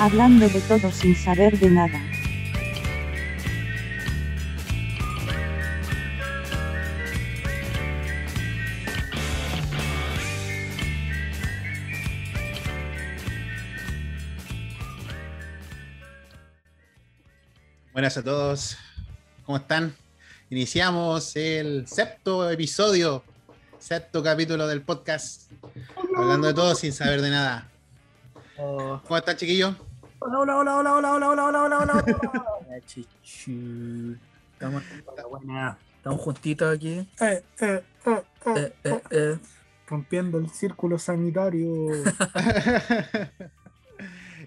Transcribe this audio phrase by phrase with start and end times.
[0.00, 2.00] Hablando de todo sin saber de nada.
[17.92, 18.76] Buenas a todos,
[19.44, 19.96] ¿cómo están?
[20.48, 23.24] Iniciamos el sexto episodio,
[23.80, 25.50] sexto capítulo del podcast,
[26.16, 27.68] hablando de todo sin saber de nada.
[28.58, 29.00] Oh.
[29.02, 29.87] ¿Cómo están, chiquillos?
[30.20, 31.94] Hola, hola, hola, hola, hola, hola, hola, hola, hola, hola,
[32.66, 32.80] hola.
[32.86, 34.16] Chichu.
[34.52, 34.82] Estamos,
[35.30, 35.78] buena.
[35.96, 37.08] Estamos juntitos aquí.
[37.20, 38.22] Eh, eh, eh, eh,
[38.56, 39.38] Eh, eh, eh.
[39.86, 41.88] rompiendo el círculo sanitario.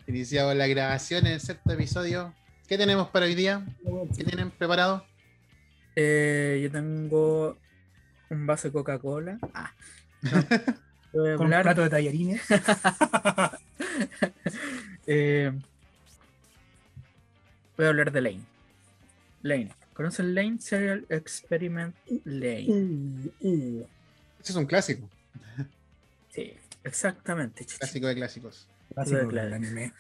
[0.08, 2.34] Iniciamos la grabación en el sexto episodio.
[2.68, 3.66] ¿Qué tenemos para hoy día?
[4.16, 5.06] ¿Qué tienen preparado?
[5.96, 7.58] Eh, yo tengo
[8.30, 9.38] un vaso de Coca-Cola.
[9.54, 9.72] Ah.
[11.14, 11.24] No.
[11.36, 12.42] Con un plato de tallarines.
[15.14, 15.52] Eh,
[17.78, 18.42] voy a hablar de Lane.
[19.42, 19.74] Lane.
[19.94, 20.60] ¿Conocen Lane?
[20.60, 22.66] Serial Experiment Lane.
[22.68, 23.88] Uh, uh.
[24.42, 25.08] Ese es un clásico,
[26.30, 27.66] Sí, exactamente.
[27.66, 27.78] chichi.
[27.78, 28.68] clásico de clásicos.
[28.94, 29.46] Clásico Claro.
[29.50, 29.94] del anime.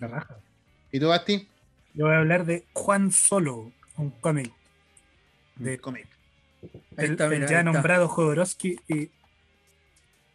[0.00, 0.36] La raja.
[0.90, 1.48] ¿Y tú, Basti?
[1.94, 4.52] Yo voy a hablar de Juan Solo, un cómic.
[5.56, 6.08] De- cómic.
[6.96, 9.10] El, está, el ya nombrado Jodorowsky y.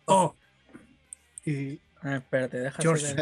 [0.06, 0.34] Oh.
[1.46, 3.16] Y Ah, espérate, déjame George.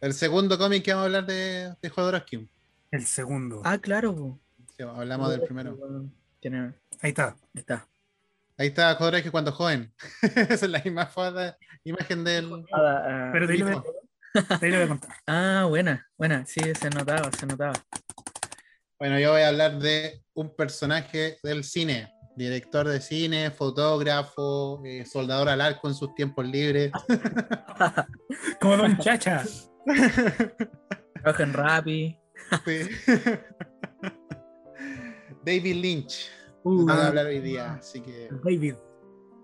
[0.00, 2.48] El segundo cómic que vamos a hablar de, de Jodorowsky.
[2.90, 3.60] el segundo.
[3.64, 4.38] Ah, claro.
[4.76, 5.76] Sí, hablamos del primero.
[6.40, 7.28] Tiene- Ahí está.
[7.54, 7.86] ahí está.
[8.56, 9.92] Ahí está Jodorowsky cuando joven.
[10.22, 11.10] Esa es la misma
[11.84, 12.64] imagen del...
[12.72, 15.10] Ah, Pero de ahí lo voy a contar.
[15.26, 16.46] Ah, buena, buena.
[16.46, 17.72] Sí, se notaba, se notaba.
[18.98, 25.04] Bueno, yo voy a hablar de un personaje del cine, director de cine, fotógrafo, eh,
[25.04, 26.92] soldador al arco en sus tiempos libres.
[28.60, 29.42] Como Don Chacha.
[29.84, 32.18] Trabaja en Rappi.
[32.64, 32.88] Sí.
[35.44, 36.30] David Lynch,
[36.62, 38.74] Uh, a hablar hoy día, así que David.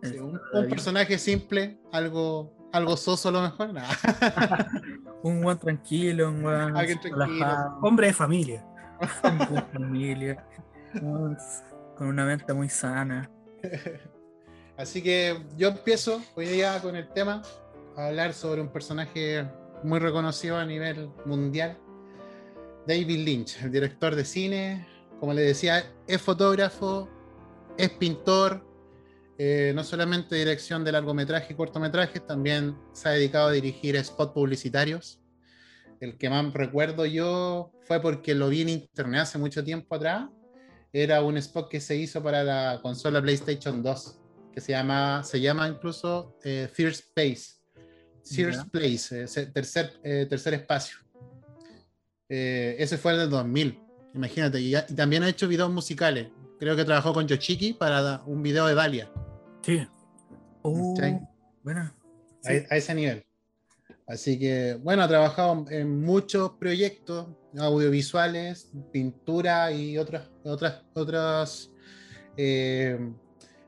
[0.03, 3.73] sí, un, un personaje simple, algo, algo soso a lo mejor.
[3.73, 3.89] Nah.
[5.23, 6.45] Un buen tranquilo, un
[7.83, 8.65] Hombre de familia.
[9.25, 10.47] un buen familia,
[11.97, 13.29] con una mente muy sana.
[14.77, 17.43] Así que yo empiezo hoy día con el tema,
[17.97, 19.49] a hablar sobre un personaje
[19.83, 21.79] muy reconocido a nivel mundial,
[22.87, 24.87] David Lynch, el director de cine,
[25.19, 27.09] como le decía, es fotógrafo,
[27.77, 28.65] es pintor,
[29.39, 34.33] eh, no solamente dirección de largometraje y cortometrajes, también se ha dedicado a dirigir spots
[34.33, 35.21] publicitarios.
[36.01, 40.29] El que más recuerdo yo fue porque lo vi en internet hace mucho tiempo atrás.
[40.93, 44.21] Era un spot que se hizo para la consola PlayStation 2
[44.57, 47.56] que se llama, se llama incluso eh, First Space.
[48.27, 48.65] First Ya.
[48.71, 50.99] Place, eh, tercer, eh, tercer espacio.
[52.29, 53.79] Eh, ese fue el del 2000,
[54.15, 54.61] imagínate.
[54.61, 56.29] Y, y también ha hecho videos musicales.
[56.59, 59.11] Creo que trabajó con Yoshiki para un video de Dalia,
[59.63, 59.87] Sí.
[60.63, 61.17] Uh, Sí.
[61.63, 61.95] buena.
[62.45, 63.25] a, a ese nivel.
[64.09, 67.27] Así que, bueno, ha trabajado en muchos proyectos
[67.59, 71.71] audiovisuales, pintura y otras, otras, otras
[72.37, 72.99] eh,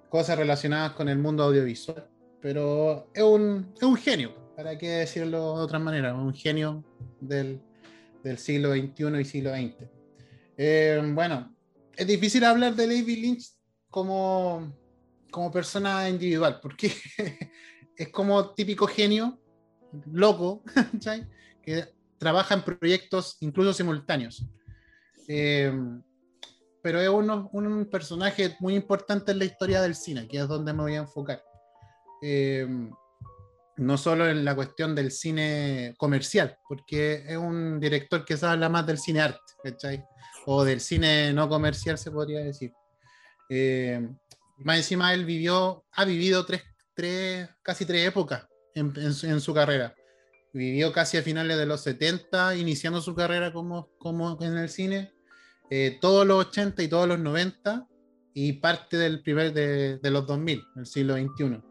[0.08, 2.08] cosas relacionadas con el mundo audiovisual.
[2.40, 6.82] Pero es un, es un genio, para qué decirlo de otra manera, un genio
[7.20, 7.62] del,
[8.24, 9.88] del siglo XXI y siglo XX.
[10.56, 11.54] Eh, bueno,
[11.96, 13.52] es difícil hablar de David Lynch
[13.88, 14.76] como,
[15.30, 16.90] como persona individual, porque
[17.96, 19.40] es como típico genio,
[20.10, 20.64] loco,
[21.62, 21.84] que
[22.18, 24.44] trabaja en proyectos incluso simultáneos.
[25.28, 25.72] Eh,
[26.82, 30.72] pero es uno- un personaje muy importante en la historia del cine, que es donde
[30.72, 31.44] me voy a enfocar.
[32.20, 32.66] Eh,
[33.78, 38.68] no solo en la cuestión del cine comercial, porque es un director que se habla
[38.68, 40.04] más del cine arte, ¿cachai?
[40.46, 42.72] O del cine no comercial, se podría decir.
[43.48, 44.06] Eh,
[44.58, 46.62] más encima, él vivió, ha vivido tres,
[46.94, 49.94] tres, casi tres épocas en, en su, en su carrera.
[50.52, 55.12] Vivió casi a finales de los 70, iniciando su carrera como, como en el cine,
[55.70, 57.86] eh, todos los 80 y todos los 90,
[58.34, 61.67] y parte del primer de, de los 2000, el siglo XXI.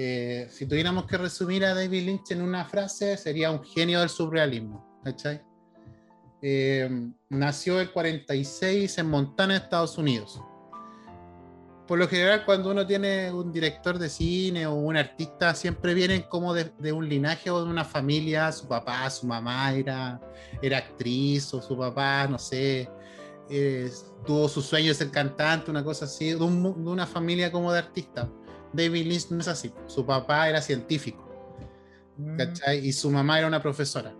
[0.00, 4.08] Eh, si tuviéramos que resumir a David Lynch en una frase, sería un genio del
[4.08, 5.00] surrealismo.
[5.02, 5.42] ¿cachai?
[6.40, 6.88] Eh,
[7.28, 10.40] nació el 46 en Montana, Estados Unidos.
[11.88, 16.22] Por lo general, cuando uno tiene un director de cine o un artista, siempre vienen
[16.28, 18.52] como de, de un linaje o de una familia.
[18.52, 20.20] Su papá, su mamá era,
[20.62, 22.88] era actriz, o su papá, no sé,
[23.50, 23.90] eh,
[24.24, 27.72] tuvo su sueño de ser cantante, una cosa así, de, un de una familia como
[27.72, 28.28] de artistas.
[28.72, 29.72] David Lynch no es así.
[29.86, 31.24] Su papá era científico.
[32.16, 32.36] Mm.
[32.36, 32.84] ¿cachai?
[32.86, 34.12] Y su mamá era una profesora.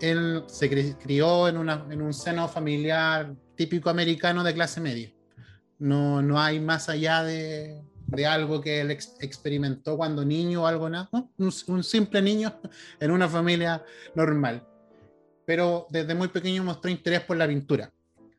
[0.00, 5.12] Él se cri- crió en, una, en un seno familiar típico americano de clase media.
[5.78, 10.66] No, no hay más allá de, de algo que él ex- experimentó cuando niño o
[10.66, 11.08] algo nada.
[11.12, 11.30] ¿no?
[11.38, 12.54] Un, un simple niño
[13.00, 13.84] en una familia
[14.14, 14.66] normal.
[15.44, 17.92] Pero desde muy pequeño mostró interés por la pintura,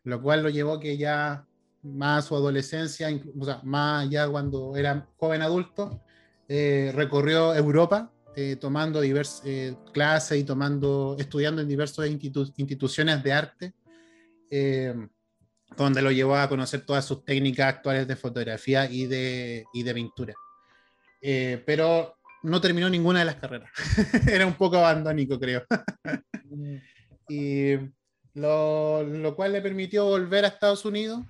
[0.05, 1.45] lo cual lo llevó que ya
[1.83, 6.01] más su adolescencia, o sea, más ya cuando era joven adulto,
[6.47, 9.43] eh, recorrió Europa eh, tomando diversas
[9.93, 13.73] clases y tomando, estudiando en diversas institu- instituciones de arte,
[14.49, 14.93] eh,
[15.75, 19.93] donde lo llevó a conocer todas sus técnicas actuales de fotografía y de, y de
[19.93, 20.33] pintura.
[21.21, 23.69] Eh, pero no terminó ninguna de las carreras.
[24.29, 25.63] Era un poco abandónico, creo.
[27.29, 27.75] y
[28.33, 31.23] lo, lo cual le permitió volver a Estados Unidos,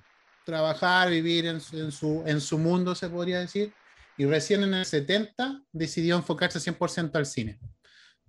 [0.46, 3.74] trabajar, vivir en en su, en su mundo, se podría decir,
[4.18, 7.60] y recién en el 70 decidió enfocarse 100% al cine,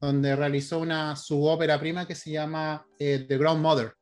[0.00, 3.94] donde realizó una su ópera prima que se llama eh, The Ground Mother.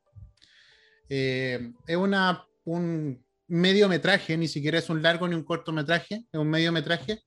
[1.09, 6.49] Eh, es una, un mediometraje, ni siquiera es un largo ni un cortometraje, es un
[6.49, 7.21] mediometraje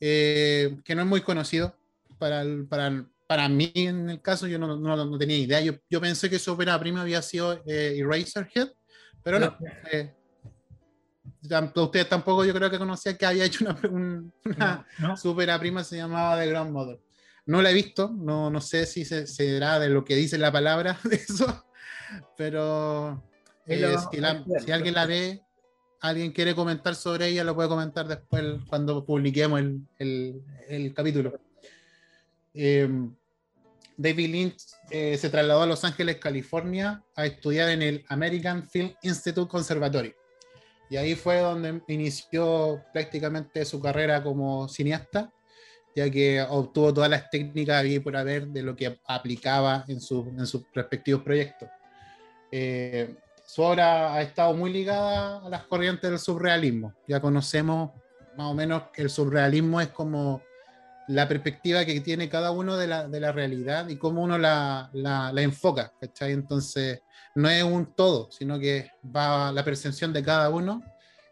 [0.00, 1.76] eh, que no es muy conocido
[2.18, 6.00] para, para, para mí en el caso, yo no, no- no tenía idea, yo, yo
[6.00, 8.68] pensé que su ópera prima había sido eh, Eraserhead,
[9.22, 9.56] pero no.
[9.92, 10.14] eh,
[11.48, 15.16] tam- ustedes tampoco yo creo que conocían que había hecho una, un- una ¿no?
[15.16, 16.98] su ópera prima se llamaba The Grandmother.
[17.46, 20.52] No la he visto, no, no sé si se, será de lo que dice la
[20.52, 21.66] palabra de eso,
[22.36, 23.22] pero
[23.66, 24.44] eh, si, la-
[24.74, 25.42] alguien la ve,
[26.00, 31.38] alguien quiere comentar sobre ella, lo puede comentar después cuando publiquemos el, el- el capítulo.
[32.54, 32.88] Eh,
[33.96, 34.56] David Lynch
[34.90, 40.14] eh, se trasladó a Los Ángeles, California, a estudiar en el American Film Institute Conservatory.
[40.88, 45.32] Y ahí fue donde inició prácticamente su carrera como cineasta,
[45.94, 50.32] ya que obtuvo todas las técnicas y por haber de lo que aplicaba en, su-
[50.36, 51.68] en sus respectivos proyectos.
[52.50, 53.14] Eh,
[53.46, 56.94] su obra ha estado muy ligada a las corrientes del surrealismo.
[57.06, 57.90] Ya conocemos
[58.36, 60.42] más o menos que el surrealismo es como
[61.10, 64.90] la perspectiva que tiene cada uno de la, de la realidad y cómo uno la,
[64.92, 66.32] la- la enfoca, ¿cachai?
[66.32, 67.02] Entonces,
[67.34, 70.82] no es un todo, sino que va la percepción de cada uno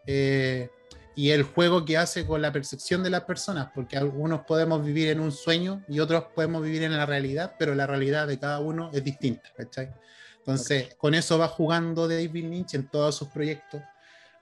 [0.06, 0.68] eh,
[1.16, 5.08] y el juego que hace con la percepción de las personas, porque algunos podemos vivir
[5.08, 8.60] en un sueño y otros podemos vivir en la realidad, pero la realidad de cada
[8.60, 9.92] uno es distinta, ¿cachai?
[10.38, 13.82] Entonces, con eso va jugando David Lynch en todos sus proyectos.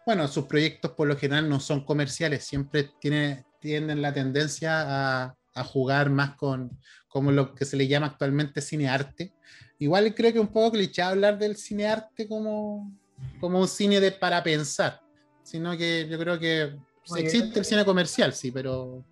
[0.04, 5.36] Bueno, sus proyectos por lo general no son comerciales, siempre tiene, tienen la tendencia a,
[5.54, 6.78] a jugar más con
[7.08, 9.32] como lo que se le llama actualmente cinearte.
[9.78, 12.92] Igual creo que un poco cliché hablar del cinearte como,
[13.40, 15.00] como un cine de para pensar,
[15.42, 16.78] sino que yo creo que
[17.10, 19.04] Oye, existe el cine comercial, sí, pero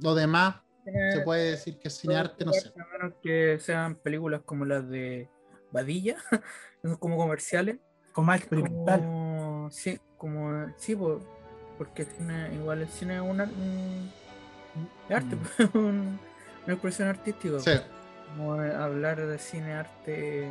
[0.00, 2.68] lo demás se Eh, puede decir que es cinearte, no sé.
[2.68, 5.28] A menos que sean películas como las de
[5.72, 6.16] Badilla,
[7.00, 7.78] como comerciales.
[8.12, 9.00] Como más experimental.
[9.00, 11.20] Como, sí, como, sí, po,
[11.78, 13.40] porque el cine, igual el cine es un,
[15.08, 15.38] es arte, Mm.
[15.56, 16.18] pues, un-
[16.66, 17.58] una expresión artística.
[17.60, 17.70] Sí,
[18.36, 20.50] Como eh, hablar de cine, arte.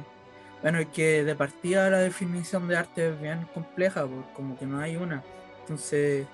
[0.64, 4.80] Bueno, que de partida la definición de arte es bien compleja, pues, como que no
[4.80, 5.22] hay una.
[5.62, 6.26] Entonces,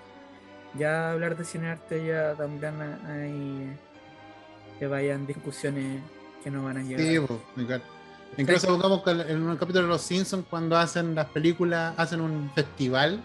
[0.76, 3.78] ya hablar de cine arte ya también hay
[4.80, 6.02] que vayan discusiones
[6.44, 7.02] que no van a llegar.
[7.06, 7.82] sí, igual.
[8.38, 12.50] Incluso pongamos que en un capítulo de Los Simpsons, cuando hacen las películas, hacen un
[12.56, 13.22] festival.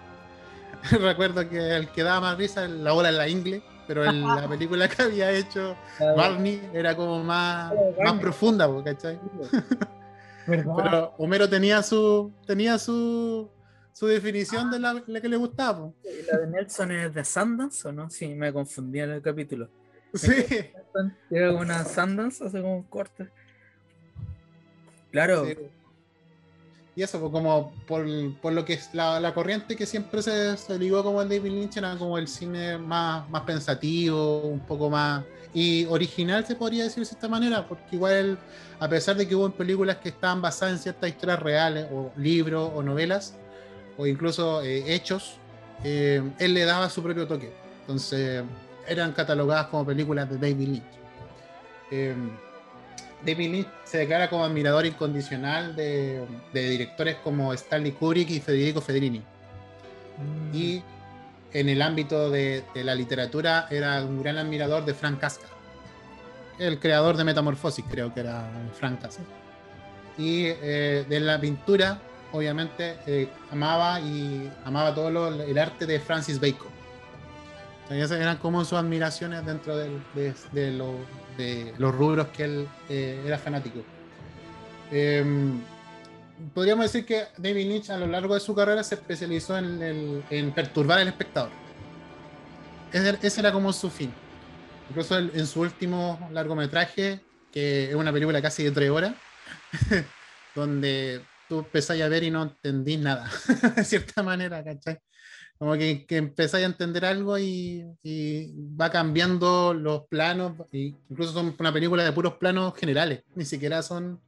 [1.01, 4.47] Recuerdo que el que daba más risa, la ola en la ingle, pero en la
[4.49, 9.19] película que había hecho Barney era como más, Oh, más profunda, ¿cachai?
[10.47, 13.51] Pero Homero tenía su tenía su,
[13.93, 15.91] su definición de la, la que le gustaba.
[16.03, 18.09] ¿Y la de Nelson es de Sundance o no?
[18.09, 19.69] Sí, me confundí en el capítulo.
[20.15, 20.47] Sí,
[21.31, 23.29] Era como una Sundance, hace como un corte.
[25.13, 25.57] Claro, Sí.
[26.99, 28.05] Y eso, pues, como por,
[28.41, 31.53] por lo que es la, la corriente que siempre se, se ligó como el David
[31.53, 35.23] Lynch, era como el cine más, más pensativo, un poco más.
[35.55, 38.37] y original, se podría decir de esta manera, porque igual,
[38.81, 42.69] a pesar de que hubo películas que estaban basadas en ciertas historias reales, o libros,
[42.75, 43.37] o novelas,
[43.97, 45.37] o incluso eh, hechos,
[45.85, 47.53] eh, él le daba su propio toque.
[47.83, 48.43] Entonces,
[48.89, 50.83] eran catalogadas como películas de David Lynch.
[51.93, 52.17] Eh,
[53.25, 58.81] David Lynch se declara como admirador incondicional de, de directores como Stanley Kubrick y Federico
[58.81, 59.19] Fedrini.
[59.21, 60.55] Mm.
[60.55, 60.83] Y
[61.53, 65.47] en el ámbito de, de la literatura era un gran admirador de Frank Casca,
[66.59, 68.49] el creador de Metamorfosis, creo que era
[68.79, 69.23] Frank Casca.
[70.17, 71.99] Y eh, de la pintura,
[72.33, 76.69] obviamente, eh, amaba y amaba todo lo- el arte de Francis Bacon.
[77.85, 80.99] Entonces, esas eran como sus admiraciones dentro del- de, de lo-
[81.39, 83.83] de los rubros que él eh, era fanático.
[84.91, 85.61] Em,
[86.55, 90.23] podríamos decir que David Lynch a lo largo de su carrera se especializó en, el-
[90.31, 91.51] en perturbar al espectador.
[92.93, 94.13] Ese, ese era como su fin.
[94.91, 97.21] Incluso el- en su último largometraje,
[97.53, 99.15] que es una película casi de tres horas,
[100.55, 103.31] donde tú empezáis a ver y no entendís nada,
[103.77, 104.99] de cierta manera, ¿cachai?
[105.59, 111.33] Como que, que empezáis a entender algo y, y va cambiando los planos, y incluso
[111.33, 114.21] son una película de puros planos generales, ni siquiera son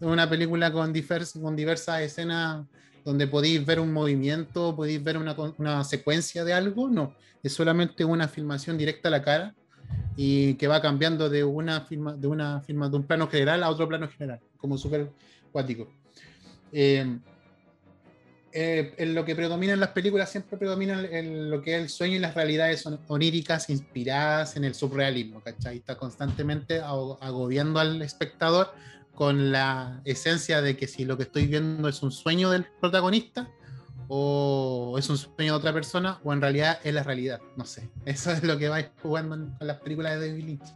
[0.00, 2.64] una película con, divers- con diversas escenas
[3.04, 8.02] donde podéis ver un movimiento, podéis ver una, una secuencia de algo, no, es solamente
[8.02, 9.54] una filmación directa a la cara
[10.16, 14.08] y que va cambiando de una de una de un plano general a otro plano
[14.08, 15.10] general, como súper
[15.52, 15.88] cuático.
[16.72, 17.18] Eh,
[18.52, 21.88] eh, en lo que predomina en las películas siempre predomina el- lo que es el
[21.88, 25.76] sueño y las realidades son- oníricas inspiradas en el surrealismo, ¿cachai?
[25.78, 28.72] Está constantemente ago- agobiando al espectador
[29.14, 33.48] con la esencia de que si lo que estoy viendo es un sueño del protagonista
[34.08, 37.88] o es un sueño de otra persona o en realidad es la realidad, no sé.
[38.04, 40.74] Eso es lo que vais jugando en- con las películas de David Lynch.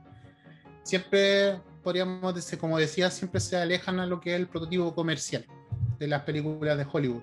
[0.84, 5.44] Siempre podríamos como decía, siempre se alejan a lo que es el prototipo comercial
[5.98, 7.22] de las películas de Hollywood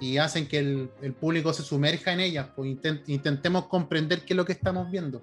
[0.00, 4.32] y hacen que el, el público se sumerja en ellas, pues intent- intentemos comprender qué
[4.32, 5.22] es lo que estamos viendo.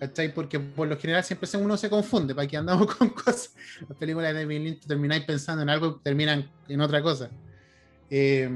[0.00, 0.32] ¿Cachai?
[0.32, 3.54] Porque por lo general siempre uno se confunde, para que andamos con cosas.
[3.88, 7.30] Las películas de David Lynch termináis pensando en algo y terminan en otra cosa.
[8.08, 8.50] Eh,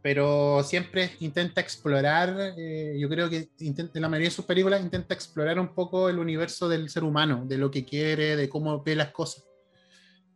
[0.00, 4.82] pero siempre intenta explorar, eh, yo creo que intenta- en la mayoría de sus películas
[4.82, 8.82] intenta explorar un poco el universo del ser humano, de lo que quiere, de cómo
[8.82, 9.44] ve las cosas.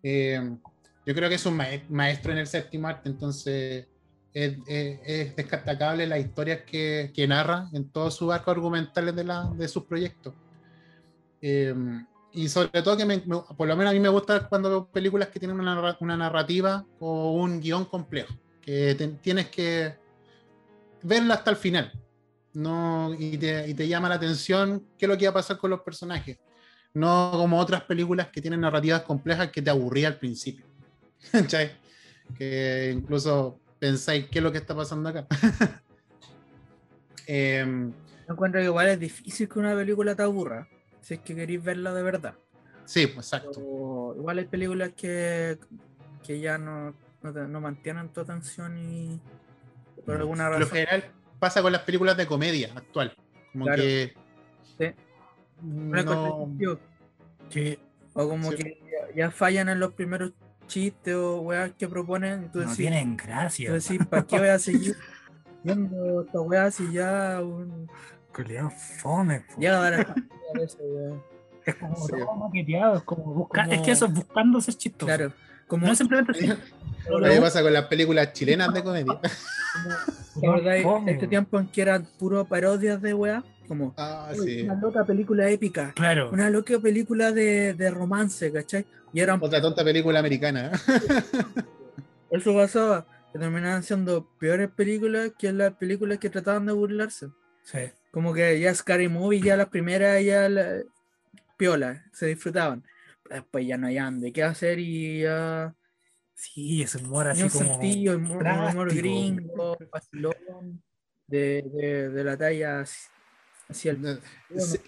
[0.03, 0.57] Eh,
[1.09, 3.87] yo creo que es un mae- maestro en el séptimo arte, entonces
[4.35, 9.17] es, es- es destacable las historias que, narra en todo su arco argumental
[9.57, 10.35] de, sus proyectos.
[11.41, 11.75] Eh,
[12.35, 13.07] y sobre todo que
[13.57, 16.85] por lo menos a mí me gusta cuando películas que tienen una, narra- una narrativa
[17.01, 19.95] o un guion complejo, que tienes que
[21.05, 21.91] verla hasta el final.
[22.53, 25.57] No, y, te, y te llama la atención qué es lo que va a pasar
[25.57, 26.39] con los personajes.
[26.93, 30.67] No como otras películas que tienen narrativas complejas que te aburría al principio.
[31.33, 31.73] ¿Cachai?
[32.37, 35.27] Que incluso pensáis qué es lo que está pasando acá.
[37.27, 37.93] Em,
[38.27, 40.69] Yo encuentro que igual es difícil que una película te aburra,
[41.01, 42.35] si es que queréis verla de verdad.
[42.85, 43.51] sí, pues exacto.
[43.55, 45.59] Pero igual hay películas que,
[46.27, 49.21] que ya no, no, te- no mantienen tu atención y
[50.07, 50.79] por alguna Por lo razón.
[50.79, 51.05] general
[51.39, 53.15] pasa con las películas de comedia actual.
[53.53, 53.83] Como Claro.
[53.83, 54.15] que.
[54.79, 54.87] Sí.
[55.63, 56.49] No.
[57.51, 57.79] Que
[58.15, 58.57] O como Sí.
[58.59, 60.33] que ya fallan en los primeros
[60.69, 62.45] chistes o weas que proponen.
[62.45, 63.73] y tú no decís, tienen tú gracia.
[63.73, 64.97] decís, ¿para qué voy a seguir
[65.65, 67.89] viendo esta wea si ya un...
[68.33, 69.41] Culeado fome.
[69.41, 69.61] po.
[69.61, 71.17] llega a dar a a eso, wea?
[71.65, 72.13] Es como Sí.
[72.13, 73.65] todo maqueteado, es como buscar.
[73.67, 75.07] Como- Es que eso es buscando ser chistoso.
[75.07, 75.33] Claro,
[75.67, 76.47] como, No simplemente así.
[77.11, 79.19] Lo que pasa con las películas chilenas de comedia.
[80.41, 83.43] ¿te acordáis este tiempo en que eran puro parodias de wea?
[83.69, 84.63] Como Ah, "Uy, sí.
[84.63, 86.31] una loca película épica, Claro.
[86.33, 88.87] una loca película de, de romance, ¿cachai?
[89.13, 90.73] Y eran Otra tonta película americana.
[92.31, 97.29] Eso pasaba, que terminaban siendo peores películas que las películas que trataban de burlarse.
[97.63, 97.79] Sí.
[98.11, 100.83] Como que ya Scary Movie, ya las primeras, ya la,
[101.57, 102.83] piola, se disfrutaban.
[103.23, 105.75] Pero después ya no hayan de qué hacer y ya.
[106.35, 107.65] Sí, ese humor así un como.
[107.81, 110.83] sentido, humor, humor gringo, vacilón,
[111.27, 112.85] de, de, de la talla
[113.69, 114.21] hacia- el.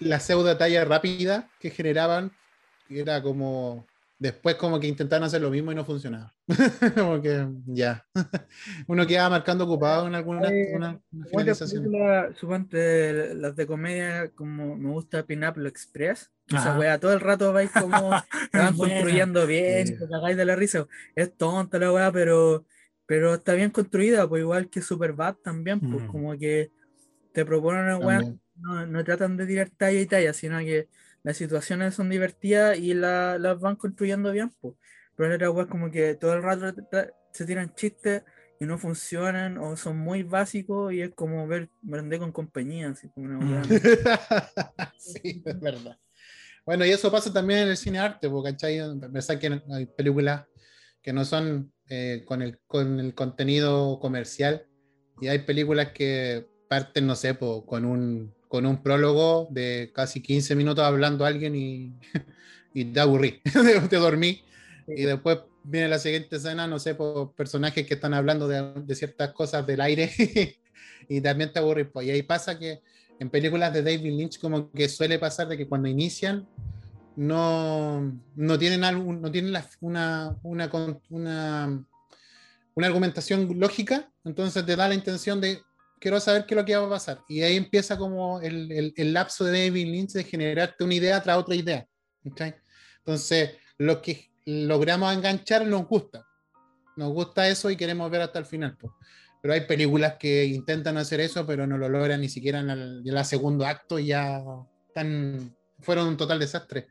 [0.00, 2.32] La pseudo talla rápida que generaban,
[2.88, 3.86] que era como.
[4.18, 6.34] Después, como que intentaron hacer lo mismo y no funcionaba.
[6.94, 8.04] como que ya.
[8.86, 11.84] Uno quedaba marcando ocupado en alguna Eh, una- una finalización.
[11.84, 16.30] películas, suponte las de comedia, como me gusta Pineapple Express.
[16.48, 18.10] Esa wea todo el rato vais como
[18.52, 19.98] van construyendo bien, Sí.
[19.98, 20.86] te cagáis de la risa.
[21.14, 22.66] Es tonta la weá, pero,
[23.06, 26.06] pero está bien construida, pues igual que Superbad también, pues Mm.
[26.08, 26.70] como que
[27.32, 28.40] te proponen una weá, También.
[28.60, 30.88] No, no tratan de tirar talla y talla, sino que
[31.22, 34.74] las situaciones son divertidas y la- las van construyendo bien, pues.
[35.16, 36.74] Pero la weá es como que todo el rato
[37.32, 38.22] se tiran chistes
[38.58, 43.08] y no funcionan o son muy básicos y es como ver Brandé con compañía, así
[43.08, 43.60] como una.
[43.62, 43.68] Mm.
[44.98, 45.98] sí, es verdad.
[46.64, 50.46] Bueno, y eso pasa también en el cine arte, porque que hay películas
[51.02, 54.66] que no son eh, con, el, con el contenido comercial
[55.20, 60.20] y hay películas que parten, no sé, po, con, un, con un prólogo de casi
[60.20, 61.92] 15 minutos hablando a alguien y,
[62.74, 63.40] y te aburrí,
[63.88, 64.42] te dormí
[64.88, 68.94] y después viene la siguiente escena, no sé, por personajes que están hablando de, de
[68.96, 70.10] ciertas cosas del aire
[71.08, 71.86] y también te aburres.
[71.92, 72.08] Pues.
[72.08, 72.80] Y ahí pasa que
[73.20, 76.44] en películas de David Lynch como que suele pasar de que cuando inician
[77.14, 80.68] no, no tienen, algo, no tienen la- una, una,
[81.08, 81.84] una,
[82.74, 85.62] una argumentación lógica, entonces te da la intención de
[86.00, 87.20] quiero saber qué es lo que va a pasar.
[87.28, 91.22] Y ahí empieza como el, el- el lapso de David Lynch de generarte una idea
[91.22, 91.86] tras otra idea.
[92.24, 92.54] ¿cachai?
[92.98, 96.26] Entonces, lo que logramos enganchar nos gusta.
[96.96, 98.76] Nos gusta eso y queremos ver hasta el final.
[98.76, 98.96] po.
[99.42, 103.02] Pero hay películas que intentan hacer eso, pero no lo logran ni siquiera en el,
[103.06, 104.42] en el segundo acto y ya
[104.88, 106.88] están, fueron un total desastre.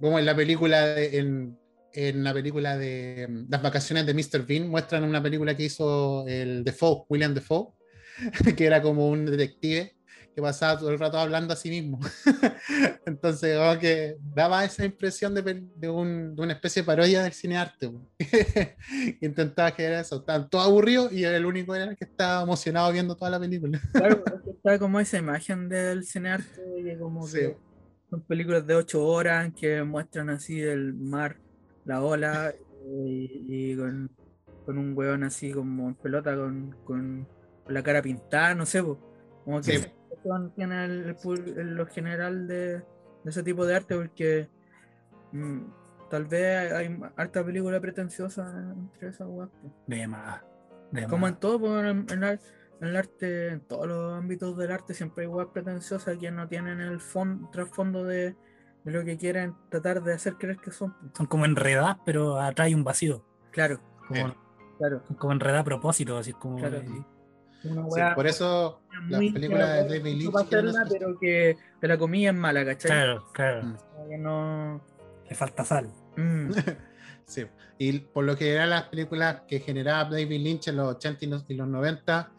[0.00, 1.58] Como en la película de, en,
[1.94, 4.44] en la película de mm, Las vacaciones de Mr.
[4.46, 7.68] Bean, muestran una película que hizo el Defoe, William Defoe,
[8.56, 9.92] que era como un detective
[10.34, 12.00] que pasaba todo el rato hablando a sí mismo.
[13.06, 17.32] Entonces, como que daba esa impresión de, de, un- de una especie de parodia del
[17.32, 17.88] cinearte.
[17.90, 18.00] po.
[19.20, 20.16] Intentaba generar eso.
[20.16, 23.80] Estaban todos aburridos y el único era el que estaba emocionado viendo toda la película.
[23.92, 27.38] Claro, está como esa imagen del cinearte que como Sí.
[27.38, 27.56] que
[28.10, 31.36] son películas de ocho horas que muestran así el mar,
[31.84, 32.52] la ola
[32.86, 34.10] y, y con,
[34.66, 37.28] con un weón así como en pelota con, con
[37.68, 38.98] la cara pintada, no sé, po.
[39.44, 39.92] como que Sí.
[40.56, 41.16] tiene el,
[41.76, 42.84] lo general de, de
[43.24, 44.48] ese tipo de arte porque
[45.32, 45.60] mm,
[46.10, 49.50] tal vez hay, hay harta película pretenciosa entre esas weas.
[49.86, 50.42] De más.
[50.92, 51.32] De Como más.
[51.32, 52.40] en todo, en, en el,
[52.80, 56.48] en el arte, en todos los ámbitos del arte, siempre hay weas pretenciosas que no
[56.48, 58.36] tienen el fondo, trasfondo de,
[58.84, 60.94] de lo que quieren tratar de hacer creer que son.
[61.14, 63.24] Son como enredadas, pero atrás hay un vacío.
[63.50, 64.34] Claro, Como, Bien.
[64.78, 65.02] claro.
[65.06, 66.58] son como enredadas a propósito, así como.
[66.58, 66.76] Claro.
[66.78, 67.04] eh, Una
[67.64, 71.98] Sí, por eso las películas de David no Lynch hacerla, hacer- pero que, que la
[71.98, 72.90] comida es mala, ¿cachai?
[72.90, 73.62] claro, claro.
[73.64, 74.08] Mm.
[74.08, 74.84] Que no.
[75.28, 75.90] Le falta sal.
[76.16, 76.50] Mm,
[77.26, 77.46] Sí.
[77.78, 81.28] Y por lo que eran las películas que generaba David Lynch en los 80 y
[81.28, 82.30] los, y los 90,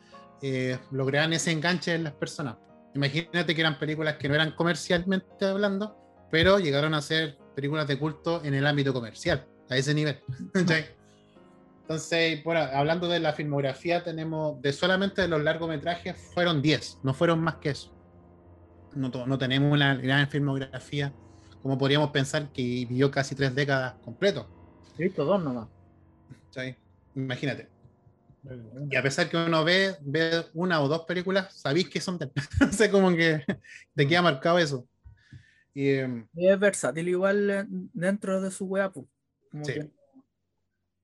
[0.44, 2.55] eh, lograban ese enganche en las personas.
[2.94, 5.98] Imagínate que eran películas que no eran comercialmente hablando,
[6.32, 10.22] pero llegaron a ser películas de culto en el ámbito comercial, a ese nivel.
[10.53, 10.86] ¿cachai?
[11.85, 17.13] Entonces, bueno, hablando de la filmografía, tenemos de solamente de los largometrajes, fueron 10, no
[17.13, 17.91] fueron más que eso.
[18.95, 21.13] No, tenemos una gran filmografía,
[21.61, 24.48] como podríamos pensar que vivió casi tres décadas completo.
[24.98, 25.67] he visto dos nomás.
[26.45, 26.75] ¿cachai?
[27.13, 27.69] Imagínate.
[28.89, 32.31] Y a pesar que uno ve, ve una o dos películas, sabéis que son de
[32.59, 33.45] No sé, como que
[33.93, 34.87] te queda marcado eso.
[35.75, 39.05] Y, eh, Y es versátil igual eh, dentro de su wea, pues.
[39.51, 39.74] Como Sí.
[39.74, 39.89] que,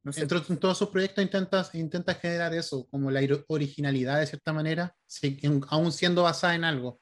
[0.03, 4.27] no sé, dentro de todos sus proyectos intentas, intentas generar eso, como la originalidad de
[4.27, 7.01] cierta manera, sí, en- aún siendo basada en algo.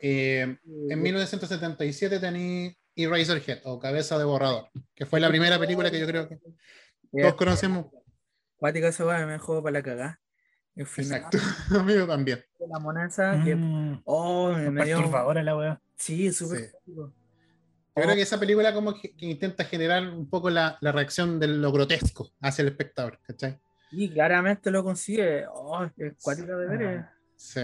[0.00, 6.00] Eh, en 1977 tení Eraserhead o Cabeza de Borrador, que fue la primera película que
[6.00, 6.38] yo creo que
[7.12, 7.86] todos conocemos.
[8.56, 10.20] Cuática esa wea me juego para la cagada.
[10.74, 11.38] Exacto,
[11.78, 12.44] amigo también.
[12.60, 15.82] la monesa que Mm, oh, me, me dio perturbadora la weá.
[15.96, 16.92] sí, súper Sí.
[17.98, 21.38] Yo creo que esa película como que, que intenta generar un poco la, la reacción
[21.40, 23.58] de lo grotesco hacia el espectador, ¿cachai?
[23.90, 25.46] y claramente lo consigue.
[25.50, 26.82] Oh, es cuática de ver.
[26.82, 27.04] eh.
[27.36, 27.62] Sí.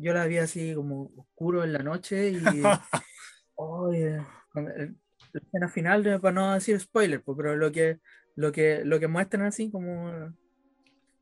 [0.00, 2.42] Yo la vi así como oscuro en la noche y
[3.56, 4.18] oh, eh,
[4.52, 4.96] cuando- el-
[5.32, 7.98] la escena final, para no decir spoiler, pues, pero lo que,
[8.36, 10.32] lo que, lo que muestran así como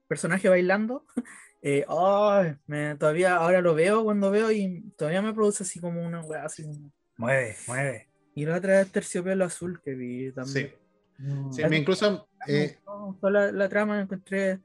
[0.07, 1.05] personaje bailando,
[1.62, 6.05] eh, oh, me, todavía ahora lo veo cuando veo y todavía me produce así como
[6.07, 6.62] una weá así.
[6.64, 8.08] como- Mueve, mueve.
[8.35, 10.32] Y la otra es Terciopelo Azul que vi Sí.
[10.32, 10.72] también.
[11.18, 11.52] Mm.
[11.52, 14.61] Sí, me incluso eh, Me gustó la, la trama, la encontré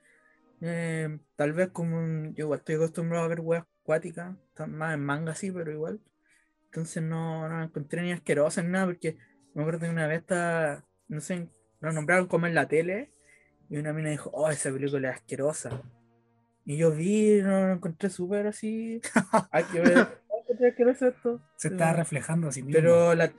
[0.62, 4.36] eh, tal vez como un- yo igual estoy acostumbrado a ver weas acuáticas,
[4.68, 6.02] más en manga sí, pero igual.
[6.66, 9.18] Entonces no, no la encontré ni asquerosa ni nada, porque
[9.54, 11.48] me acuerdo que una vez estaba, no sé,
[11.80, 13.12] lo nombraron como en la tele,
[13.70, 15.82] y una mina dijo, oh, esa película es asquerosa.
[16.66, 19.00] Y yo vi, no lo encontré súper así.
[19.52, 21.42] Hay que ver, "Oh, encontré asqueroso esto.
[21.56, 22.80] Se Pero- está reflejando así mismo.
[22.80, 23.32] Pero la,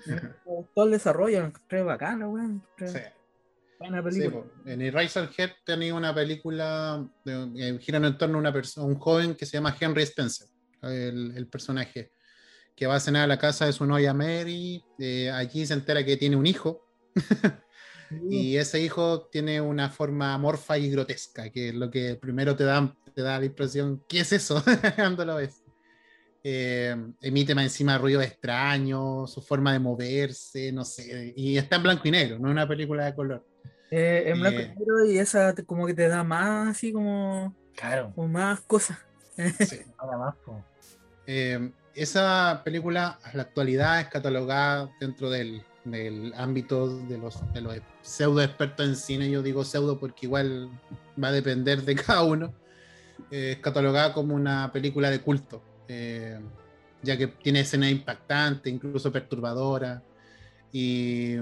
[0.74, 2.62] todo el desarrollo lo encontré bacano, weón.
[2.78, 2.84] sí,
[3.78, 4.42] Buena sí, película.
[4.44, 4.68] po.
[4.70, 9.46] en Eraserhead tenía una película que gira en torno a una persona, un joven que
[9.46, 10.48] se llama Henry Spencer,
[10.82, 12.10] el, el personaje,
[12.74, 16.04] que va a cenar a la casa de su novia Mary, eh, allí se entera
[16.04, 16.84] que tiene un hijo,
[18.30, 22.64] y ese hijo tiene una forma amorfa y grotesca, que es lo que primero te
[22.64, 24.62] da, te da la impresión, ¿qué es eso?
[24.96, 25.62] cuando lo ves.
[26.44, 31.82] Eh, emite más encima ruidos extraños, su forma de moverse, no sé, y está en
[31.82, 33.44] blanco y negro, no es una película de color.
[33.90, 34.74] Eh, en blanco y Eh.
[34.78, 38.12] negro y esa te- como que te da más así como, Claro.
[38.14, 38.98] como más cosas.
[39.58, 39.80] Sí.
[40.18, 40.34] Más.
[41.26, 47.60] Eh, esa película a la actualidad es catalogada dentro del, del ámbito de los, de
[47.60, 49.30] los pseudo expertos en cine.
[49.30, 50.70] Yo digo pseudo porque igual
[51.22, 52.54] va a depender de cada uno.
[53.30, 55.62] Eh, es catalogada como una película de culto.
[55.88, 56.38] Eh,
[57.02, 60.02] ya que tiene escenas impactantes, incluso perturbadoras.
[60.72, 61.36] Y,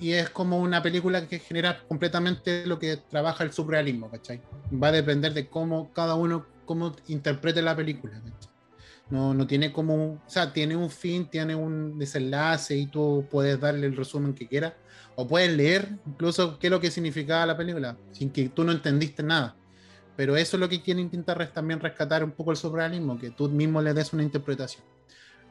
[0.00, 4.40] y es como una película que genera completamente lo que trabaja el surrealismo, ¿cachai?
[4.72, 8.20] Va a depender de cómo cada uno cómo interprete la película.
[8.20, 8.52] ¿cachai?
[9.10, 13.58] No, no tiene como, o sea, tiene un fin, tiene un desenlace y tú puedes
[13.58, 14.74] darle el resumen que quieras.
[15.16, 18.72] O puedes leer incluso qué es lo que significaba la película, sin que tú no
[18.72, 19.56] entendiste nada.
[20.18, 23.30] Pero eso es lo que quiere intentar res- también rescatar un poco el surrealismo, que
[23.30, 24.82] tú mismo le des una interpretación.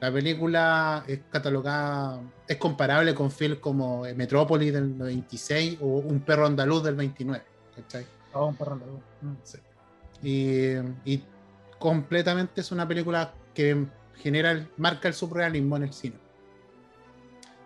[0.02, 6.20] La película es catalogada, es comparable con films como eh, Metrópolis del 26 o Un
[6.20, 7.44] perro andaluz del 29.
[7.78, 8.06] ¿cachai?
[8.34, 9.00] Oh, un perro andaluz.
[9.22, 10.28] Mm.
[10.28, 10.74] Y,
[11.14, 11.24] y
[11.80, 13.86] completamente es una película que
[14.18, 16.18] genera, el- marca el surrealismo en el cine.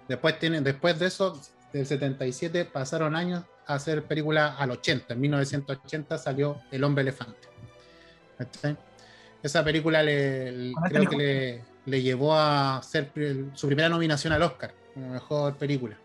[0.08, 1.42] Después, tiene, después de eso,
[1.74, 5.14] del 77, pasaron años a hacer películas al 80.
[5.14, 7.48] En 1980 salió El hombre elefante.
[9.44, 14.34] Esa película le, Con creo que le, le llevó a hacer pri- su primera nominación
[14.34, 15.98] al Oscar como mejor película.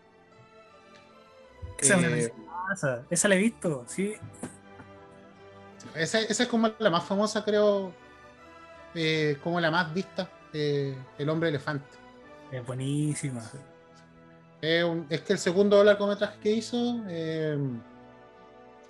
[1.79, 2.31] Esa Eh.
[3.09, 4.15] Esa la he visto, sí.
[5.95, 7.93] Esa, esa es como la más famosa, creo,
[8.93, 11.85] eh, como la más vista, eh, El hombre elefante.
[12.51, 13.41] Es buenísima.
[14.61, 17.57] Eh, es que el segundo largometraje que hizo, eh,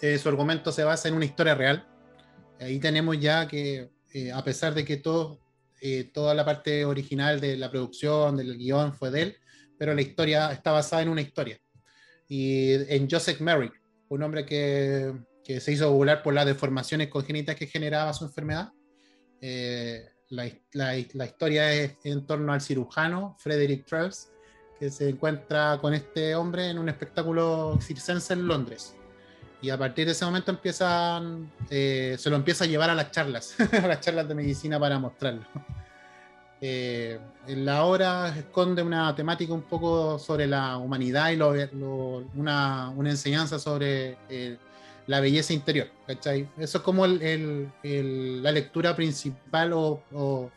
[0.02, 1.86] eh, su argumento se basa en una historia real.
[2.60, 5.40] Ahí tenemos ya que, eh, a pesar de que todo,
[5.82, 9.38] eh, toda la parte original de la producción, del guion fue de él,
[9.78, 11.60] pero la historia está basada en una historia.
[12.28, 13.74] Y en Joseph Merrick,
[14.10, 18.72] un hombre que, que se hizo popular por las deformaciones congénitas que generaba su enfermedad.
[19.42, 24.32] Eh, la, la- la historia es en torno al cirujano Frederick Traves,
[24.80, 28.96] que se encuentra con este hombre en un espectáculo circense en Londres.
[29.62, 33.12] Y a partir de ese momento empiezan, eh, se lo empieza a llevar a las
[33.12, 35.42] charlas, a las charlas de medicina para mostrarlo.
[36.60, 42.24] Eh, en la obra esconde una temática un poco sobre la humanidad y lo- lo-
[42.36, 44.58] una, una enseñanza sobre eh,
[45.06, 45.88] la belleza interior.
[46.08, 46.50] ¿cachai?
[46.58, 50.50] Eso es como el- el- el- la lectura principal o, o,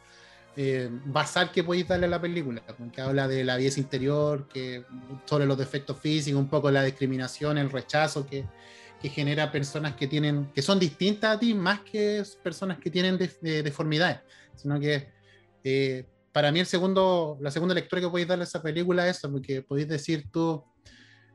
[0.62, 4.84] eh, basal que podéis darle a la película, que habla de la belleza interior, que,
[5.24, 8.44] sobre los defectos físicos, un poco la discriminación, el rechazo que,
[9.00, 13.16] que genera personas que tienen, que son distintas a ti, más que personas que tienen
[13.16, 14.18] def- de- deformidades,
[14.54, 15.08] sino que
[15.64, 19.16] eh, para mí el segundo, la segunda lectura que podéis darle a esa película es
[19.16, 20.62] eso, porque podéis decir tú,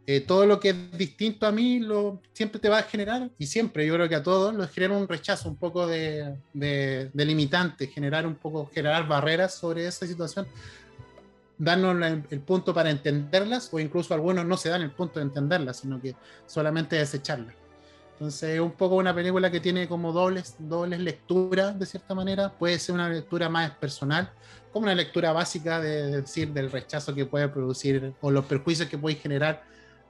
[0.07, 3.47] eh, todo lo que es distinto a mí lo, siempre te va a generar, y
[3.47, 7.25] siempre yo creo que a todos, los genera un rechazo, un poco de, de, de
[7.25, 10.47] limitante, generar un poco, generar barreras sobre esa situación,
[11.57, 11.95] darnos
[12.29, 16.01] el punto para entenderlas, o incluso algunos no se dan el punto de entenderlas, sino
[16.01, 16.15] que
[16.45, 17.55] solamente desecharlas.
[18.13, 22.49] Entonces es un poco una película que tiene como dobles, dobles lecturas, de cierta manera.
[22.49, 24.31] Puede ser una lectura más personal,
[24.71, 28.97] como una lectura básica de decir del rechazo que puede producir o los perjuicios que
[28.97, 29.63] puede generar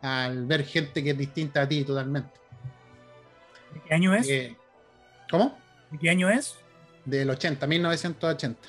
[0.05, 2.29] al ver gente que es distinta a ti totalmente.
[3.73, 4.29] ¿De qué año es?
[4.29, 4.55] Eh,
[5.29, 5.57] ¿Cómo?
[5.89, 6.55] ¿De qué año es?
[7.05, 8.59] Del 80, 1980.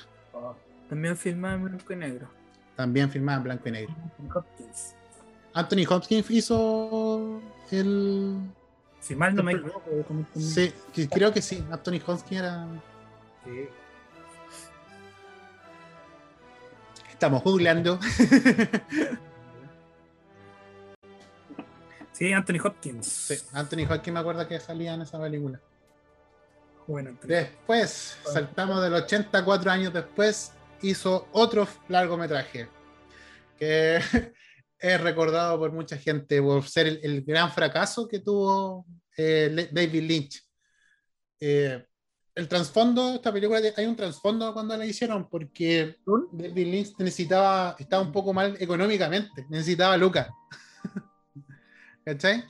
[0.89, 2.27] También filmada en blanco y negro.
[2.75, 3.95] También filmada en blanco y negro.
[4.03, 4.95] Anthony Hopkins.
[5.53, 8.37] Anthony Hopkins hizo el.
[8.99, 9.83] Si mal no me equivoco,
[10.35, 10.73] Sí,
[11.11, 11.63] creo que sí.
[11.71, 12.67] Anthony Hopkins era.
[13.45, 13.69] Sí.
[17.11, 17.99] Estamos googleando.
[22.17, 23.05] Sí, Anthony Hopkins.
[23.05, 25.61] Sí, Anthony Hopkins me acuerdo que salía en esa película.
[26.87, 27.27] Bueno, Anthony.
[27.27, 30.51] Después, saltamos del 84 años después,
[30.81, 32.69] hizo otro largometraje
[33.55, 33.99] que
[34.79, 40.03] es recordado por mucha gente por ser el, el gran fracaso que tuvo eh, David
[40.03, 40.43] Lynch.
[41.39, 41.85] Eh,
[42.33, 45.97] el trasfondo de esta película, hay un trasfondo cuando la hicieron porque
[46.31, 50.29] David Lynch necesitaba, estaba un poco mal económicamente, necesitaba lucas.
[52.07, 52.41] ¿Cachai?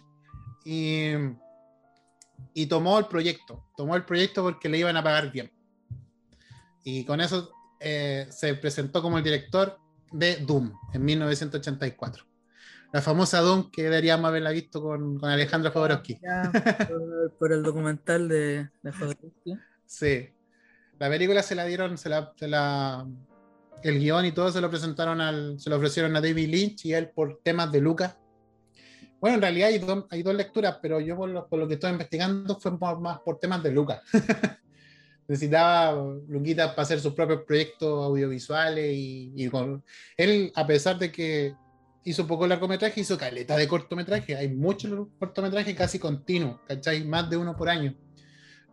[0.66, 1.14] Y,
[2.54, 5.52] y tomó el proyecto, tomó el proyecto porque le iban a pagar bien.
[6.84, 9.80] Y con eso eh, se presentó como el director
[10.12, 12.24] de Doom en 1984.
[12.94, 16.20] La famosa Doom que deberíamos haberla visto con, con Alejandro Jodorowsky.
[16.22, 16.52] Ya,
[16.88, 19.58] por, por el documental de, de Jodorowsky.
[19.88, 20.30] Sí.
[21.00, 23.08] La película se la dieron, se la, se la-
[23.82, 26.94] el guion y todo se lo presentaron al, se lo ofrecieron a David Lynch y
[26.94, 28.18] él por temas de Lucas.
[29.20, 31.76] Bueno, en realidad hay dos, hay dos lecturas, pero yo por lo, por lo que
[31.76, 34.02] estoy investigando fue por- más por temas de Lucas.
[35.28, 35.92] Necesitaba
[36.30, 39.84] Luquita para hacer sus propios proyectos audiovisuales y, y con,
[40.16, 41.54] él, a pesar de que
[42.06, 44.36] hizo poco largometraje, hizo caleta de cortometraje.
[44.38, 47.04] Hay muchos cortometrajes casi continuos, ¿cachai?
[47.04, 47.94] Más de uno por año.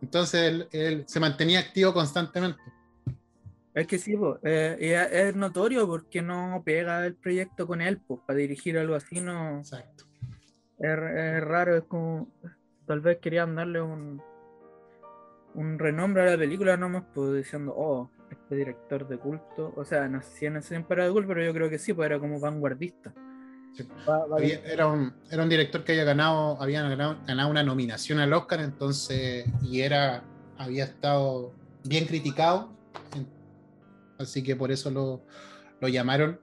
[0.01, 2.61] Entonces él, él se mantenía activo constantemente.
[3.73, 8.21] Es que sí, po, eh, es notorio porque no pega el proyecto con él, pues
[8.25, 10.05] para dirigir algo así no Exacto.
[10.79, 12.27] Es, raro, es como
[12.85, 14.21] tal vez querían darle un
[15.55, 20.07] un renombre a la película nomás, pues diciendo, oh, este director de culto, o sea,
[20.07, 22.39] no sé si en ese de culto, pero yo creo que sí, pues era como
[22.39, 23.13] vanguardista.
[24.37, 28.61] Era, un, era un director que había ganado, había ganado, ganado una nominación al Oscar,
[28.61, 30.23] entonces, y era,
[30.57, 31.51] había estado
[31.83, 32.69] bien criticado,
[34.17, 35.21] así que por eso lo,
[35.81, 36.39] lo llamaron.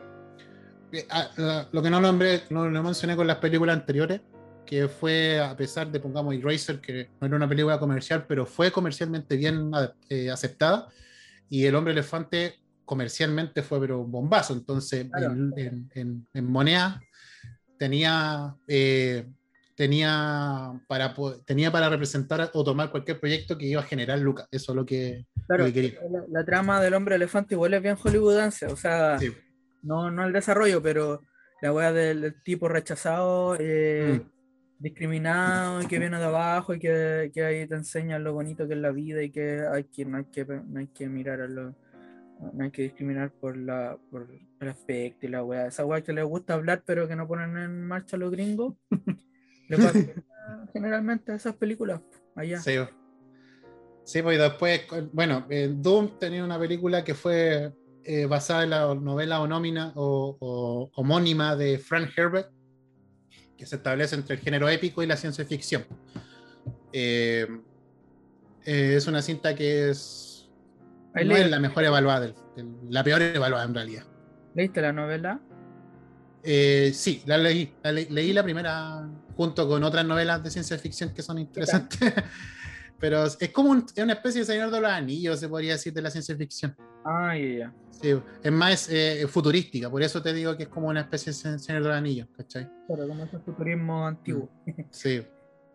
[1.11, 4.21] Ah, lo que no nombré, no lo mencioné con las películas anteriores,
[4.67, 8.71] que fue, a pesar de, pongamos, Eraser, que no era una película comercial, pero fue
[8.71, 9.71] comercialmente bien
[10.09, 10.89] eh, aceptada,
[11.49, 15.33] y El Hombre Elefante comercialmente fue pero un bombazo, entonces Claro.
[15.33, 17.01] en, en- en- en moneda
[17.79, 19.27] tenía, eh,
[19.75, 24.47] tenía, para, tenía para representar o tomar cualquier proyecto que iba a generar Lucas.
[24.51, 26.01] Eso es lo que, Claro, lo que quería.
[26.11, 29.33] la, la trama del hombre elefante igual es bien hollywoodense, o sea, Sí.
[29.83, 31.23] No, no el desarrollo, pero
[31.61, 34.31] la wea del, del tipo rechazado, eh, Mm.
[34.83, 38.75] discriminado y que viene de abajo y que, que ahí te enseñan lo bonito que
[38.75, 41.47] es la vida y que hay que no hay que no hay que mirar a
[41.47, 41.77] lo
[42.53, 46.13] no hay que discriminar por la por el aspecto y la wea esa wea que
[46.13, 48.75] les gusta hablar pero que no ponen en marcha los gringos
[49.69, 50.01] le pasa
[50.73, 52.01] generalmente a esas películas
[52.35, 52.73] allá Sí.
[54.05, 57.73] Sí, pues después, bueno, eh, Doom tenía una película que fue
[58.05, 62.51] eh, basada en la novela homónima, o, o- homónima de Frank Herbert,
[63.57, 65.85] que se establece entre el género épico y la ciencia ficción.
[66.93, 67.47] Eh,
[68.65, 70.51] eh, es una cinta que es,
[71.15, 72.33] no es la mejor evaluada,
[72.89, 74.05] la peor evaluada en realidad.
[74.55, 75.41] ¿Leíste la novela?
[76.45, 77.73] Eh, sí, la leí.
[77.83, 81.99] La le- leí la primera junto con otras novelas de ciencia ficción que son interesantes.
[83.03, 85.93] Pero es como un- es una especie de Señor de los Anillos, se podría decir,
[85.93, 86.77] de la ciencia ficción.
[87.05, 87.75] Ah, ya, ya.
[87.91, 91.59] Sí, es más eh, futurística, por eso te digo que es como una especie de
[91.59, 92.71] Señor de los Anillos, ¿cachai?
[92.87, 94.49] Claro, como ese futurismo antiguo.
[94.93, 95.27] Sí.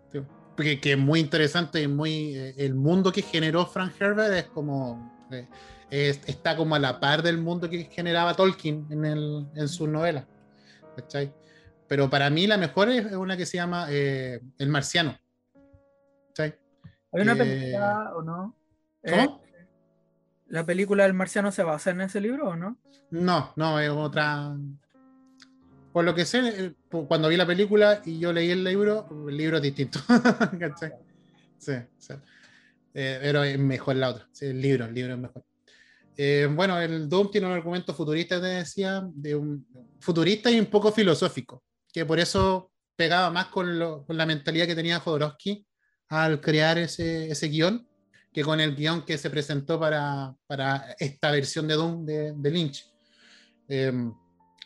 [0.09, 0.21] sí.
[0.55, 2.33] Porque que es muy interesante y muy.
[2.33, 5.27] eh, el mundo que generó Frank Herbert es como.
[5.29, 5.47] eh,
[5.91, 9.89] es- está como a la par del mundo que generaba Tolkien en, el, en sus
[9.89, 10.25] novelas.
[10.95, 11.33] ¿cachai?
[11.89, 15.17] Pero para mí la mejor es una que se llama eh, El Marciano.
[16.29, 16.55] ¿cachai?
[17.11, 18.55] ¿Hay una película o no?
[19.07, 19.41] ¿Cómo?
[19.43, 19.65] Eh,
[20.47, 22.77] ¿La película del marciano se basa en ese libro o no?
[23.11, 24.55] No, no, es otra.
[25.91, 26.73] Por lo que sé, eh,
[27.07, 29.99] cuando vi la película y yo leí el libro, el libro es distinto.
[30.59, 30.93] ¿Cachai?
[31.57, 32.13] Sí, sí.
[32.93, 34.27] Eh, pero es mejor la otra.
[34.31, 35.43] Sí, el libro, el libro es mejor.
[36.15, 39.67] Eh, bueno, el Doom tiene un argumento futurista, te decía, de un,
[39.99, 44.65] futurista y un poco filosófico, que por eso pegaba más con, lo- con la mentalidad
[44.65, 45.66] que tenía Jodorowsky
[46.09, 47.87] al crear ese, ese guion
[48.33, 50.35] que con el guion que se presentó para,
[50.99, 52.85] esta versión de Doom de, Lynch.
[53.67, 53.91] Eh,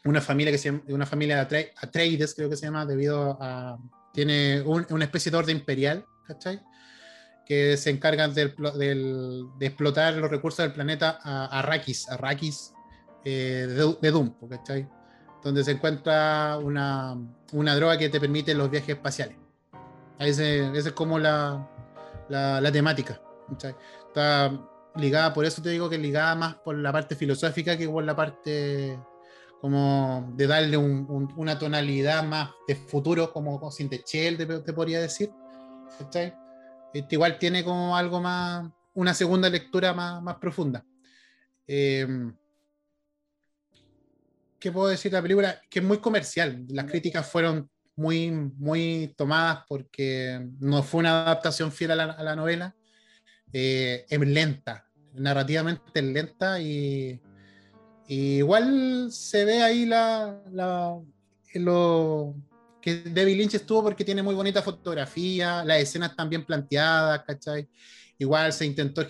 [0.03, 3.37] una familia que se llama- una familia de Atre- Atreides, creo que se llama, debido
[3.39, 3.77] a.
[4.13, 6.61] Tiene un- una especie de orden imperial, ¿cachai?
[7.45, 8.53] Que se encargan de
[9.61, 12.73] explotar los recursos del planeta Arrakis, Arrakis
[13.23, 14.89] eh, de, de Doom, ¿cachai?
[15.43, 19.37] Donde se encuentra una droga que te permite los viajes espaciales.
[20.27, 20.43] Esa
[20.77, 21.67] es como la,
[22.29, 23.21] la, la temática.
[23.49, 23.75] ¿cachai?
[24.07, 24.51] Está
[24.95, 28.15] ligada, por eso te digo que ligada más por la parte filosófica que por la
[28.15, 28.99] parte
[29.59, 34.37] como de darle un- un- una tonalidad más de futuro, como, como sin de Shell,
[34.37, 35.31] te, te podría decir.
[35.99, 36.33] ¿cachai?
[36.93, 40.83] Este igual tiene como algo más, una segunda lectura más, más profunda.
[41.67, 42.07] Eh,
[44.59, 45.61] ¿Qué puedo decir de la película?
[45.69, 46.65] Que es muy comercial.
[46.69, 52.23] Las críticas fueron muy, muy tomadas porque no fue una adaptación fiel a la, a
[52.23, 52.75] la novela.
[53.53, 57.21] Eh, es lenta, narrativamente es lenta y,
[58.07, 60.97] y igual se ve ahí la, la-
[61.55, 62.35] lo
[62.81, 67.69] que David Lynch estuvo porque tiene muy bonita fotografía, las escenas están bien planteadas, ¿cachai?
[68.17, 69.05] Igual se intentó,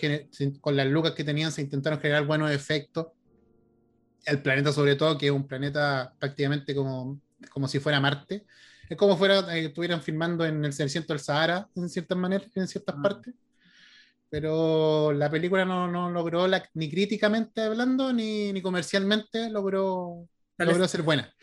[0.60, 3.08] con las lucas que tenían, se intentaron generar buenos efectos.
[4.26, 8.46] El planeta, sobre todo, que es un planeta prácticamente como, como si fuera Marte.
[8.92, 12.68] Es como fuera, eh, estuvieran filmando en el centro del Sahara, en ciertas maneras, en
[12.68, 13.02] ciertas Ah.
[13.02, 13.34] partes.
[14.30, 20.28] Pero la película no, no logró, la- ni críticamente hablando, ni, ni comercialmente, logró,
[20.58, 21.34] logró ser buena.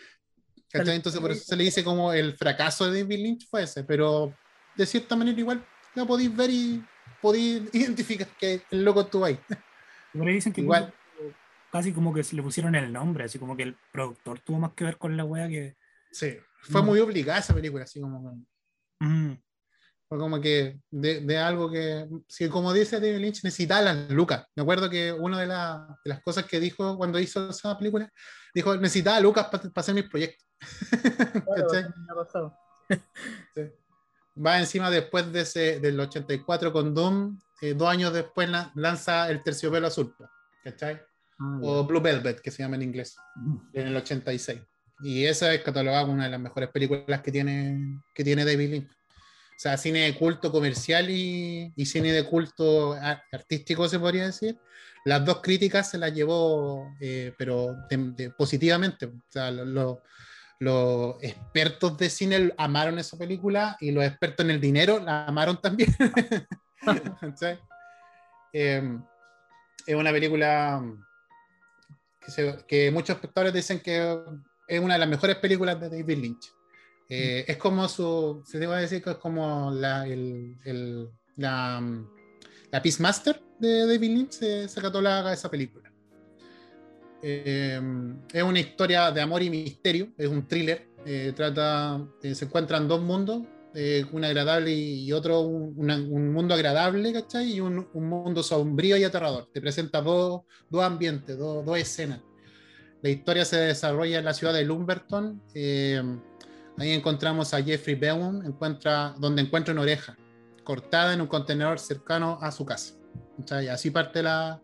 [0.74, 4.34] Entonces, por eso se le dice como el fracaso de David Lynch fue ese, pero
[4.76, 6.84] de cierta manera igual lo podéis ver y
[7.22, 9.38] podéis identificar que el loco estuvo ahí.
[10.12, 10.92] Pero dicen que Igual.
[11.72, 14.72] casi como que se le pusieron el nombre, así como que el productor tuvo más
[14.74, 15.76] que ver con la wea que.
[16.10, 16.84] Sí, fue Mm.
[16.86, 18.44] muy obligada esa película, así como.
[19.00, 19.32] Mm.
[20.08, 24.46] Fue como que de, de algo que, si como dice David Lynch, necesitaba las lucas.
[24.56, 28.10] Me acuerdo que una de, la- de las cosas que dijo cuando hizo esa película,
[28.54, 30.46] dijo, necesitaba lucas para hacer mis proyectos.
[31.44, 32.56] Claro.
[33.54, 33.62] Sí.
[34.44, 39.28] Va encima después de ese, del 84 con Doom, eh, dos años después la- lanza
[39.30, 40.14] El Terciopelo Azul,
[40.64, 41.02] ¿cachai?
[41.40, 43.16] Ah, O Blue Velvet, que se llama en inglés,
[43.74, 44.60] en el 86.
[45.00, 48.70] Y esa es catalogada como una de las mejores películas que tiene, que tiene David
[48.70, 48.90] Lynch.
[48.90, 52.94] O sea, cine de culto comercial y, y cine de culto
[53.32, 54.56] artístico, se podría decir.
[55.04, 59.06] Las dos críticas se las llevó, eh, pero de- de- positivamente.
[59.06, 60.02] O sea, lo- lo-
[60.60, 65.60] los expertos de cine amaron esa película y los expertos en el dinero la amaron
[65.60, 65.94] también.
[68.52, 68.98] Eh,
[69.86, 70.82] es una película
[72.20, 74.18] que, se- que muchos espectadores dicen que
[74.68, 76.52] es una de las mejores películas de David Lynch.
[77.08, 81.80] Eh, Es como su, se debe decir que es como la, el, el- la,
[82.70, 85.90] la Peacemaster de David Lynch, se, se cataloga esa película.
[87.22, 87.80] Eh,
[88.32, 90.86] es una historia de amor y misterio, es un thriller.
[91.06, 93.42] eh, trata, eh, se encuentran dos mundos,
[93.74, 97.52] eh, un agradable y otro, un, una- un mundo agradable, ¿cachai?
[97.54, 99.48] Y un, un mundo sombrío y aterrador.
[99.52, 102.20] Te presenta dos, dos ambientes, dos, dos escenas.
[103.02, 105.42] La historia se desarrolla en la ciudad de Lumberton.
[105.54, 106.02] eh,
[106.78, 110.16] ahí encontramos a Jeffrey Bowen, encuentra, donde encuentra una oreja
[110.64, 112.94] cortada en un contenedor cercano a su casa.
[113.38, 113.68] ¿cachai?
[113.68, 114.60] Así parte la,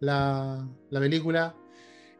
[0.00, 1.54] la, la película.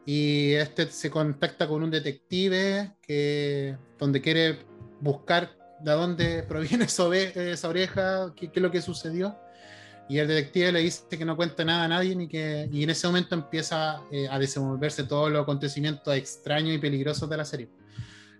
[0.05, 4.59] Y este se contacta con un detective que, donde quiere
[5.01, 5.49] buscar
[5.81, 9.37] de dónde proviene esa oreja, qué, qué es lo que sucedió.
[10.07, 12.91] Y el detective le dice que no cuenta nada a nadie ni que, y en
[12.91, 17.69] ese momento empieza eh, a desenvolverse todos los acontecimientos extraños y peligrosos de la serie.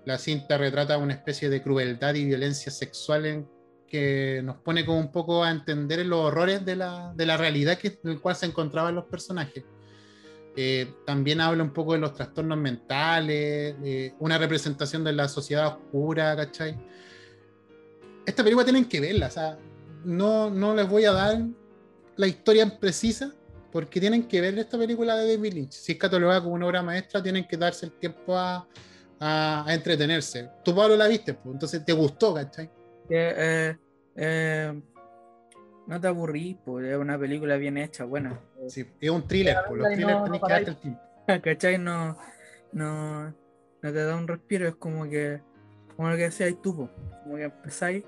[0.06, 3.47] La cinta retrata una especie de crueldad y violencia sexual en
[3.88, 7.78] que nos pone como un poco a entender los horrores de la, de la realidad
[7.78, 9.63] que, en el cual se encontraban los personajes.
[10.58, 15.67] Eh, también habla un poco de los trastornos mentales, de una representación de la sociedad
[15.67, 16.78] oscura, ¿cachai?
[18.25, 19.58] Esta película tienen que verla, o sea,
[20.05, 21.37] no, no les voy a dar
[22.15, 23.33] la historia precisa,
[23.71, 25.71] porque tienen que ver esta película de David Lynch.
[25.73, 28.67] Si es catalogada como una obra maestra, tienen que darse el tiempo a,
[29.19, 30.49] a- a entretenerse.
[30.63, 32.69] Tú, Pablo, la viste, pues, entonces te gustó, ¿cachai?
[33.09, 33.77] Que, eh,
[34.15, 34.81] eh,
[35.87, 38.39] no te aburrís, pues es una película bien hecha, buena.
[38.67, 41.01] Sí, es un thriller, pues, los thrillers no- tenés no que darte el tiempo.
[41.43, 41.77] ¿Cachai?
[41.77, 42.17] No,
[42.71, 43.33] no, no
[43.81, 45.41] te da un respiro, es como que,
[45.97, 46.89] como lo que decías tú, po,
[47.23, 48.03] como que empezáis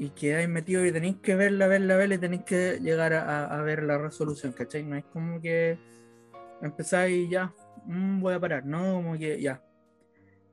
[0.00, 3.82] y quedáis metidos y tenéis que verla, verla, verla y tenéis que llegar a, ver
[3.82, 4.82] la resolución, ¿cachai?
[4.82, 5.78] No es como que
[6.62, 7.52] empezáis y ya,
[7.84, 9.62] mm, voy a parar, no, como que ya.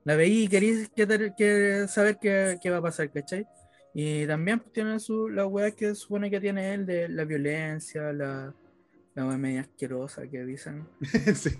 [0.04, 3.46] La veí y queréis que, que saber qué, qué va a pasar, ¿cachai?
[3.94, 8.12] Y también pues, tiene su, la weá que supone que tiene él de la violencia,
[8.12, 8.54] la,
[9.14, 10.86] la weá media asquerosa que dicen.
[11.34, 11.50] Sí.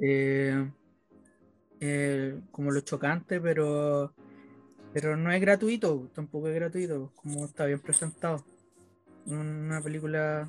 [0.00, 0.72] Eh,
[1.78, 4.12] eh, como lo chocante, pero
[4.94, 8.44] pero no es gratuito, tampoco es gratuito, como está bien presentado.
[9.26, 10.48] Una película.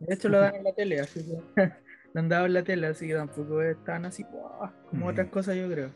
[0.00, 1.42] De hecho, lo dan en la tele, así que
[2.14, 4.70] lo han dado en la tele, así que tampoco es tan así ¡guau!
[4.90, 5.08] como Mm.
[5.08, 5.90] otras cosas, yo creo.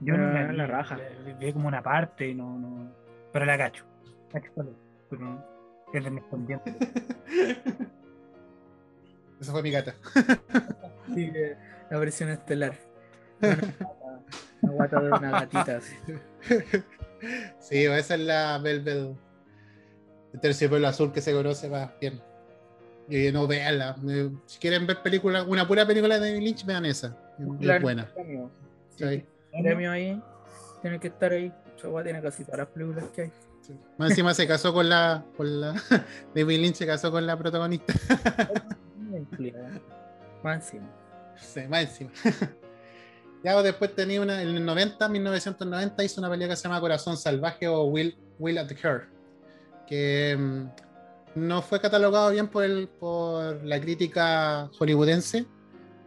[0.00, 0.98] Yo no Ah, la, vi, la raja.
[1.38, 2.92] vi como una parte, no, no,
[3.32, 3.84] pero la cacho.
[4.32, 4.66] Cacho es,
[5.10, 5.44] pero
[5.94, 6.74] es de mis pendientes.
[9.40, 9.94] Esa fue mi gata.
[11.14, 11.28] Sí,
[11.90, 12.74] la versión estelar.
[14.62, 15.94] guata de una gatita, así.
[17.58, 19.14] Sí, esa es la Velvet.
[20.32, 22.20] El terciopelo azul que se conoce más bien.
[23.10, 23.94] Y no veanla.
[24.08, 27.08] Eh, Si quieren ver película, una pura película de David Lynch, vean esa.
[27.38, 28.06] Es Claro, buena.
[28.14, 28.50] premio.
[28.96, 29.24] Sí, Sí.
[29.62, 30.22] premio ahí.
[30.80, 31.52] Tiene que estar ahí.
[31.76, 33.32] Chagua tiene casi todas las películas que hay.
[33.60, 33.78] Sí.
[33.98, 35.74] Más encima se casó con la, con la.
[36.34, 37.92] David Lynch se casó con la protagonista.
[40.42, 40.88] Más encima.
[41.36, 42.10] Sí, más encima.
[43.42, 44.42] Ya después tenía una.
[44.42, 48.58] En el 90, 1990, hizo una película que se llama Corazón Salvaje o Will, Will
[48.58, 49.08] at the Heart.
[49.86, 50.66] Que mm,
[51.36, 55.46] no fue catalogado bien por, el, por la crítica hollywoodense,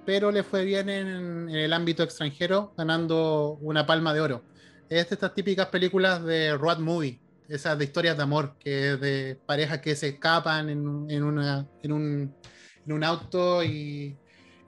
[0.06, 4.44] pero le fue bien en, en el ámbito extranjero, ganando una palma de oro.
[4.90, 9.02] Es de estas típicas películas de road movie, esas de historias de amor, que es
[9.02, 12.36] de parejas que se escapan en, en una, en, un,
[12.86, 14.18] en un auto y,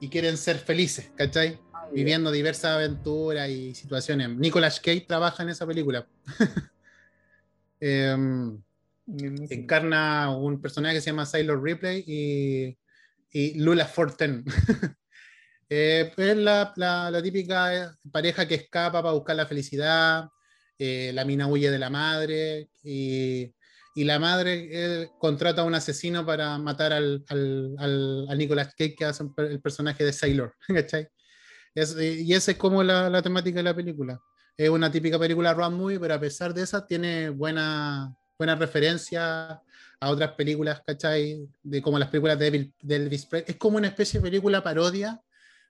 [0.00, 1.58] y quieren ser felices, ¿cachai?
[1.92, 4.28] Viviendo diversas aventuras y situaciones.
[4.30, 6.06] Nicolas Cage trabaja en esa película.
[7.78, 8.58] Em,
[9.50, 12.78] encarna un personaje que se llama Sailor Ripley y,
[13.30, 14.44] y Lula Forten.
[15.68, 20.28] Eh, es la, la- la típica eh, pareja que escapa para buscar la felicidad.
[20.78, 23.52] eh, la mina huye de la madre y,
[23.96, 28.76] y la madre eh, contrata a un asesino para matar al, al, al- a Nicolas
[28.76, 30.54] Cage, que hace el personaje de Sailor.
[30.68, 31.08] ¿cachai?
[31.76, 34.20] Es- y esa es como la, la temática de la película.
[34.56, 39.60] Es una típica película road movie, pero a pesar de esa tiene buena, buena referencia
[40.00, 41.46] a otras películas, ¿cachai?
[41.62, 43.50] De, como las películas de, Elvis- de Elvis Presley.
[43.52, 45.20] Es como una especie de película parodia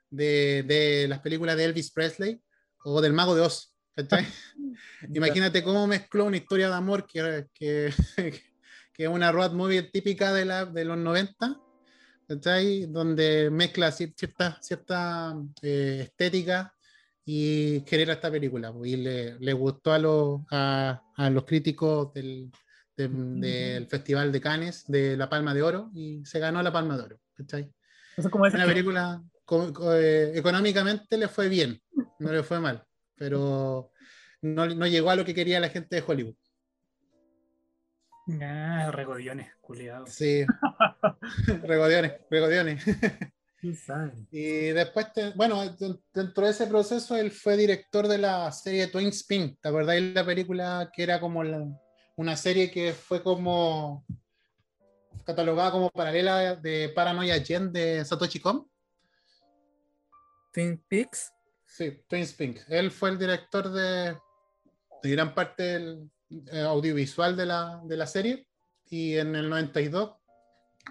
[0.09, 2.41] de, de las películas de Elvis Presley
[2.85, 4.25] o del Mago de Oz, ¿cachai?
[5.13, 7.93] Imagínate cómo mezcló una historia de amor que, que,
[8.93, 11.61] que es una road movie típica de, la, de los 90,
[12.27, 12.87] ¿cachai?
[12.87, 16.73] Donde mezcla cier- cierta, cierta eh, estética
[17.25, 18.73] y genera esta película.
[18.73, 22.51] pues, Y le, le gustó a los, a, a los críticos del,
[22.97, 26.97] de- del Festival de Cannes de la Palma de Oro y se ganó la Palma
[26.97, 27.21] de Oro.
[27.35, 27.71] ¿cachai?
[28.17, 31.81] Eso es como Una película co- co- eh, económicamente le fue bien,
[32.19, 32.83] no le fue mal,
[33.15, 33.93] pero
[34.41, 36.35] no, no llegó a lo que quería la gente de Hollywood.
[38.43, 40.11] Ah, regodiones, culiados.
[40.11, 40.45] Sí,
[41.63, 42.85] regodiones, regodiones.
[44.31, 48.89] Y después, te- bueno, de- dentro de ese proceso, él fue director de la serie
[48.89, 49.57] Twin Spin.
[49.61, 51.67] ¿Te acordáis la película que era como la-
[52.17, 54.05] una serie que fue como
[55.25, 58.69] catalogada como paralela de Paranoia Gen de Satoshi Kon?
[60.53, 61.33] Twin Peaks.
[61.65, 62.59] Sí, Twin Spin.
[62.69, 64.17] Él fue el director de,
[65.03, 66.11] de gran parte del
[66.65, 68.47] audiovisual de la, de la serie.
[68.89, 70.15] Y en el 92,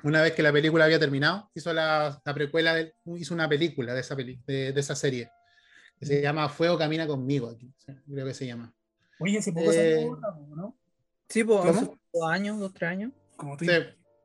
[0.03, 3.93] una vez que la película había terminado, hizo la, la precuela, de- hizo una película
[3.93, 5.31] de esa, peli- de, de esa serie.
[5.97, 7.49] Que se llama Fuego Camina conmigo.
[7.49, 7.73] aquí,
[8.11, 8.73] creo que se llama.
[9.19, 10.77] Oye, hace poco Eh, salió otra, ¿no?
[11.29, 11.71] Sí, pues ¿Cómo?
[11.71, 13.11] hace dos años, dos, tres años.
[13.37, 13.71] Como tú Sí,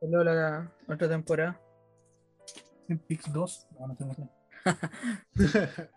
[0.01, 1.59] Salió la otra temporada.
[2.87, 3.67] Twin Peaks 2.
[3.79, 4.13] No, no tengo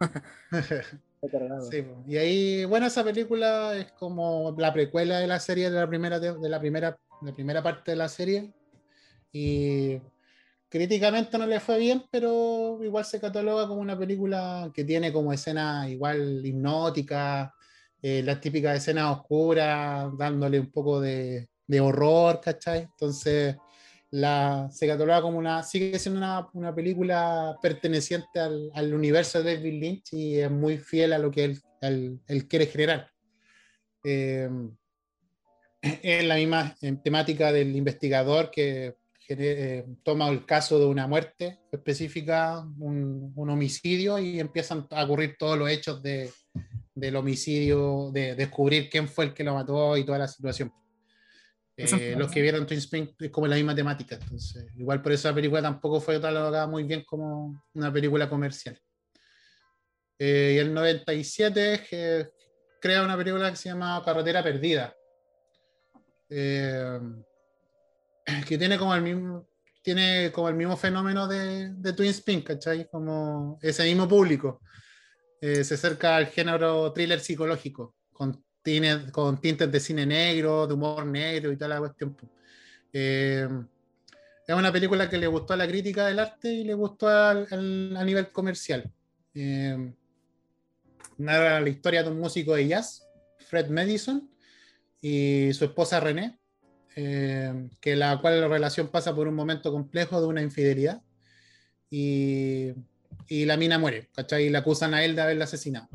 [1.30, 1.70] cargado.
[1.70, 5.88] Sí, y ahí, bueno, esa película es como la precuela de la serie, de la
[5.88, 8.52] primera, de la primera, de la primera parte de la serie.
[9.32, 10.00] Y
[10.68, 15.32] críticamente no le fue bien, pero igual se cataloga como una película que tiene como
[15.32, 17.52] escena igual hipnótica,
[18.00, 22.82] eh, las típicas escenas oscuras, dándole un poco de, de horror, ¿cachai?
[22.82, 23.56] Entonces,
[24.10, 29.56] la, se cataloga como una, sigue siendo una, una película perteneciente al, al universo de
[29.56, 31.60] David Lynch y es muy fiel a lo que él,
[32.26, 33.10] él- quiere generar.
[34.04, 34.48] Eh,
[35.80, 38.96] es la misma eh, temática del investigador que
[39.28, 45.36] eh, toma el caso de una muerte específica, un, un homicidio, y empiezan a ocurrir
[45.38, 46.30] todos los hechos de,
[46.94, 50.72] del homicidio, de descubrir quién fue el que lo mató y toda la situación.
[51.80, 55.28] Eh, los que vieron Twin Spring es como la misma temática, entonces igual por eso
[55.28, 58.80] la película tampoco fue catalogada muy bien como una película comercial.
[60.18, 62.30] Eh, y el 97 que
[62.80, 64.92] crea una película que se llama Carretera Perdida,
[66.28, 66.98] eh,
[68.48, 69.48] que tiene como el mismo
[69.80, 72.88] tiene como el mismo fenómeno de, de Twin Spin, ¿cachai?
[72.90, 74.60] Como ese mismo público.
[75.40, 80.74] Eh, se acerca al género thriller psicológico, con, tine- con tintes de cine negro, de
[80.74, 82.16] humor negro y toda la cuestión.
[82.92, 83.48] Eh,
[84.46, 87.46] es una película que le gustó a la crítica del arte y le gustó al-
[87.50, 88.90] al- a nivel comercial.
[89.34, 89.92] Eh,
[91.18, 93.06] narra la historia de un músico de jazz,
[93.48, 94.28] Fred Madison,
[95.00, 96.38] y su esposa René,
[96.96, 101.00] eh, que la cual la relación pasa por un momento complejo de una infidelidad
[101.90, 102.72] y,
[103.28, 104.44] y la mina muere, ¿cachai?
[104.46, 105.88] Y la acusan a él de haberla asesinado.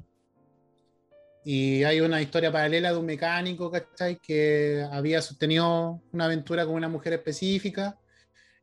[1.46, 4.18] Y hay una historia paralela de un mecánico, ¿cachai?
[4.20, 7.98] Que había sostenido una aventura con una mujer específica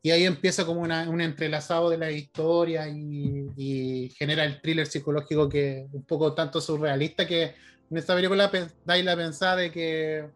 [0.03, 4.87] y ahí empieza como una- un entrelazado de la historia y, y genera el thriller
[4.87, 7.55] psicológico que un poco tanto surrealista que
[7.91, 10.31] en esta película pe- dais la pensada de que,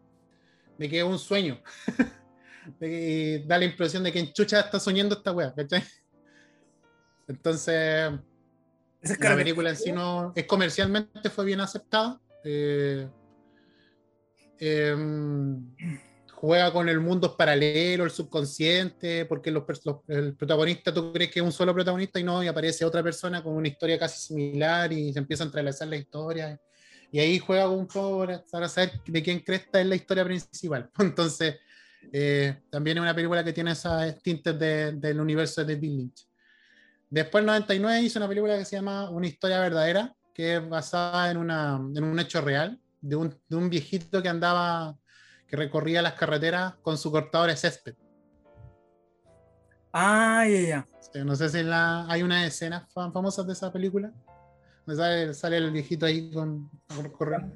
[0.77, 1.61] de que es un sueño.
[2.81, 5.83] Y da la impresión de que en chucha está soñando esta wea, ¿cachai?
[7.27, 8.11] Entonces,
[9.19, 12.19] la película en sí no es comercialmente fue bien aceptada.
[12.45, 13.09] Eh,
[14.59, 15.75] em,
[16.31, 21.39] juega con el mundo paralelo, el subconsciente, porque los, los- el protagonista, tú crees que
[21.39, 24.91] es un solo protagonista y no, y aparece otra persona con una historia casi similar
[24.93, 26.59] y se empieza a entrelazar la historia.
[27.11, 30.89] Y ahí juega un poco para saber de quién cresta es la historia principal.
[30.99, 31.55] Entonces,
[32.11, 36.27] eh, también es una película que tiene esas tintes de- del universo de David Lynch.
[37.09, 41.31] Después, en 99, hizo una película que se llama Una historia verdadera, que es basada
[41.31, 44.97] en, una, en un hecho real de un, de un viejito que andaba,
[45.47, 47.95] que recorría las carreteras con su cortador de césped.
[49.93, 50.87] Ah, ya, ya.
[50.99, 54.11] Sí, No sé si la, hay unas escenas fa- famosas de esa película.
[54.85, 56.69] Sale, sale el viejito ahí con,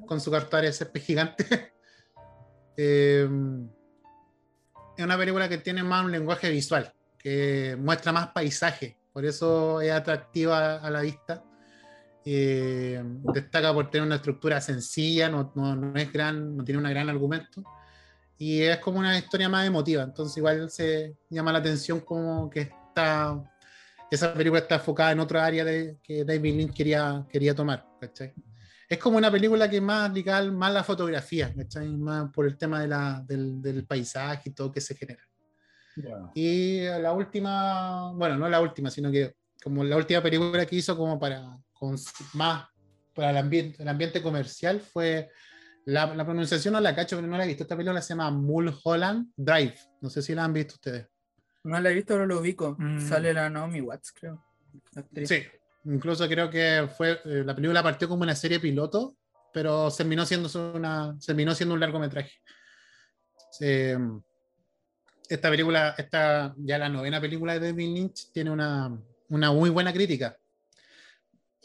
[0.07, 1.45] con su cartón ese gigante.
[2.81, 3.27] Eh,
[4.97, 9.81] es una película que tiene más un lenguaje visual, que muestra más paisaje, por eso
[9.81, 11.43] es atractiva a la vista.
[12.25, 13.01] Eh,
[13.33, 17.09] destaca por tener una estructura sencilla, no, no, no, es gran, no tiene un gran
[17.09, 17.63] argumento
[18.37, 22.61] y es como una historia más emotiva, entonces igual se llama la atención como que
[22.61, 23.41] está
[24.11, 28.33] esa película está enfocada en otra área de, que David Lynch quería, quería tomar, ¿cachai?
[28.87, 31.95] Es como una película que es más ligada más la fotografía, ¿cachai?
[31.95, 35.21] Más por el tema de la, del, del, paisaje y todo que se genera.
[35.95, 36.31] Bueno.
[36.33, 40.97] Y la última, bueno, no la última, sino que como la última película que hizo
[40.97, 41.95] como para, con,
[42.33, 42.67] más
[43.15, 45.29] para el ambiente, el ambiente comercial fue
[45.85, 47.63] la, la, pronunciación no la cacho, pero no la he visto.
[47.63, 49.75] Esta película se llama Mulholland Drive.
[50.01, 51.07] No sé si la han visto ustedes.
[51.63, 52.75] No la he visto, pero lo ubico.
[52.77, 52.99] Mm.
[52.99, 54.43] Sale la Naomi Watts, creo.
[55.25, 55.43] Sí,
[55.85, 59.15] incluso creo que fue eh, la película partió como una serie piloto,
[59.51, 62.33] pero terminó siendo una terminó siendo un largometraje.
[63.61, 63.97] Eh,
[65.27, 68.95] esta película, esta ya la novena película de David Lynch tiene una,
[69.29, 70.37] una muy buena crítica.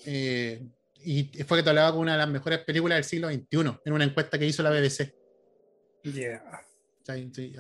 [0.07, 0.67] Eh,
[1.05, 3.93] y fue que te hablaba con una de las mejores películas del siglo XXI en
[3.93, 5.15] una encuesta que hizo la BBC.
[6.03, 6.43] Yeah.
[7.07, 7.55] Sí, sí.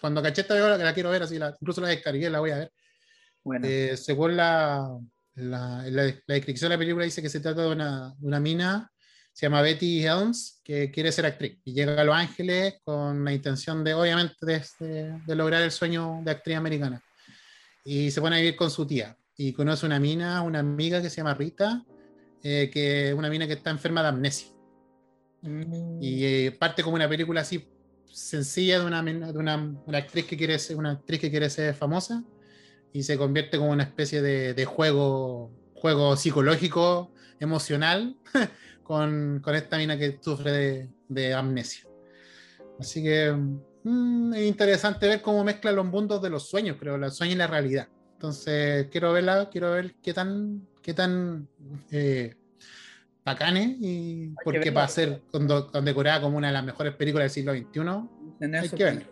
[0.00, 2.50] Cuando caché esta película, que la quiero ver, así la, incluso la descargué, la voy
[2.50, 2.72] a ver.
[3.44, 3.66] Bueno.
[3.68, 4.88] Eh, según la,
[5.34, 8.90] la, la, la, descripción de la película, dice que se trata de una, una mina,
[9.32, 13.32] se llama Betty Helms, que quiere ser actriz y llega a Los Ángeles con la
[13.34, 17.02] intención de, obviamente, de, de, de lograr el sueño de actriz americana.
[17.84, 21.10] Y se pone a vivir con su tía y conoce una mina, una amiga que
[21.10, 21.84] se llama Rita,
[22.42, 24.48] eh, que es una mina que está enferma de amnesia.
[25.42, 26.02] Mm.
[26.02, 27.68] Y eh, parte como una película así
[28.04, 31.74] sencilla de una, de una, una, actriz que quiere ser una actriz que quiere ser
[31.74, 32.24] famosa
[32.92, 38.16] y se convierte como una especie de, de juego juego psicológico emocional
[38.82, 41.86] con, con, esta mina que sufre de, de amnesia
[42.80, 43.32] así que
[43.82, 47.38] mmm, es interesante ver cómo mezcla los mundos de los sueños creo los sueños y
[47.38, 51.46] la realidad entonces quiero verla quiero ver qué tan qué tan
[51.90, 52.34] eh,
[53.24, 57.52] bacanes y porque va a ser condecorada como una de las mejores películas del siglo
[57.52, 58.56] XXI.
[58.56, 59.06] Hay que verla.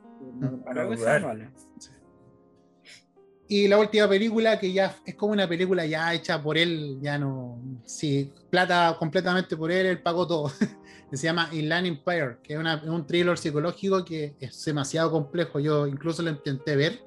[3.47, 7.19] Y la última película, que ya es como una película ya hecha por él, ya
[7.19, 7.61] no.
[7.85, 10.49] Sí, plata completamente por él, él pagó todo.
[11.13, 15.59] se llama Inland Empire, que es, una, es, un thriller psicológico que es demasiado complejo.
[15.59, 17.03] Yo incluso lo intenté ver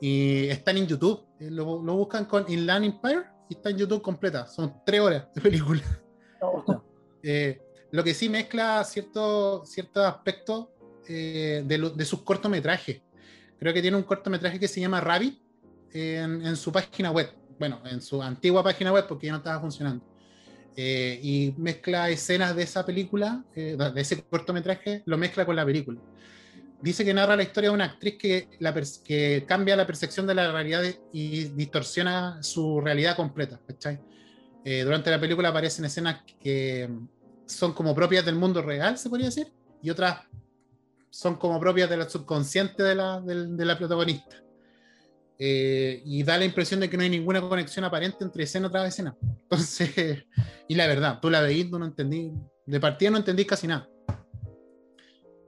[0.00, 1.24] y están en YouTube.
[1.38, 4.46] Lo, lo buscan con Inland Empire y está en YouTube completa.
[4.46, 5.82] Son tres horas de película.
[7.22, 10.68] eh, lo que sí mezcla ciertos cierto aspectos
[11.08, 13.02] eh, de, de, sus cortometrajes.
[13.58, 15.40] Creo que tiene un cortometraje que se llama Rabbit
[15.92, 17.30] en, en, su página web.
[17.58, 20.04] Bueno, en su antigua página web porque ya no estaba funcionando.
[20.76, 25.64] Eh, y mezcla escenas de esa película, eh, de ese cortometraje, lo mezcla con la
[25.64, 26.00] película
[26.80, 30.82] dice que narra la historia de una actriz que, cambia la percepción de la realidad
[31.12, 33.60] y distorsiona su realidad completa.
[34.64, 36.88] Eh, durante la película aparecen escenas que
[37.46, 39.52] son como propias del mundo real, se podría decir,
[39.82, 40.20] y otras
[41.10, 44.42] son como propias del subconsciente de la, de, de la protagonista.
[45.38, 48.88] Eh, y da la impresión de que no hay ninguna conexión aparente entre escena tras
[48.88, 49.14] escena.
[49.42, 50.24] Entonces,
[50.66, 52.32] y la verdad, tú la veís, no entendí,
[52.64, 53.88] de partida no entendí casi nada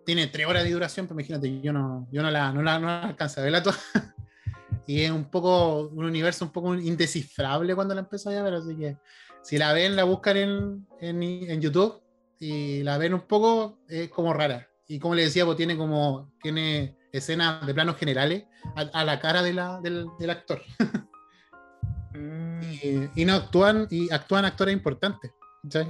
[0.09, 2.87] tiene tres horas de duración, pero imagínate, yo no, yo no la, no la, no
[2.87, 3.77] la alcanzo a verla toda.
[4.87, 8.75] y es un poco, un universo un poco indescifrable cuando la empezó a ver, así
[8.75, 8.97] que
[9.43, 12.03] si la ven, la buscan en, en, en, YouTube
[12.41, 14.67] y la ven un poco, es como rara.
[14.87, 18.45] Y como le decía, pues tiene como, tiene escenas de planos generales
[18.77, 20.63] a, a la cara de la, del, del, actor.
[22.15, 22.63] mm.
[22.63, 25.33] y, y, no actúan, y actúan actores importantes.
[25.69, 25.89] ¿sabes?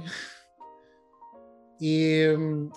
[1.79, 2.23] Y,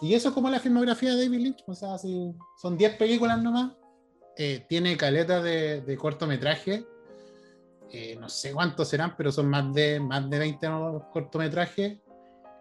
[0.00, 1.64] y, eso es como la filmografía de David Lynch.
[1.66, 3.72] O sea, si son 10 películas nomás.
[4.36, 6.86] Eh, tiene caletas de, de cortometraje.
[7.90, 10.68] Eh, no sé cuántos serán, pero son más de, más de 20
[11.12, 11.98] cortometrajes.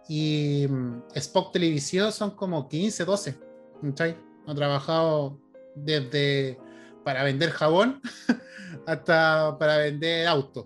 [0.10, 3.32] Y um, Spock Televisión son como 15, 12.
[3.32, 4.16] ¿sí?
[4.48, 5.40] Ha trabajado
[5.76, 6.60] desde
[7.06, 8.02] para vender jabón
[8.88, 10.66] hasta para vender autos.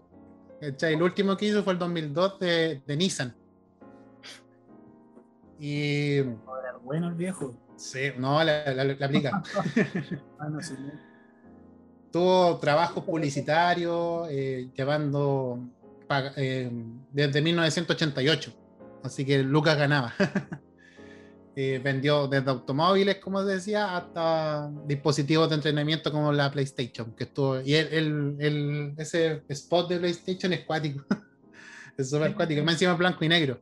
[0.61, 3.35] El último que hizo fue el 2002 de, de Nissan
[5.59, 6.21] y.
[6.83, 7.55] Bueno el viejo.
[7.77, 9.43] Sí, no, la, la, la aplica.
[10.39, 10.75] ah, no, sí,
[12.11, 15.59] Tuvo trabajos publicitarios eh, llevando
[16.37, 16.71] eh,
[17.11, 18.53] desde 1988.
[19.03, 20.13] Así que Lucas ganaba.
[21.55, 27.13] eh, vendió desde automóviles, como decía, hasta dispositivos de entrenamiento como la PlayStation.
[27.13, 31.03] Que estuvo, y el, el, el ese spot de PlayStation es cuático.
[31.97, 32.61] Es súper cuático.
[32.61, 33.57] Más encima blanco y negro.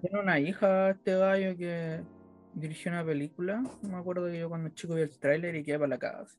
[0.00, 2.00] Tiene una hija este gallo que
[2.54, 3.62] dirigió una película.
[3.82, 6.36] No me acuerdo que yo cuando chico vi el tráiler y quedé para la casa.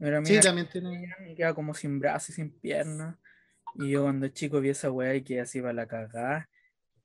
[0.00, 1.08] Era Sí, también tiene.
[1.28, 3.16] y queda como sin brazos y sin piernas.
[3.74, 6.48] Y yo cuando chico vi esa weá y quedé así para la cagada.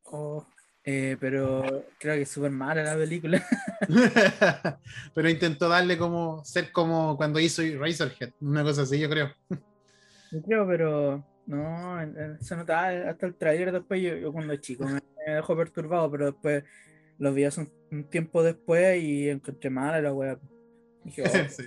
[0.04, 0.46] Oh,
[0.84, 3.44] eh, pero creo que es súper mala la película.
[5.14, 6.44] Pero intentó darle como.
[6.46, 8.32] ser como cuando hizo Razorhead.
[8.42, 9.34] Una cosa así, yo creo.
[10.32, 12.00] Yo creo, pero no,
[12.40, 16.26] se notaba hasta el trailer después, yo, yo cuando chico me, me dejó perturbado, pero
[16.28, 16.64] después
[17.20, 20.38] lo vi hace un, un tiempo después y encontré mala la wea.
[21.04, 21.64] Dije, oh, Sí.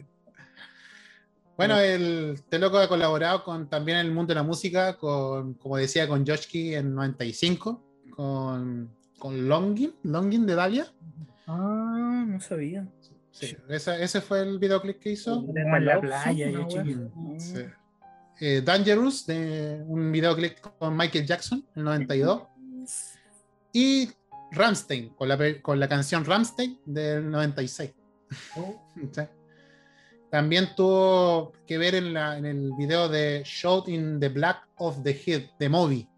[1.57, 5.55] Bueno, el este loco ha colaborado con también en el mundo de la música, con,
[5.55, 10.87] como decía, con Joshki en 95, con, con Longin, Longin de Dalia.
[11.47, 12.87] ah, no sabía.
[13.31, 15.43] Sí, esa- ese fue el videoclip que hizo.
[15.49, 16.67] De en la playa, yo.
[16.85, 17.39] Mm.
[17.41, 17.65] Sí.
[18.41, 22.43] Eh, Dangerous, de un videoclip con Michael Jackson en el 92.
[23.77, 24.11] Y
[24.53, 27.93] Ramstein, con la, con la canción Ramstein del 96.
[29.12, 29.22] Sí.
[30.31, 35.03] También tuvo que ver en, la- en el video de Shot in the Black of
[35.03, 36.09] the Head, de Movie,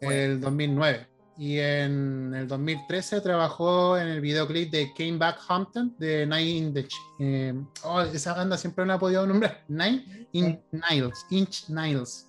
[0.00, 1.06] el 2009.
[1.38, 6.74] Y en el 2013 trabajó en el videoclip de Came Back Hampton de Nine in
[6.74, 9.62] the Ch- eh, oh, esa banda siempre no la he podido nombrar.
[9.68, 12.28] Nine in Niles, Inch Niles.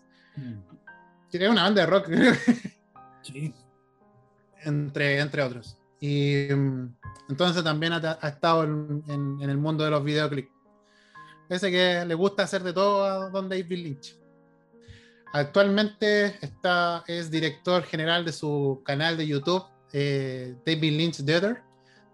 [1.31, 2.09] Que era una banda de rock,
[3.23, 3.53] Sí.
[4.63, 5.77] entre, entre otros.
[5.99, 6.95] Y mm,
[7.29, 10.51] entonces también ha, ha estado en, en- en el mundo de los videoclips.
[11.47, 14.17] Parece que le gusta hacer de todo a Don David Lynch.
[15.33, 21.61] Actualmente está, es director general de su canal de YouTube, eh, David Lynch Theater,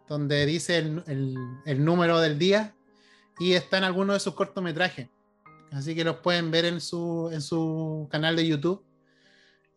[0.08, 1.36] donde dice el, el-
[1.66, 2.74] el número del día
[3.40, 5.10] y está en algunos de sus cortometrajes.
[5.72, 8.84] Así que los pueden ver en su, en su canal de YouTube.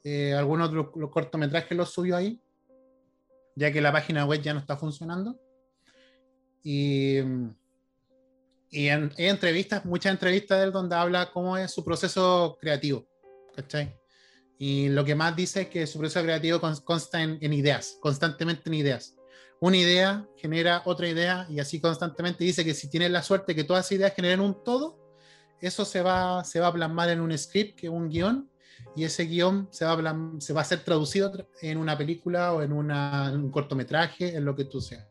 [0.04, 2.40] Eh, algunos de los, los cortometrajes los subió ahí,
[3.54, 5.38] ya que la página web ya no está funcionando.
[6.62, 7.18] Y,
[8.70, 13.06] y en, hay entrevistas, muchas entrevistas de él donde habla cómo es su proceso creativo.
[13.54, 13.94] ¿cachai?
[14.58, 17.98] Y lo que más dice es que su proceso creativo cons- consta en, en ideas,
[18.00, 19.16] constantemente en ideas.
[19.60, 23.64] Una idea genera otra idea y así constantemente dice que si tienes la suerte que
[23.64, 24.98] todas esas ideas generen un todo,
[25.60, 28.50] eso se va, se va a plasmar en un script, que un guion,
[28.94, 32.52] y ese guion se va a, se va a ser traducido tra- en una película
[32.52, 35.06] o en, una- en un cortometraje, en lo que tú seas.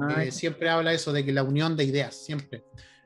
[0.00, 2.64] Ah, Eh, siempre habla eso de que la unión de ideas, siempre.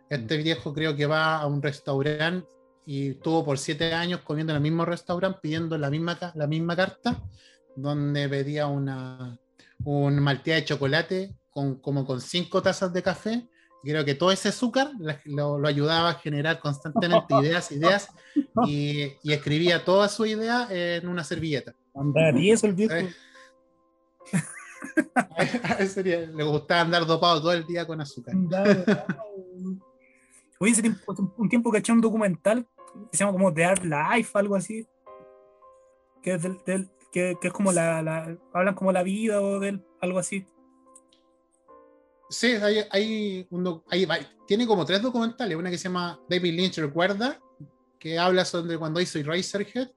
[0.09, 2.49] Este viejo creo que va a un restaurante
[2.85, 6.75] y estuvo por siete años comiendo en el mismo restaurante pidiendo la misma, la misma
[6.75, 7.23] carta,
[7.77, 9.39] donde pedía una,
[9.85, 13.49] un malteada de chocolate con, como con cinco tazas de café.
[13.83, 14.91] Creo que todo ese azúcar
[15.25, 18.09] lo, lo ayudaba a generar constantemente ideas, ideas,
[18.67, 21.75] y, y escribía toda su idea en una servilleta.
[21.95, 22.95] Anda tieso el viejo.
[26.35, 28.35] Le gustaba andar dopado todo el día con azúcar.
[30.59, 32.67] Oye, ese tiempo, un tiempo caché un documental
[33.11, 34.87] que se llama como The Art Life, algo así.
[36.23, 39.59] Que es, del, del- que, que es como la, la- Hablan como la vida o
[39.59, 40.47] del algo así.
[42.31, 44.07] Sí, hay, hay un hay-
[44.47, 45.57] tiene como tres documentales.
[45.57, 47.41] Una que se llama David Lynch Recuerda,
[47.99, 49.89] que habla sobre cuando hizo Eraserhead.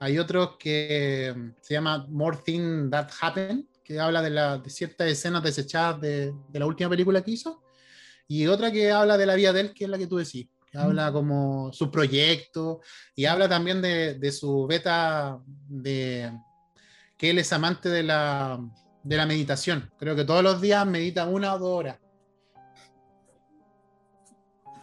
[0.00, 4.68] Hay otro que mm, se llama More Things That Happen, que habla de, la, de
[4.70, 7.62] ciertas escenas desechadas de, de la última película que hizo.
[8.26, 10.48] Y otra que habla de la vida de él, que es la que tú decís.
[10.70, 12.80] Que habla como su proyecto
[13.14, 15.38] y habla también de, de su beta
[15.68, 16.32] de
[17.18, 18.58] que él es amante de la,
[19.02, 19.90] de la meditación.
[19.98, 21.98] Creo que todos los días medita una o dos horas.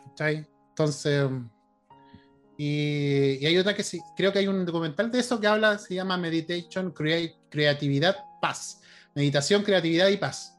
[0.10, 0.48] ¿Cachai?
[0.70, 1.30] Entonces,
[2.58, 5.78] y, y hay otra que sí, creo que hay un documental de eso que habla,
[5.78, 8.82] se llama Meditation, Crea- Creatividad, Paz.
[9.16, 10.56] Meditación, creatividad y paz.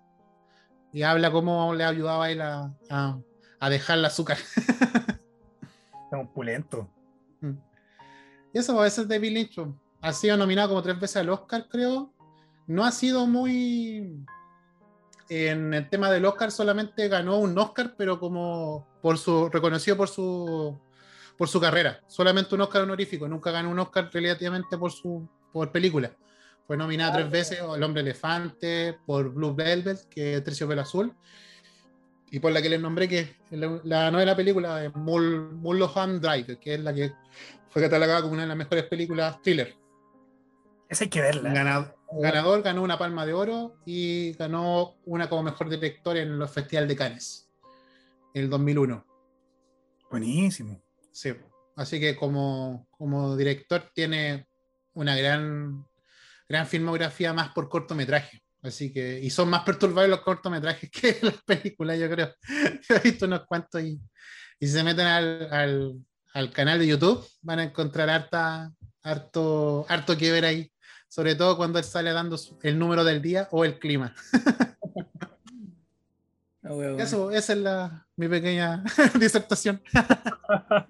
[0.92, 3.18] Y habla cómo le ayudaba a él a, a-
[3.60, 4.38] a dejar el azúcar.
[4.56, 6.90] Está opulento.
[8.52, 9.68] Y eso a veces David Lynch pues,
[10.02, 12.12] ha sido nominado como tres veces al Oscar, creo.
[12.70, 14.24] No ha sido muy.
[15.28, 20.08] En el tema del Oscar solamente ganó un Oscar, pero como por su reconocido por
[20.08, 20.78] su
[21.36, 22.00] por su carrera.
[22.06, 23.26] Solamente un Oscar honorífico.
[23.26, 26.12] Nunca ganó un Oscar relativamente por su por película.
[26.64, 31.12] Fue nominada tres veces El Hombre Elefante, por Blue Velvet, que es Terciopelo Azul,
[32.30, 36.60] y por la que les nombré, que es la, la novela película Mul- Mulholland Drive,
[36.60, 37.12] que es la que
[37.68, 39.74] fue catalogada como una de las mejores películas thriller.
[40.88, 41.52] Esa hay que verla.
[41.52, 46.50] Ganador, ganador ganó una palma de oro y ganó una como mejor director en los
[46.50, 47.48] Festivales de Cannes,
[48.34, 49.06] en el 2001.
[50.10, 50.82] Buenísimo.
[51.12, 51.34] Sí.
[51.76, 54.48] Así que como, como director tiene
[54.94, 55.86] una gran,
[56.48, 58.42] gran filmografía más por cortometraje.
[58.62, 62.34] Así que, y son más perturbadores los cortometrajes que las películas, yo creo.
[62.88, 64.00] He visto unos cuantos y,
[64.58, 65.94] y si se meten al, al,
[66.34, 68.70] al canal de YouTube van a encontrar harta,
[69.02, 70.70] harto, harto que ver ahí.
[71.10, 74.14] Sobre todo cuando él sale dando el número del día o el clima.
[76.62, 76.94] Ah.
[76.98, 78.84] Eso, esa es la, mi pequeña
[79.18, 79.82] disertación.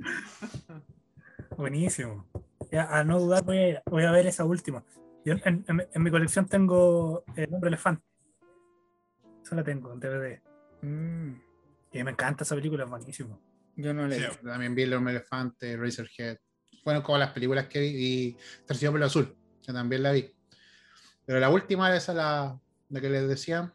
[1.56, 2.26] Buenísimo.
[2.72, 4.82] Ya, a no dudar, voy a, voy a ver esa última.
[5.24, 8.02] Yo en, en- en mi colección tengo El hombre elefante.
[9.44, 10.40] Esa la tengo en DVD.
[10.82, 11.32] Mm,
[11.92, 13.40] Y me encanta esa película, es buenísimo.
[13.76, 16.38] yo no le Sí, también vi El Hombre Elefante, Razorhead.
[16.82, 19.34] Fueron como las películas que vi y Terciopelo Azul,
[19.70, 20.34] que también la vi.
[21.24, 23.72] Pero la última, esa la, la que les decía,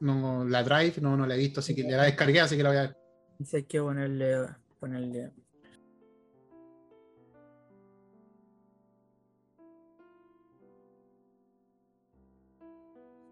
[0.00, 2.70] no, la Drive, no, no la he visto, así que la descargué, así que la
[2.70, 2.96] voy a ver.
[3.38, 4.48] Dice hay que ponerle,
[4.80, 5.32] ponerle.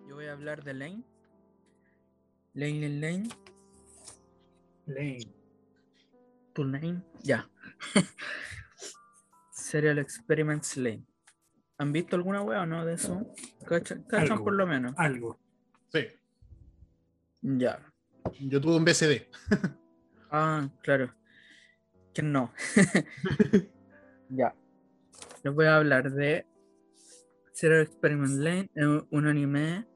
[0.09, 1.05] Yo voy a hablar de Lane.
[2.55, 3.29] Lane Lane Lane.
[4.87, 5.35] Lane.
[6.53, 7.03] Tu Lane.
[7.23, 7.49] Ya.
[9.53, 11.10] Serial Experiments Lane.
[11.81, 13.27] ¿Han visto alguna wea o no de eso?
[13.67, 14.45] ¿Cachan, cachan Algo.
[14.45, 14.93] por lo menos?
[14.99, 15.39] Algo.
[15.89, 16.07] Sí,
[17.41, 17.81] Ya.
[18.39, 19.29] yo tuve un BCD.
[20.33, 21.13] Ah, claro.
[22.15, 22.53] Que no.
[24.29, 24.55] ya.
[25.43, 26.47] Les voy a hablar de
[27.53, 29.87] Serial Experiment Lane, eh, un anime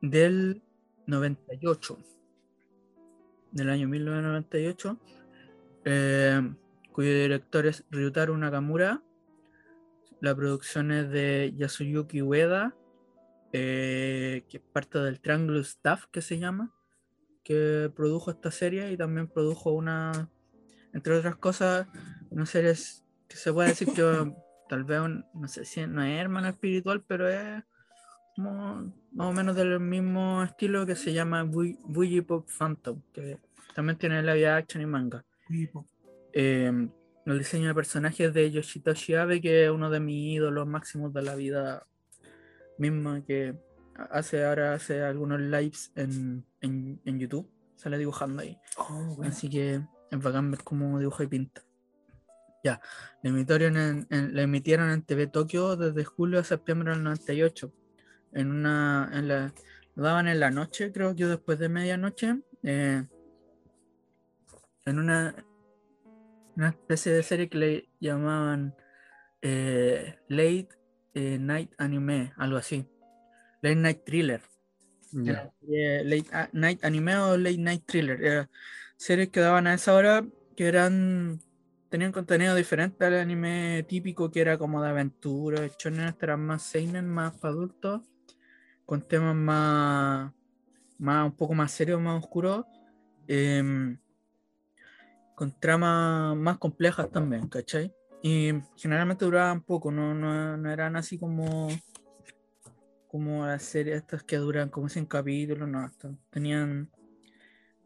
[0.00, 0.62] del
[1.06, 1.98] 98.
[3.52, 4.98] Del año 1998.
[5.84, 6.40] eh,
[6.92, 9.02] cuyo director es Ryutaro Nakamura.
[10.20, 12.74] La producción es de Yasuyuki Ueda,
[13.52, 16.72] eh, que es parte del Triangle Staff que se llama
[17.46, 20.28] que produjo esta serie y también produjo una,
[20.92, 21.86] entre otras cosas,
[22.28, 22.74] una serie
[23.28, 24.02] que se puede decir que
[24.68, 25.00] tal vez,
[25.32, 27.62] no sé si no es hermano espiritual, pero es
[28.34, 33.38] como más o menos del mismo estilo que se llama Bougie Pop Phantom, que
[33.76, 35.24] también tiene live action y manga.
[36.32, 36.88] Eh,
[37.26, 41.22] el diseño de personajes de Yoshitoshi Abe, que es uno de mis ídolos máximos de
[41.22, 41.86] la vida
[42.78, 43.54] misma, que
[44.10, 48.58] hace ahora hace algunos lives en, en, en YouTube, sale dibujando ahí.
[48.76, 49.32] Oh, bueno.
[49.32, 51.62] Así que es bacán ver cómo dibuja y pinta.
[52.62, 52.80] Ya,
[53.22, 57.72] la emitieron en, en- la emitieron en TV Tokio desde julio a septiembre del 98.
[58.32, 59.54] En una, en la,
[59.94, 62.40] lo daban en la noche, creo que después de medianoche.
[62.62, 63.04] eh,
[64.84, 65.34] en una,
[66.56, 68.74] una especie de serie que le llamaban
[69.42, 70.68] eh, Late
[71.14, 72.86] eh, Night Anime, algo así.
[73.62, 74.40] Late Night Thriller.
[75.12, 78.22] Late a- Night Anime o Late Night Thriller.
[78.22, 78.50] Era
[78.96, 80.26] series que daban a esa hora
[80.56, 81.40] que eran
[81.88, 85.68] tenían contenido diferente al anime típico que era como de aventura.
[85.78, 88.02] Shonen eran más seinen, más para adultos,
[88.84, 90.32] con temas más,
[90.98, 92.66] más un poco más serios, más oscuros.
[93.28, 93.98] em,
[95.36, 97.94] con tramas más complejas también, ¿cachai?
[98.22, 101.68] Y generalmente duraban poco, no, no, no eran así como
[103.06, 105.90] como las series estas que duran como 100 capítulos, no,
[106.30, 106.90] tenían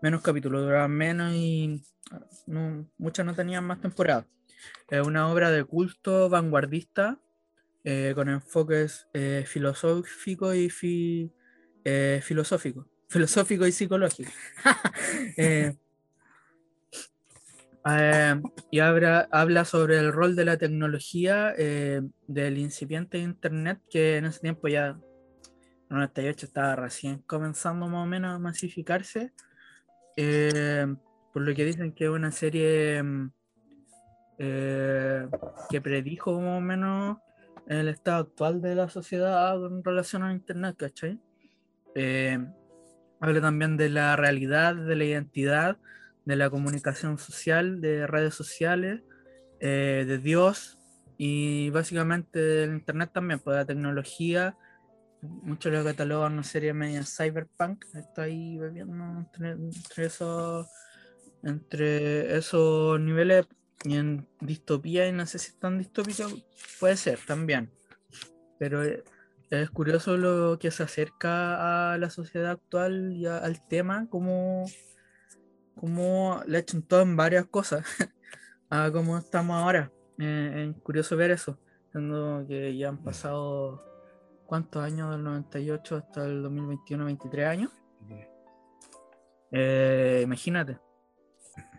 [0.00, 1.82] menos capítulos, duraban menos y
[2.46, 4.26] no, muchas no tenían más temporadas.
[4.88, 7.20] Es una obra de culto vanguardista
[7.84, 11.32] eh, con enfoques eh, filosóficos y fi-
[11.84, 14.30] eh, filosóficos, filosófico y psicológico.
[17.86, 24.18] Eh, y habla, habla sobre el rol de la tecnología eh, del incipiente Internet que
[24.18, 24.96] en ese tiempo ya, en
[25.90, 29.32] el 98 estaba recién comenzando más o menos a masificarse.
[30.16, 30.86] eh,
[31.32, 33.30] por lo que dicen que es una serie mm,
[34.38, 35.28] eh,
[35.68, 37.18] que predijo más o menos
[37.66, 41.20] el estado actual de la sociedad en relación al Internet, ¿cachai?
[41.94, 42.38] Eh,
[43.20, 45.76] habla también de la realidad, de la identidad,
[46.24, 49.02] de la comunicación social, de redes sociales,
[49.60, 50.78] eh, de Dios
[51.18, 54.56] y básicamente del Internet también, pues la tecnología.
[55.22, 57.84] Muchos lo catalogan una serie media cyberpunk.
[58.16, 60.66] Ahí bebiendo entre, entre esos,
[61.42, 63.46] entre esos niveles
[63.84, 66.26] y en distopía, y no sé si es tan distópica,
[66.78, 67.70] puede ser también.
[68.58, 69.04] Pero eh,
[69.50, 74.66] es curioso lo que se acerca a la sociedad actual y al tema, como,
[75.74, 77.84] como le echan todo en varias cosas
[78.70, 79.90] a cómo estamos ahora.
[80.18, 81.58] Eh, es curioso ver eso,
[81.90, 83.82] siendo que ya han pasado
[84.46, 87.72] cuántos años del 98 hasta el 2021, 23 años.
[89.52, 90.78] Eh, imagínate,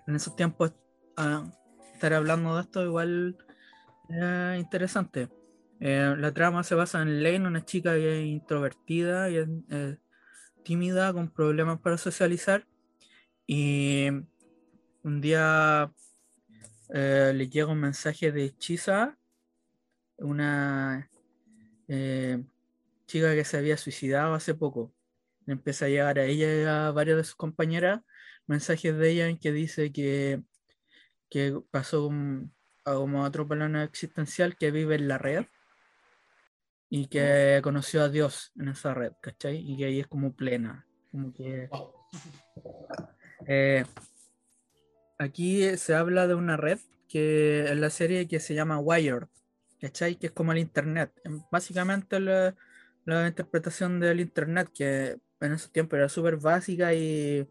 [0.08, 0.74] en esos tiempos
[1.16, 1.50] ah,
[1.94, 3.38] estar hablando de esto igual
[4.10, 5.30] Eh, interesante.
[5.80, 9.38] La trama se basa en Lane, una chica que es introvertida y
[10.64, 12.68] tímida, con problemas para socializar.
[13.48, 14.08] Y
[15.04, 15.92] un día
[16.94, 19.18] eh, le llega un mensaje de Chisa,
[20.18, 21.10] una
[21.88, 22.44] eh,
[23.08, 24.94] chica que se había suicidado hace poco.
[25.46, 28.02] Le empieza a llegar a ella y a varias de sus compañeras
[28.48, 30.42] mensajes de ella en que dice que,
[31.30, 32.54] que pasó un-
[32.86, 35.46] a como otro plano existencial que vive en la red
[36.90, 39.58] y que conoció a Dios en esa red, ¿cachai?
[39.58, 40.86] Y que ahí es como plena.
[41.12, 41.94] Como que Wow.
[43.48, 43.86] Eh,
[45.18, 49.24] aquí se habla de una red que en la serie que se llama Wired,
[49.80, 50.16] ¿cachai?
[50.18, 51.12] Que es como el Internet.
[51.52, 52.56] Básicamente la,
[53.06, 57.48] la interpretación del Internet, que en ese tiempo era súper básica y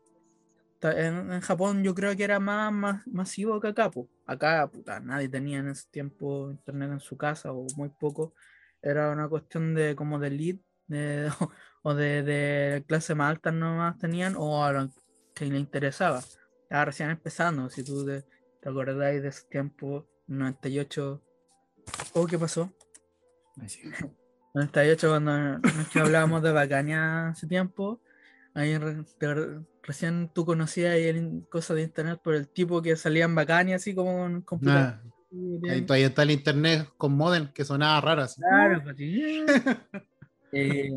[0.82, 3.91] en, en Japón yo creo que era más, más masivo que acá.
[3.91, 4.09] po.
[4.26, 8.34] Acá puta, nadie tenía en ese tiempo Internet en su casa o muy poco.
[8.82, 11.30] Era una cuestión de como de elite de-
[11.82, 14.64] o de, de clase más alta nomás tenían o
[15.41, 16.18] que le interesaba.
[16.62, 18.24] Estaba recién empezando, si tú te,
[18.61, 21.22] te acordáis de ese tiempo, 98.
[22.14, 22.72] Oh, ¿qué pasó?
[23.66, 23.80] Sí.
[24.53, 25.61] 98 cuando
[25.95, 28.01] hablábamos de Bacania hace tiempo.
[28.53, 29.05] Ahí re-
[29.82, 33.95] recién tú conocías ahí cosas de internet por el tipo que salía en Bacania así
[33.95, 35.05] como en computador.
[35.30, 38.41] Nah, ahí todavía está el internet con modem que sonaba raro así.
[38.43, 39.45] Claro, pues, sí.
[40.53, 40.91] Eh,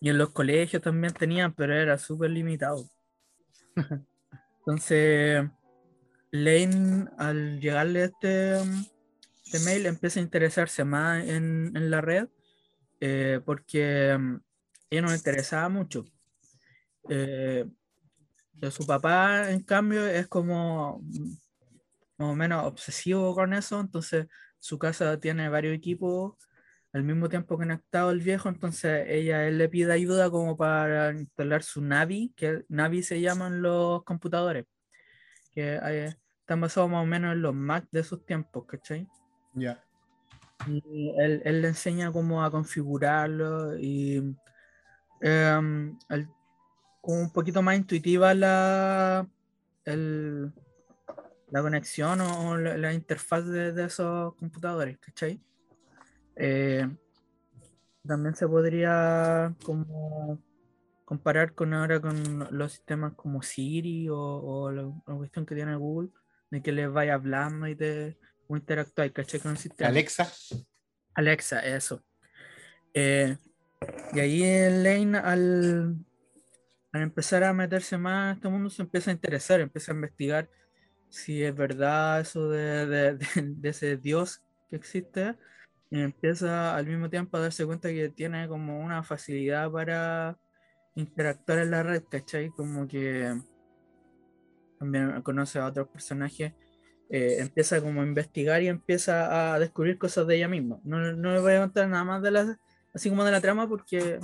[0.00, 2.88] y en los colegios también tenían, pero era súper limitado.
[4.58, 5.48] Entonces,
[6.30, 8.56] Lane, al llegarle este,
[9.44, 12.28] este mail, empieza a interesarse más en, en la red
[13.04, 14.40] eh, porque um,
[14.88, 16.04] ella no interesaba mucho.
[17.08, 17.68] Eh,
[18.70, 21.32] su papá, en cambio, es como mm,
[22.18, 24.28] más o menos obsesivo con eso, entonces
[24.60, 26.34] su casa tiene varios equipos
[26.92, 31.62] al mismo tiempo conectado el viejo, entonces ella él le pide ayuda como para instalar
[31.62, 34.66] su Navi, que Navi se llaman los computadores,
[35.52, 39.08] que eh, están basados más o menos en los Mac de esos tiempos, ¿cachai?
[39.54, 39.82] Ya.
[40.66, 44.36] Y él, él le enseña cómo a configurarlo y
[45.20, 46.28] em, el-
[47.00, 49.26] como un poquito más intuitiva la,
[49.84, 50.52] el-
[51.50, 55.40] la conexión o, o la, la interfaz de, de esos computadores, ¿cachai?
[56.36, 56.88] Eh,
[58.06, 60.42] también se podría como
[61.04, 65.76] comparar con ahora con los sistemas como Siri o, o la, la cuestión que tiene
[65.76, 66.10] Google,
[66.50, 68.18] de que les vaya hablando y te
[68.48, 69.40] o interactuar, ¿cachai?
[69.40, 69.88] Con el sistema.
[69.88, 70.30] Alexa.
[71.14, 72.02] Alexa, eso.
[72.94, 73.36] Eh,
[74.12, 74.40] y ahí
[74.82, 75.96] Lane al,
[76.92, 80.50] al empezar a meterse más en este mundo se empieza a interesar, empieza a investigar
[81.08, 83.26] si es verdad eso de, de- de-
[83.56, 85.36] de ese Dios que existe
[86.00, 90.38] empieza al mismo tiempo a darse cuenta que tiene como una facilidad para
[90.94, 92.50] interactuar en la red, ¿cachai?
[92.50, 93.34] Como que
[94.78, 96.52] también conoce a otros personajes
[97.14, 100.80] eh, empieza como a investigar y empieza a descubrir cosas de ella misma.
[100.82, 102.58] No, no le voy a contar nada más de la,
[102.94, 104.18] así como de la trama porque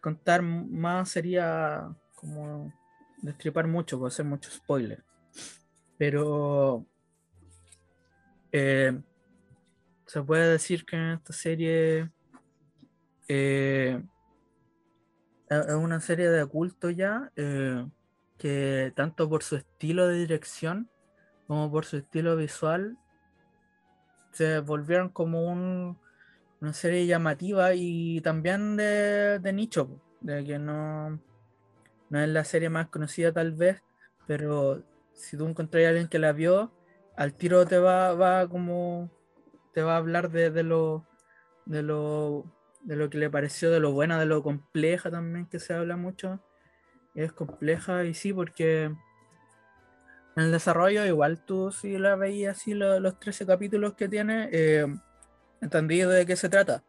[0.00, 2.72] contar más sería como
[3.22, 5.02] destripar mucho, puede ser mucho spoiler.
[5.98, 6.86] Pero
[8.52, 9.02] eh,
[10.06, 12.10] se puede decir que esta serie
[13.28, 14.02] eh,
[15.48, 17.86] es una serie de culto ya, eh,
[18.38, 20.88] que tanto por su estilo de dirección
[21.46, 22.96] como por su estilo visual
[24.32, 25.98] se volvieron como un-
[26.60, 31.20] una serie llamativa y también de, nicho, de que no,
[32.08, 33.82] no es la serie más conocida tal vez,
[34.26, 34.82] pero
[35.12, 36.72] si tú encontrás a alguien que la vio,
[37.16, 39.10] al tiro te va, va como
[39.72, 41.06] te va a hablar de, de lo
[41.66, 42.44] de lo
[42.84, 45.96] de lo que le pareció, de lo buena, de lo compleja también que se habla
[45.96, 46.40] mucho.
[47.14, 53.00] Es compleja y sí, porque en el desarrollo, igual tú si la veías así lo-
[53.00, 54.86] los 13 capítulos que tiene, eh,
[55.60, 56.84] entendí de qué se trata.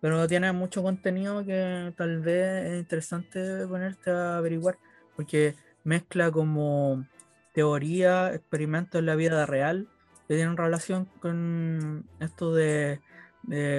[0.00, 4.78] Pero tiene mucho contenido que tal vez es interesante ponerte a averiguar,
[5.16, 7.06] porque mezcla como
[7.54, 9.88] teoría, experimentos en la vida real,
[10.28, 13.00] que tienen relación con esto de,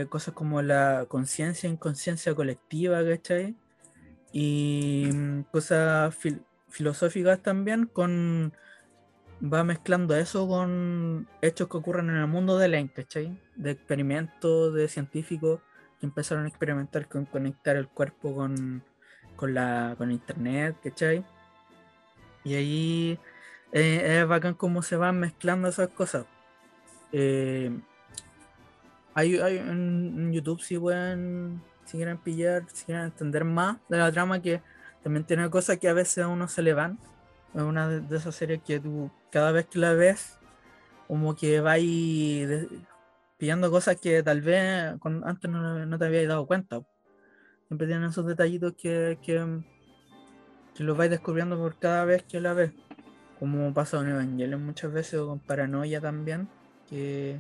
[0.10, 3.56] cosas como la conciencia, inconsciencia colectiva, ¿cachai?
[4.34, 8.54] Y mm, cosas fil- filosóficas también con
[9.41, 13.39] va mezclando eso con hechos que ocurren en el mundo de la ¿cachai?
[13.56, 15.62] De experimentos de científicos
[16.00, 18.84] que empezaron a experimentar con conectar el cuerpo con,
[19.36, 21.24] con, la, con internet, ¿cachai?
[22.43, 23.20] Y ahí
[23.72, 26.26] eh, es bacán cómo se van mezclando esas cosas.
[27.12, 27.72] Eh,
[29.14, 29.70] hay, hay en,
[30.18, 34.62] en YouTube si pueden, si quieren pillar, si quieren entender más de la trama que
[35.03, 36.99] también tiene cosas que a veces a uno se le van.
[37.55, 40.38] Es una de, esas series que tú cada vez que la ves,
[41.07, 42.70] como que vais de-
[43.38, 46.82] pillando cosas que tal vez antes no, te habías dado cuenta.
[47.68, 49.64] Siempre tienen esos detallitos que, que,
[50.78, 52.72] los vais descubriendo por cada vez que la ves.
[53.39, 56.49] Como pasa con Evangelion muchas veces o con Paranoia también.
[56.90, 57.40] Que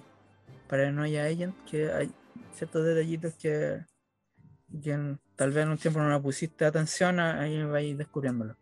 [0.67, 2.11] Paranoia Agent, que hay
[2.53, 3.83] ciertos detallitos que,
[4.83, 8.55] que en- tal vez en un tiempo no le pusiste atención, ahí vais descubriéndolo.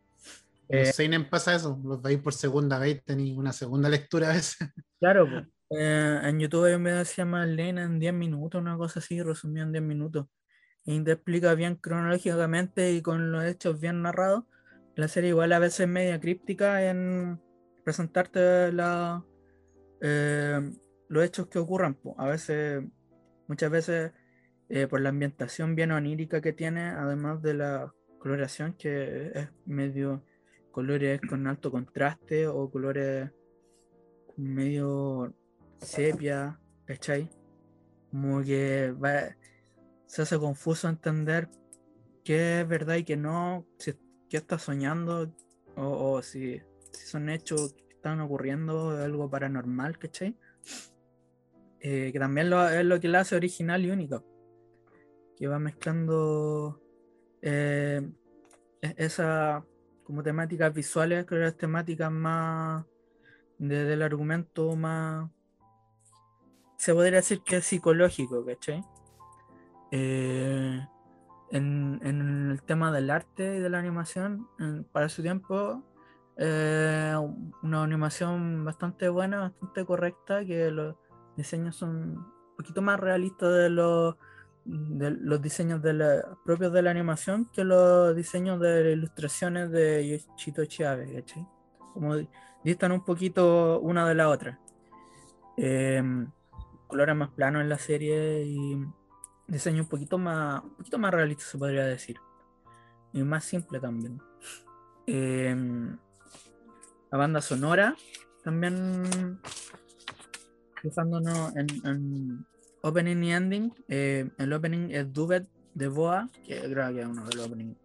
[0.70, 4.34] Los Eh, Seinen pasa eso, los veis por segunda vez, tenéis una segunda lectura a
[4.34, 4.58] veces.
[5.00, 5.48] Claro, po.
[5.78, 9.00] Eh, en YouTube hay un video que se llama Lena en 10 minutos, una cosa
[9.00, 10.26] así, resumido en 10 minutos.
[10.86, 14.46] Y te explica bien cronológicamente y con los hechos bien narrados.
[14.96, 17.40] La serie igual a veces es media críptica en
[17.84, 19.24] presentarte la,
[20.02, 20.60] eh,
[21.10, 21.96] los hechos que ocurran.
[21.96, 22.16] po.
[22.18, 22.84] A veces,
[23.48, 24.12] muchas veces,
[24.70, 30.24] eh, por la ambientación bien onírica que tiene, además de la coloración que es medio
[30.72, 33.32] colores con alto contraste o colores
[34.36, 35.34] medio
[35.80, 37.30] sepia, ¿cachai?
[38.12, 38.94] Como que
[40.06, 41.50] se hace confuso entender
[42.24, 43.94] qué es verdad y qué no, si
[44.30, 45.34] qué está soñando
[45.76, 50.36] o, si, son hechos están ocurriendo, algo paranormal, ¿cachai?
[51.80, 54.24] Eh, que también lo- es lo que la hace original y única,
[55.36, 56.82] que va mezclando
[57.42, 58.02] eh,
[58.82, 59.64] e- esa
[60.04, 62.86] como temáticas visuales con las temáticas más
[63.60, 65.30] de- del argumento más
[66.78, 68.84] se podría decir que es psicológico, ¿cachai?
[69.92, 70.80] Eh,
[71.52, 74.48] en, en el tema del arte y de la animación,
[74.92, 75.84] para su tiempo,
[76.38, 77.16] eh,
[77.64, 80.96] una animación bastante buena, bastante correcta, que los
[81.36, 84.16] diseños son un poquito más realistas de los,
[85.42, 91.14] diseños de la- propios de la animación que los diseños de ilustraciones de Yoshitoshi Abe,
[91.14, 91.48] ¿cachai?
[91.94, 92.30] Como di-
[92.64, 94.60] distan un poquito una de la otra.
[95.58, 96.30] Em,
[96.88, 98.78] colores más planos en la serie y
[99.48, 102.18] diseño un poquito más, un poquito más realista se podría decir.
[103.14, 104.22] Y más simple también.
[105.06, 105.98] Em,
[107.18, 107.96] la banda sonora
[108.44, 109.40] también
[110.84, 112.46] fijándonos en, en
[112.84, 113.74] opening y ending.
[113.88, 117.76] eh, el opening es Dubet de Boa, que creo que es uno de los openings.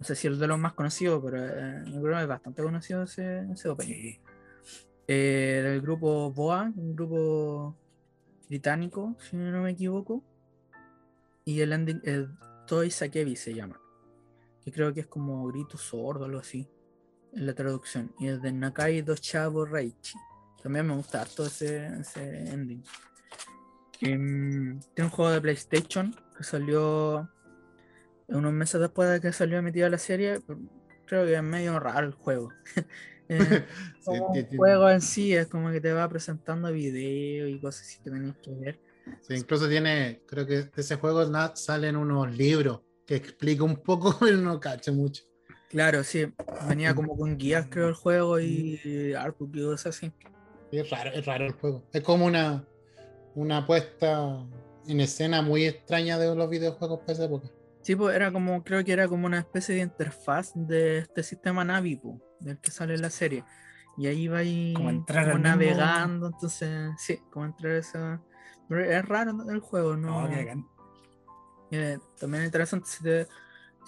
[0.00, 3.04] No sé si es de los más conocidos, pero eh, creo que es bastante conocido
[3.04, 4.16] ese, ese opening
[5.06, 7.76] eh, del grupo Boa, un grupo
[8.48, 10.24] británico, si no me equivoco.
[11.44, 12.26] Y el ending es
[12.66, 13.80] Toy Sakebi se llama.
[14.64, 16.68] Que creo que es como grito sordo algo así.
[17.32, 18.12] En la traducción.
[18.18, 20.16] Y es de Nakai Dochabo Reichi.
[20.62, 22.82] También me gusta harto ese, ese ending.
[24.00, 27.28] Em, tiene un juego de PlayStation que salió
[28.28, 30.40] unos meses después de que salió emitida la serie.
[31.06, 32.52] Creo que es medio raro el juego.
[33.30, 33.36] Eh,
[34.00, 37.82] Sí, como ti- juego en sí, es como que te va presentando videos y cosas
[37.82, 38.80] así que tenías que ver.
[39.20, 44.16] sí, incluso tiene, creo que de ese juego salen unos libros que explica un poco,
[44.18, 45.24] pero no cacha mucho.
[45.68, 46.32] Claro, sí,
[46.66, 50.12] venía como con guías, creo, el juego y artwork y cosas así.
[50.72, 51.84] Es raro, es raro el juego.
[51.92, 52.64] Es como una,
[53.34, 54.46] una puesta
[54.86, 57.48] en escena muy extraña de los videojuegos para esa época.
[57.82, 61.64] Sí, pues era como, creo que era como una especie de interfaz de este sistema
[61.64, 63.44] Navi, po, del que sale la serie.
[63.96, 68.22] Y ahí va ahí Como entrar navegando, entonces, sí, como entrar a esa.
[68.68, 70.22] Pero es raro el juego, ¿no?
[70.22, 70.66] Bacán.
[71.70, 73.26] Eh, también es interesante si te,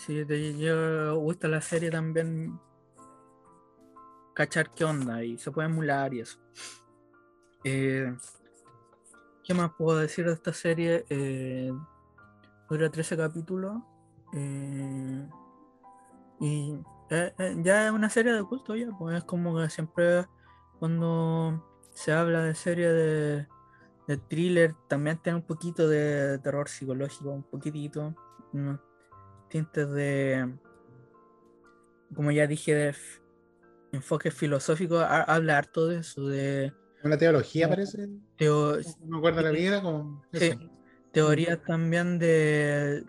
[0.01, 2.59] si te llega- gusta la serie también
[4.34, 6.38] cachar qué onda y se puede emular y eso.
[7.64, 8.16] Eh,
[9.44, 11.05] ¿Qué más puedo decir de esta serie?
[11.11, 11.72] Eh,
[12.68, 13.82] dura 13 capítulos
[14.32, 15.28] eh,
[16.40, 16.78] y
[17.11, 20.26] eh, eh, ya es una serie de culto ya, pues es como que siempre
[20.78, 23.48] cuando se habla de serie de,
[24.07, 28.14] de thriller también tiene un poquito de terror psicológico, un poquitito,
[28.53, 28.78] unos
[29.51, 30.48] tintes de,
[32.14, 32.94] como ya dije, de
[33.92, 36.72] enfoque filosófico, ha- habla harto de eso, de
[37.03, 38.09] Una teología parece.
[38.38, 40.59] teo- No me acuerdo la vida, como Sí, eso.
[41.12, 43.05] teorías también de,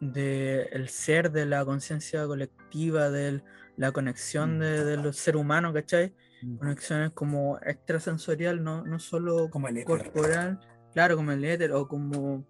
[0.00, 3.42] de el ser, de la conciencia colectiva, de
[3.76, 6.14] la conexión de, de los seres humanos, ¿cachai?
[6.42, 6.56] Mm.
[6.58, 9.86] Conexiones como extrasensorial, no, no solo Como el éter.
[9.86, 10.58] corporal,
[10.92, 12.44] claro, como el éter, o como.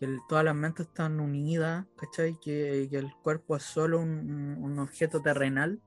[0.00, 2.40] Que el- todas las mentes están unidas, ¿cachai?
[2.40, 5.78] Que, que el cuerpo es solo un, objeto terrenal.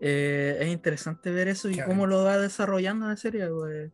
[0.00, 3.92] Eh, es interesante ver eso y cómo lo va desarrollando la serie, pues.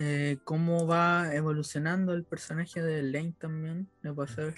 [0.00, 3.88] eh, cómo va evolucionando el personaje de Lane también.
[4.02, 4.52] Me pasa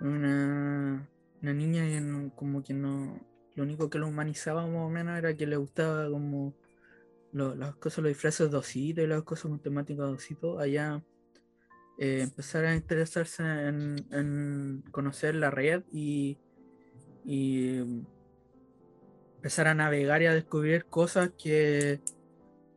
[0.00, 1.08] una,
[1.40, 3.18] una niña y en- como que no.
[3.54, 6.54] Lo único que lo humanizaba más o menos era que le gustaba como
[7.32, 10.58] lo- las cosas, los disfraces de osito y las cosas con temática de osito.
[10.58, 11.02] Allá
[12.04, 16.36] eh, empezar a interesarse en, en conocer la red y,
[17.24, 17.78] y
[19.36, 22.00] empezar a navegar y a descubrir cosas que,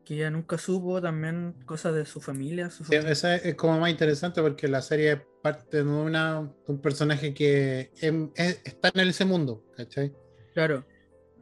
[0.04, 2.70] que ella nunca supo, también cosas de su familia.
[2.70, 3.10] Su familia.
[3.10, 7.90] esa es como más interesante porque la serie parte de, una, de un personaje que
[8.00, 10.12] em- es- está en ese mundo, ¿cachai?
[10.54, 10.84] Claro,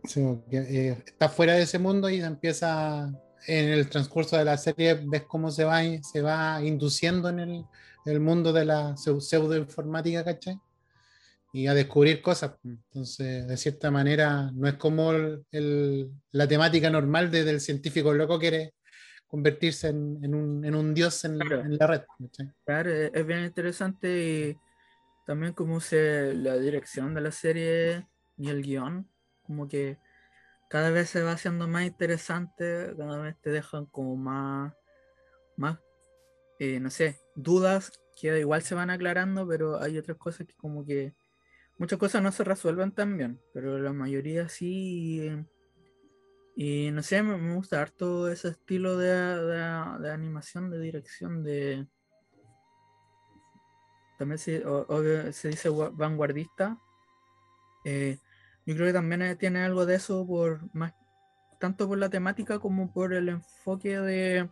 [0.07, 3.11] Sí, que, eh, está fuera de ese mundo y empieza
[3.47, 7.64] en el transcurso de la serie, ves cómo se va, se va induciendo en el,
[8.07, 10.59] el mundo de la pseu- pseudoinformática, ¿cachai?
[11.53, 12.53] Y a descubrir cosas.
[12.64, 18.12] Entonces, de cierta manera, no es como el- el- la temática normal de- del científico
[18.12, 18.74] loco que quiere
[19.26, 21.61] convertirse en, en un, en un dios en, Claro.
[21.62, 22.03] en la red.
[22.18, 22.51] ¿cachai?
[22.64, 24.57] claro, es es bien interesante y
[25.26, 29.09] también como se la dirección de la serie y el guion,
[29.42, 29.99] como que
[30.75, 34.75] cada vez se va haciendo más interesante, cada vez te dejan como más,
[35.57, 35.79] más
[36.59, 40.85] eh, no sé, dudas que igual se van aclarando, pero hay otras cosas que como
[40.85, 41.14] que
[41.79, 45.47] muchas cosas no se resuelven tan bien, pero la mayoría sí.
[46.57, 51.45] Y, y no sé, me, me gusta harto ese estilo de, de- animación, de dirección,
[51.45, 51.87] de...
[54.18, 54.64] También se,
[55.33, 56.77] se dice gua- vanguardista.
[57.85, 58.18] Eh,
[58.67, 60.95] yo creo que también eh, tiene algo de eso por más
[61.59, 64.49] tanto por la temática como por el enfoque de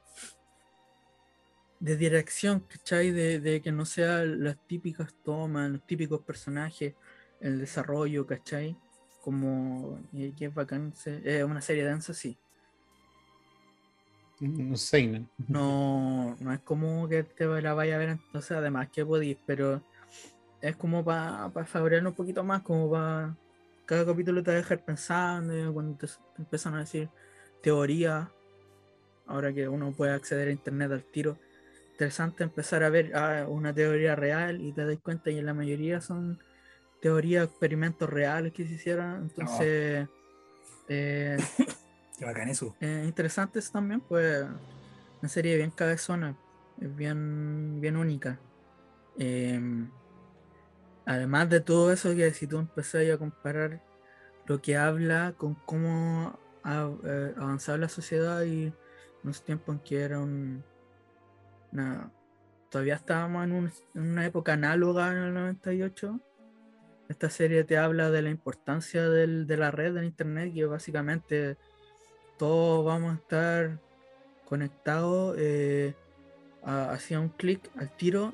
[1.83, 3.11] de dirección, ¿cachai?
[3.11, 6.95] De, de que no sean las típicas tomas, los típicos personajes,
[7.41, 8.77] el desarrollo, ¿cachai?
[9.21, 12.39] Como eh, que es bacán, es una serie densa, sí.
[14.41, 15.29] Un seinen.
[15.49, 19.83] No, no es como que te la vaya a ver, entonces además que podís, pero
[20.61, 23.37] es como para pa saborearlo un poquito más, como para
[23.93, 27.11] cada capítulo te va a dejar pensando, cuando te, te empiezan a decir
[27.63, 28.33] teoría,
[29.27, 31.37] ahora que uno puede acceder a internet al tiro,
[31.91, 36.01] interesante empezar a ver ah, una teoría real y te das cuenta que la mayoría
[36.01, 36.39] son
[37.03, 40.09] teorías, experimentos reales que se hicieron, entonces
[40.89, 41.37] eh,
[42.19, 42.75] Qué bacán eso.
[42.81, 44.47] eh, interesantes también, pues
[45.21, 46.35] una serie bien cabezona,
[46.81, 48.41] es bien, bien única.
[49.19, 49.91] Em,
[51.07, 53.81] además de todo eso, que si tú empezás a comparar
[54.47, 58.75] lo que habla con cómo ha eh, avanzado la sociedad y en
[59.25, 60.65] unos tiempos en que era un,
[62.69, 66.21] todavía estábamos en, un- una época análoga en el 98.
[67.09, 71.57] Esta serie te habla de la importancia del- de la red, del internet, que básicamente
[72.39, 73.79] todos vamos a estar
[74.47, 75.95] conectados eh,
[76.65, 78.33] hacia un clic al tiro,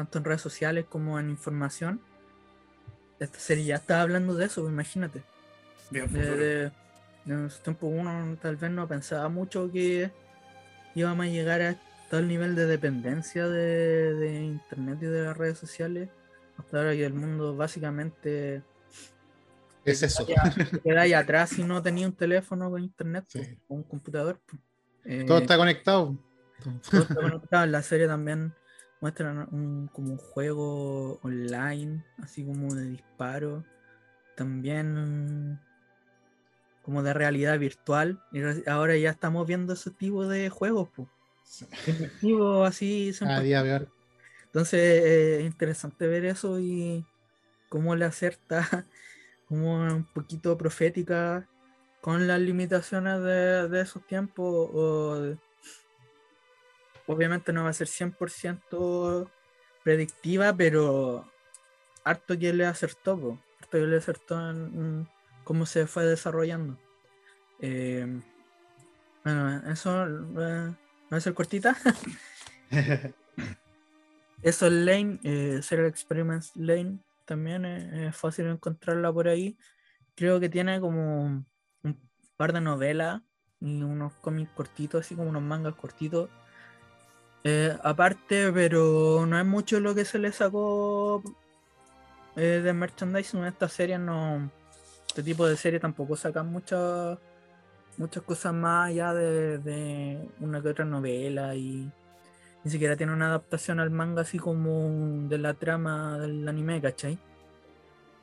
[0.00, 2.00] tanto en redes sociales como en información.
[3.18, 5.22] Esta serie ya está hablando de eso, imagínate.
[5.90, 6.70] Bien, De,
[7.26, 10.10] en su tiempo uno tal vez no pensaba mucho que
[10.94, 11.76] íbamos a llegar a
[12.10, 16.08] tal nivel de dependencia de, de internet y de las redes sociales.
[16.56, 18.62] Hasta ahora que el mundo básicamente
[19.84, 20.26] Es eso.
[20.26, 23.38] queda ahí atrás si no tenía un teléfono con internet Sí.
[23.38, 24.40] pues, o un computador.
[24.46, 24.60] pues.
[25.04, 26.16] Eh, Todo está conectado.
[26.90, 27.64] todo está conectado.
[27.64, 28.54] En la serie también
[29.00, 33.64] muestran un, como un juego online, así como de disparo.
[34.36, 35.58] También
[36.82, 38.20] como de realidad virtual.
[38.32, 41.08] Y ahora ya estamos viendo ese tipo de juegos, pues.
[42.66, 43.08] Así.
[43.10, 43.42] A 100%.
[43.42, 43.88] día de hoy.
[44.46, 47.04] Entonces eh, es interesante ver eso y
[47.68, 48.86] cómo la acerta,
[49.46, 51.48] como un poquito profética
[52.00, 54.70] con las limitaciones de, de esos tiempos.
[54.72, 55.38] o de-
[57.06, 59.30] obviamente no va a ser 100%
[59.82, 61.30] predictiva, pero
[62.04, 65.08] harto que le acertó, po, harto que le acertó en,
[65.44, 66.78] cómo se fue desarrollando.
[67.60, 68.20] Eh,
[69.24, 70.74] bueno, eso eh,
[71.12, 71.76] va a ser cortita.
[74.42, 79.58] Eso es Lane, eh, Serial Experiments Lane, también es, es fácil encontrarla por ahí.
[80.14, 81.44] Creo que tiene como
[81.82, 83.20] un par de novelas
[83.60, 86.30] y unos cómics cortitos, así como unos mangas cortitos.
[87.44, 91.22] Eh, aparte, pero no es mucho lo que se le sacó
[92.36, 93.98] eh, de merchandising en esta serie.
[93.98, 94.50] No,
[95.06, 97.18] este tipo de serie tampoco sacan muchas
[98.00, 101.90] muchas cosas más allá de, una que otra novela y
[102.64, 107.18] ni siquiera tiene una adaptación al manga así como de la trama del anime, ¿cachai?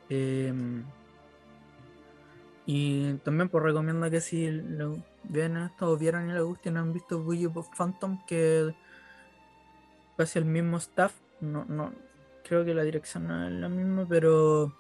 [0.10, 0.84] Em,
[2.66, 6.80] y también pues recomiendo que si le, bien esto, vieron y les gusta y no
[6.82, 7.24] han visto
[7.56, 8.74] of Phantom, que
[10.18, 11.94] casi el mismo staff, no, no,
[12.44, 14.74] creo que la dirección no es la misma, pero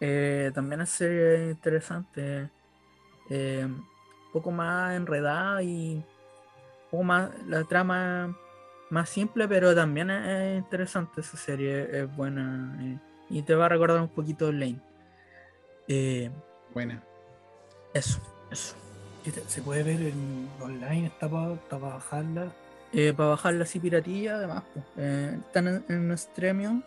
[0.00, 2.50] eh, también es serie interesante,
[3.30, 6.04] eh, un poco más enredada y un
[6.90, 8.36] poco más, la trama
[8.90, 12.98] más simple, pero también es, es interesante esa serie, es buena eh,
[13.30, 14.80] y te va a recordar un poquito Lane.
[15.88, 16.30] Eh,
[16.74, 17.02] Buena.
[17.94, 18.74] eso, eso.
[19.24, 21.06] ¿Qué te- ¿Se puede ver en online?
[21.06, 22.52] ¿Está para bajarla?
[22.92, 26.82] Eh, para bajarla así piratilla, además, pues, eh, están en, en Stremio,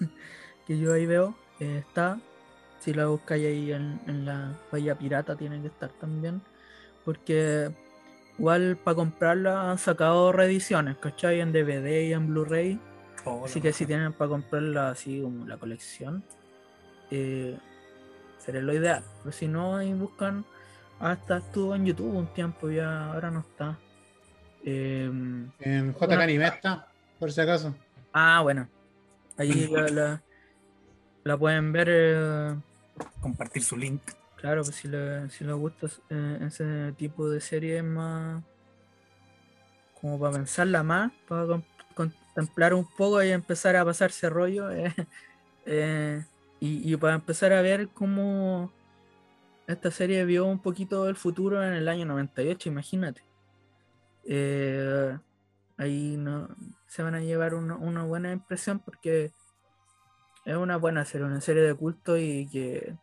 [0.66, 2.18] que yo ahí veo, eh, está.
[2.80, 6.40] Si la buscáis ahí en, en la valla pirata, tiene que estar también.
[7.04, 7.70] Porque
[8.38, 11.40] igual para comprarla han sacado reediciones, ¿cachai?
[11.40, 12.80] En DVD y en Blu-ray.
[13.26, 16.24] Oh, Así que si tienen para comprarla así como la colección,
[17.10, 17.58] eh,
[18.38, 19.04] sería lo ideal.
[19.22, 20.46] Pero si no, ahí buscan.
[21.00, 23.78] Hasta estuvo en YouTube un tiempo, ya ahora no está.
[24.64, 26.86] Em, En JK Anime está,
[27.18, 27.74] por si acaso.
[28.12, 28.68] Ah, bueno.
[29.36, 30.22] Allí la, la,
[31.24, 31.88] la pueden ver.
[31.90, 32.56] eh,
[33.20, 34.02] Compartir su link.
[34.36, 38.42] claro, pues si, le, si les gusta eh, ese tipo de series más.
[40.00, 41.64] Como para pensarla más, para con-
[41.94, 44.70] contemplar un poco y empezar a pasarse rollo.
[44.70, 44.94] eh,
[45.66, 46.24] eh,
[46.58, 48.72] y, y para empezar a ver cómo
[49.66, 53.22] esta serie vio un poquito el futuro en el año 98, imagínate.
[54.24, 55.18] Eh,
[55.76, 56.48] ahí no,
[56.86, 59.32] se van a llevar una, una buena impresión porque
[60.44, 62.96] es una buena serie, una serie de culto y que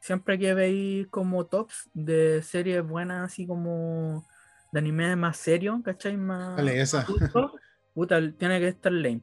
[0.00, 4.24] siempre que veis como tops de series buenas, así como
[4.72, 6.16] de anime más serio, ¿cachai?
[6.16, 7.04] Más Vale, esa.
[7.06, 7.52] culto,
[7.94, 9.22] puta, tiene que estar lame.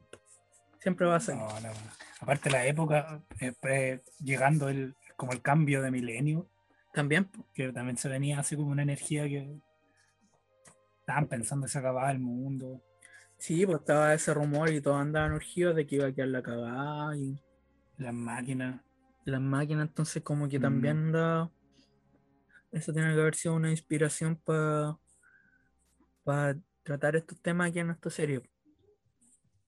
[0.80, 1.36] Siempre va a ser.
[1.36, 1.74] No, no, no.
[2.20, 6.48] Aparte la época, eh, pre- llegando el, como el cambio de milenio,
[6.92, 9.48] También, que también se venía así como una energía que
[11.02, 12.80] estaban pensando que se acababa el mundo.
[13.38, 16.42] sí, pues estaba ese rumor y todos andaban urgidos de que iba a quedar la
[16.42, 17.36] cagada y
[17.98, 18.80] Las máquinas.
[19.24, 20.62] las máquinas, entonces como que Mm.
[20.62, 21.50] también da
[22.70, 24.36] eso tiene que haber sido una inspiración
[26.24, 28.40] para tratar estos temas aquí en esta serie.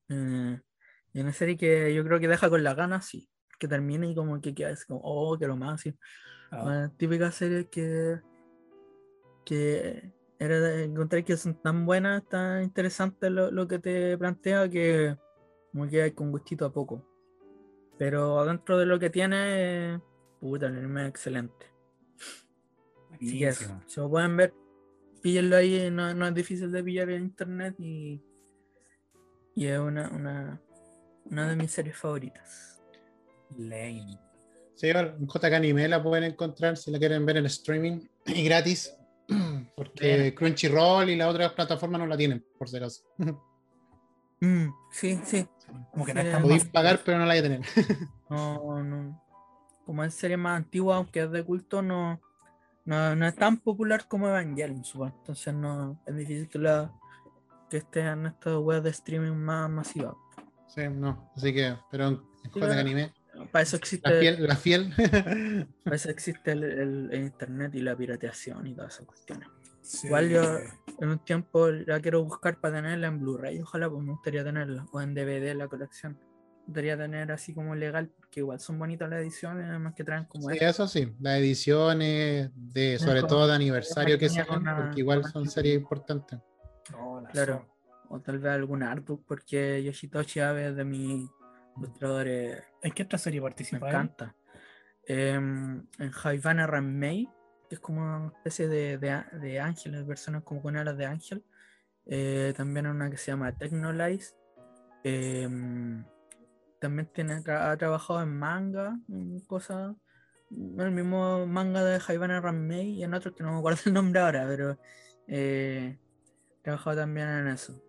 [0.09, 0.61] Eh,
[1.13, 3.29] y una serie que yo creo que deja con las ganas, sí,
[3.59, 5.95] que termine y como que queda así como, oh, que lo más, sí.
[6.53, 8.21] Una típica serie que
[9.45, 10.11] que
[10.45, 15.17] era de encontrar que son tan buenas, tan interesantes lo, lo que te plantea que
[15.73, 17.05] como que hay con gustito a poco.
[17.99, 20.01] Pero dentro de lo que tiene,
[20.41, 21.67] puta, el anime es excelente.
[23.13, 23.83] Así buenísimo.
[23.87, 24.55] si lo pueden ver,
[25.23, 28.23] píllenlo ahí, no, no es difícil de pillar en internet y,
[29.55, 30.61] y es una, una,
[31.25, 32.81] una de mis series favoritas.
[33.57, 34.19] Lane.
[34.75, 38.97] Sí, JK Anime la pueden encontrar si la quieren ver en streaming y gratis.
[39.77, 40.35] Porque Bien.
[40.35, 43.03] Crunchyroll y las otras plataformas no la tienen, por si acaso.
[44.41, 45.47] Mm, sí, sí.
[45.93, 47.61] Como que no Sí, es tan Podéis más- pagar, pero no la hay a tener.
[48.29, 49.23] No, no.
[49.87, 52.21] Como es serie más antigua, aunque es de culto, no,
[52.85, 55.15] no, no es tan popular como Evangelion, supongo.
[55.19, 56.93] Entonces no es difícil que, la,
[57.71, 60.15] que esté en estas webs de streaming más masivas.
[60.69, 61.31] Sí, no.
[61.37, 62.21] Así que, pero en
[62.53, 63.15] Sí, JK Anime,
[63.51, 64.95] Para eso existe, la fiel, la fiel.
[65.85, 69.49] para eso existe el, el- el internet y la pirateación y todas esas cuestiones.
[69.83, 70.07] Sí.
[70.07, 70.43] Igual yo
[71.01, 74.87] en un tiempo la quiero buscar para tenerla en Blu-ray, ojalá pues me gustaría tenerla,
[74.93, 76.13] o en DVD la colección.
[76.15, 80.25] Me gustaría tener así como legal, porque igual son bonitas las ediciones, además que traen
[80.25, 83.29] como Sí, eso sí, las ediciones de, sobre Mejor.
[83.29, 86.39] todo de aniversario que una- porque igual son series importantes.
[86.91, 87.69] No, la Claro.
[88.09, 91.29] O tal vez algún artbook, porque Yoshitoshi Abe es de mis
[91.77, 93.89] ilustradores, ¿En qué otra serie me participa?
[93.89, 93.95] él?
[93.95, 94.35] encanta.
[95.07, 97.29] Em, en Haivana Ranmei,
[97.69, 101.45] que es como una especie de, de, á- de versiones como con alas de ángel.
[102.07, 104.35] Eh, también una que se llama Technolize.
[105.03, 106.05] Em,
[106.79, 109.95] también tiene, ha trabajado en manga, en cosas.
[110.51, 114.21] El mismo manga de Haivana Ranmei y en otro que no me acuerdo el nombre
[114.21, 114.79] ahora, pero
[115.27, 115.99] eh,
[116.63, 117.83] trabajado también en eso.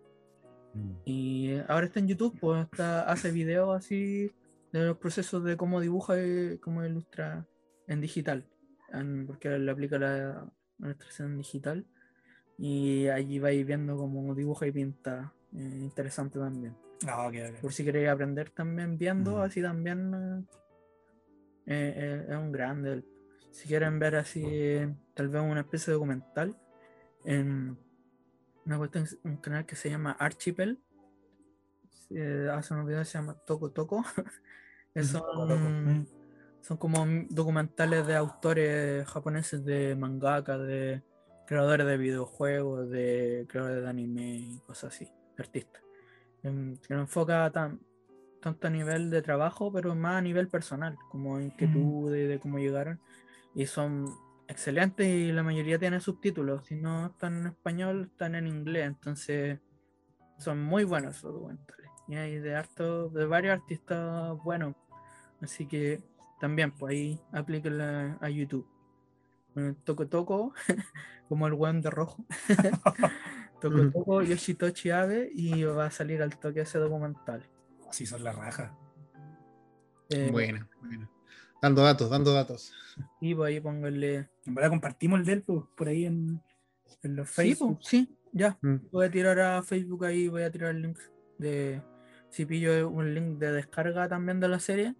[1.04, 4.30] Y ahora está en YouTube, pues está, hace videos así
[4.72, 7.46] de los procesos de cómo dibuja y cómo ilustra
[7.86, 8.44] en digital.
[8.92, 10.46] en- porque le aplica la
[10.78, 11.84] ilustración digital.
[12.56, 15.32] Y allí vais viendo cómo dibuja y pinta.
[15.54, 16.76] eh, interesante también.
[17.06, 17.60] Ah, ok, ok.
[17.62, 19.40] Por si queréis aprender también viendo, Mm.
[19.40, 20.44] así también eh,
[21.66, 23.04] eh, eh, es un grande.
[23.50, 26.56] Si quieren ver así, eh, tal vez una especie de documental,
[27.24, 27.76] en
[28.66, 30.78] una cuestión, un canal que se llama Archipel,
[32.10, 34.04] eh, hace unos videos que se llama Toco Toco.
[34.94, 36.08] Toco Toco, son,
[36.60, 41.02] son como documentales de autores japoneses, de mangaka, de
[41.46, 45.82] creadores de videojuegos, de creadores de anime y cosas así, artistas.
[46.42, 47.80] Em, Que no enfoca tan,
[48.40, 53.00] tanto a nivel de trabajo, pero más a nivel personal, como inquietudes de cómo llegaron.
[53.54, 54.06] Y son
[54.48, 56.66] excelentes y la mayoría tienen subtítulos.
[56.66, 58.86] Si no están en español, están en inglés.
[58.86, 59.58] Entonces
[60.38, 61.90] son muy buenos esos documentales.
[62.08, 64.74] Y hay de harto, de varios artistas buenos.
[65.40, 66.02] Así que
[66.40, 68.66] también, pues ahí aplíquenla a YouTube.
[69.54, 70.52] Bueno, toco toco,
[71.28, 72.24] como el weón de rojo.
[73.60, 77.42] toco toco Yoshitoshi Abe y va a salir al toque ese documental.
[77.88, 78.76] Así son la raja.
[80.10, 81.15] Eh, Bueno, bueno.
[81.62, 82.72] Dando datos, dando datos.
[83.20, 84.28] Y pues ahí pónganle.
[84.44, 86.40] En verdad compartimos el del pues, por ahí en,
[87.02, 87.76] en los Facebook.
[87.76, 88.58] pues, sí, ya.
[88.60, 88.76] Mm.
[88.90, 90.98] Voy a tirar a Facebook ahí, voy a tirar el link
[91.38, 91.82] de.
[92.30, 94.94] Si pillo un link de descarga también de la serie,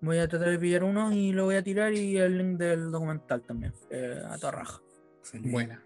[0.00, 2.90] voy a tratar de pillar uno y lo voy a tirar y el link del
[2.90, 4.80] documental también, eh, a toda raja.
[5.20, 5.50] Excelente.
[5.50, 5.82] Buena.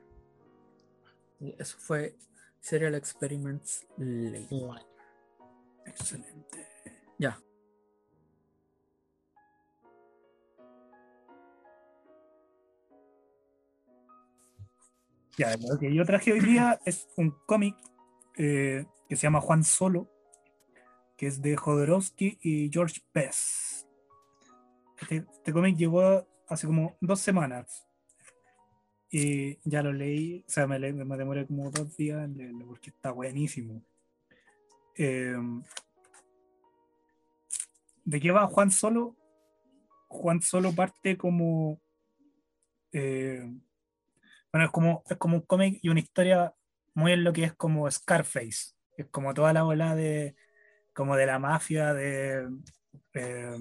[1.40, 2.16] Y Eso fue
[2.60, 4.48] Serial Experiments Late.
[5.86, 6.66] Excelente.
[7.18, 7.38] Ya.
[15.36, 17.76] Ya, lo que yo traje hoy día es un cómic
[18.38, 20.10] eh, que se llama Juan Solo,
[21.14, 23.86] que es de Jodorowsky y George Bess.
[24.98, 27.86] Este, este cómic llegó hace como dos semanas.
[29.10, 33.10] Y ya lo leí, o sea, me, demoré como dos días en leerlo porque está
[33.10, 33.82] buenísimo.
[34.96, 35.36] Eh,
[38.04, 39.16] ¿De qué va Juan Solo?
[40.08, 41.78] Juan Solo parte como.
[42.92, 43.46] eh,
[44.56, 46.54] bueno, es como, es como un cómic y una historia
[46.94, 48.74] muy en lo que es como Scarface.
[48.96, 50.34] Es como toda la bola de,
[50.94, 52.48] como de la mafia, de
[53.14, 53.56] eh,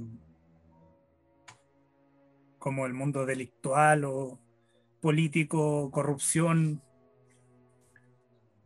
[2.58, 4.40] como el mundo delictual o
[5.02, 6.82] político, corrupción.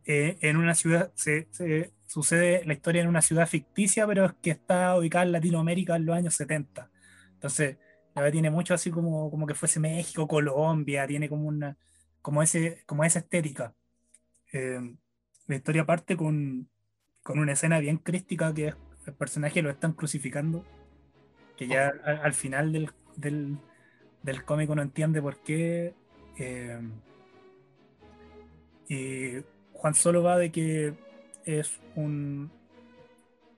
[0.04, 4.32] Eh, en una ciudad, se, se- sucede la historia en una ciudad ficticia, pero es
[4.42, 6.90] que está ubicada en Latinoamérica en los años 70.
[7.34, 7.78] Entonces,
[8.14, 11.76] la verdad tiene mucho así como, como que fuese México, Colombia, tiene como una,
[12.22, 13.74] como ese, como esa estética.
[14.52, 14.80] Eh,
[15.46, 16.68] la historia parte con,
[17.22, 18.76] con una escena bien crística que es
[19.06, 20.64] el personaje lo están crucificando,
[21.56, 23.58] que ya al, al final del, del,
[24.22, 25.94] del cómic uno entiende por qué.
[26.38, 26.80] eh,
[28.88, 29.42] y
[29.72, 30.94] Juan Solo va de que
[31.44, 32.50] es un,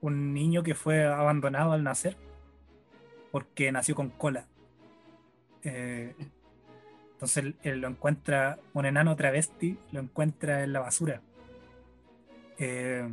[0.01, 2.17] un niño que fue abandonado al nacer
[3.31, 4.47] porque nació con cola.
[5.63, 6.15] Eh,
[7.23, 11.21] entonces él, lo encuentra, un enano travesti, lo encuentra en la basura.
[12.59, 13.09] Eh,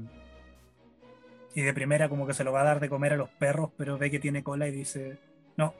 [1.53, 3.69] y de primera como que se lo va a dar de comer a los perros,
[3.77, 5.19] pero ve que tiene cola y dice,
[5.57, 5.75] no,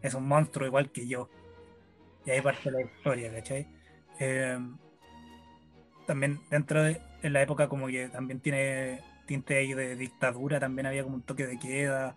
[0.00, 1.28] es un monstruo igual que yo.
[2.24, 3.66] Y ahí parte la historia, ¿cachai?
[4.18, 4.58] Eh,
[6.06, 10.86] también dentro de en la época como que también tiene tinte ahí de dictadura, también
[10.86, 12.16] había como un toque de queda,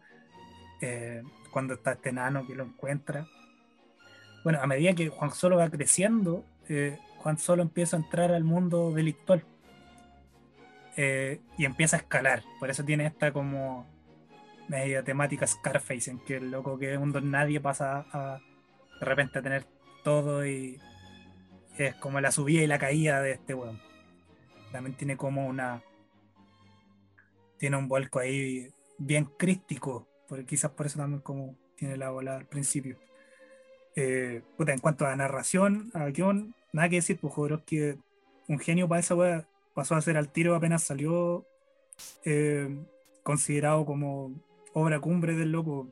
[0.79, 3.27] eh, cuando está este enano que lo encuentra.
[4.47, 8.45] Bueno, a medida que Juan Solo va creciendo, eh, Juan Solo empieza a entrar al
[8.45, 9.43] mundo delictual
[10.95, 12.43] eh, y empieza a escalar.
[12.57, 13.85] Por eso tiene esta como
[14.69, 18.39] media temática Scarface, en que el loco que es un don nadie pasa a
[19.01, 19.65] de repente a tener
[20.05, 20.79] todo y
[21.77, 23.81] es como la subida y la caída de este weón.
[24.71, 25.83] También tiene como una.
[27.57, 32.37] Tiene un vuelco ahí bien crístico, porque quizás por eso también como tiene la bola
[32.37, 32.97] al principio.
[33.99, 37.95] Eh, puta, en cuanto a narración, a guion, nada que decir, pues Jodorowsky,
[38.47, 41.47] un genio para esa weá, pasó a ser al tiro apenas salió
[42.23, 42.77] eh,
[43.23, 44.31] considerado como
[44.73, 45.87] obra cumbre del loco.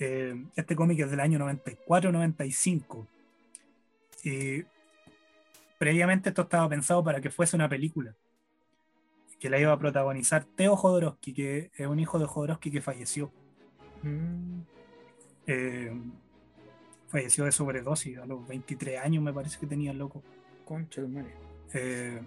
[0.00, 3.06] Eh, este cómic es del año 94-95.
[4.24, 4.64] Y
[5.78, 8.12] previamente esto estaba pensado para que fuese una película.
[9.38, 13.30] Que la iba a protagonizar Teo Jodorowsky, que es un hijo de Jodorowsky que falleció.
[14.02, 14.62] Mm,
[15.46, 15.92] Eh,
[17.12, 20.22] falleció de sobredosis a los 23 años, me parece que tenía el loco.
[20.64, 21.34] concha de madre.
[21.74, 22.20] Eh,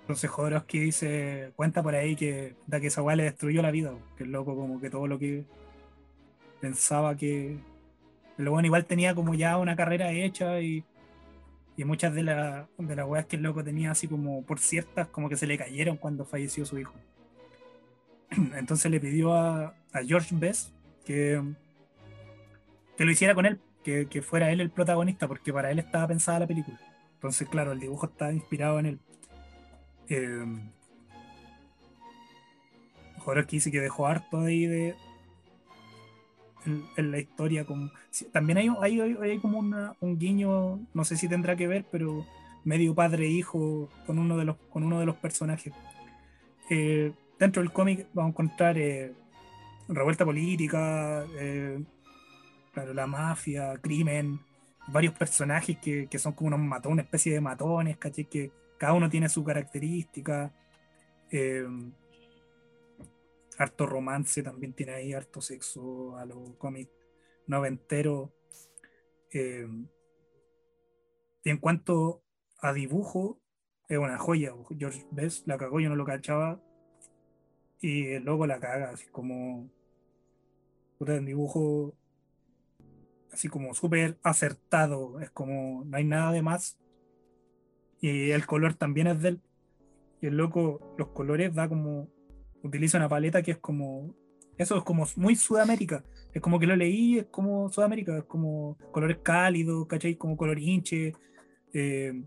[0.00, 3.92] entonces Jodorowsky dice, cuenta por ahí que, da que esa weá le destruyó la vida,
[4.16, 5.44] que el loco como que todo lo que
[6.60, 7.58] pensaba que...
[8.36, 10.84] Pero bueno, igual tenía como ya una carrera hecha y,
[11.76, 15.08] y muchas de, la- de las weas que el loco tenía así como por ciertas,
[15.08, 16.94] como que se le cayeron cuando falleció su hijo.
[18.56, 20.70] Entonces le pidió a, a George Best
[21.04, 21.40] que,
[22.96, 26.40] que lo hiciera con él, que, fuera él el protagonista, porque para él estaba pensada
[26.40, 26.80] la película.
[27.14, 28.98] Entonces, claro, el dibujo está inspirado en él.
[30.08, 30.44] Eh,
[33.18, 34.94] Jodorowsky dice que dejó harto ahí de,
[36.96, 37.64] en, la historia.
[37.64, 37.90] Como,
[38.32, 42.26] también hay, como un guiño, no sé si tendrá que ver, pero
[42.64, 45.72] medio padre-hijo con, uno de los- con uno de los personajes.
[46.70, 49.12] Eh, dentro del cómic vamos a encontrar eh,
[49.88, 51.82] revuelta política, eh,
[52.74, 54.40] claro, la mafia, crimen,
[54.88, 58.26] varios personajes que, que son como unos matones, una especie de matones, ¿cachai?
[58.26, 60.52] Que cada uno tiene su característica.
[61.30, 61.66] eh,
[63.58, 66.90] harto romance también tiene ahí, harto sexo a los cómics
[67.46, 68.30] noventeros.
[69.32, 69.66] eh,
[71.44, 72.22] y en cuanto
[72.60, 73.40] a dibujo,
[73.88, 74.52] es una joya.
[74.78, 76.60] George Best la cagó, yo no lo cachaba.
[77.80, 79.68] Y el loco la caga, así como.
[81.06, 81.94] en dibujo.
[83.34, 85.20] Así como súper acertado.
[85.20, 85.84] Es como.
[85.84, 86.78] No hay nada de más.
[88.00, 89.40] Y el color también es del.
[90.20, 92.08] Y el loco, los colores da como.
[92.62, 94.14] Utiliza una paleta que es como.
[94.56, 96.04] Eso es como muy Sudamérica.
[96.32, 98.18] Es como que lo leí, es como Sudamérica.
[98.18, 100.14] Es como colores cálidos, ¿cachai?
[100.16, 101.12] Como color hinche.
[101.72, 102.24] eh,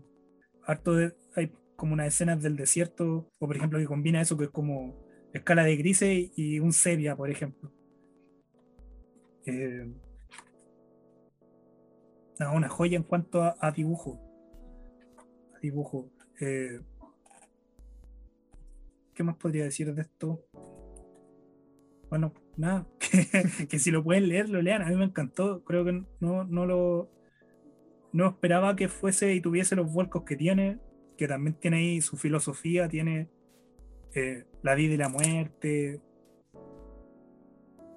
[0.68, 4.44] harto de, hay como unas escenas del desierto, o por ejemplo que combina eso que
[4.44, 4.96] es como
[5.32, 7.72] escala de grises y un sepia, por ejemplo.
[9.46, 9.90] Eh,
[12.46, 14.20] una joya en cuanto a, dibujo.
[15.54, 16.10] A dibujo.
[16.40, 16.80] Eh,
[19.14, 20.44] ¿Qué más podría decir de esto?
[22.08, 24.82] Bueno, nada, que, que si lo pueden leer, lo lean.
[24.82, 25.64] A mí me encantó.
[25.64, 27.10] Creo que no, no lo.
[28.12, 30.78] No esperaba que fuese y tuviese los vuelcos que tiene,
[31.16, 33.28] que también tiene ahí su filosofía, tiene
[34.14, 36.00] eh, la vida y la muerte.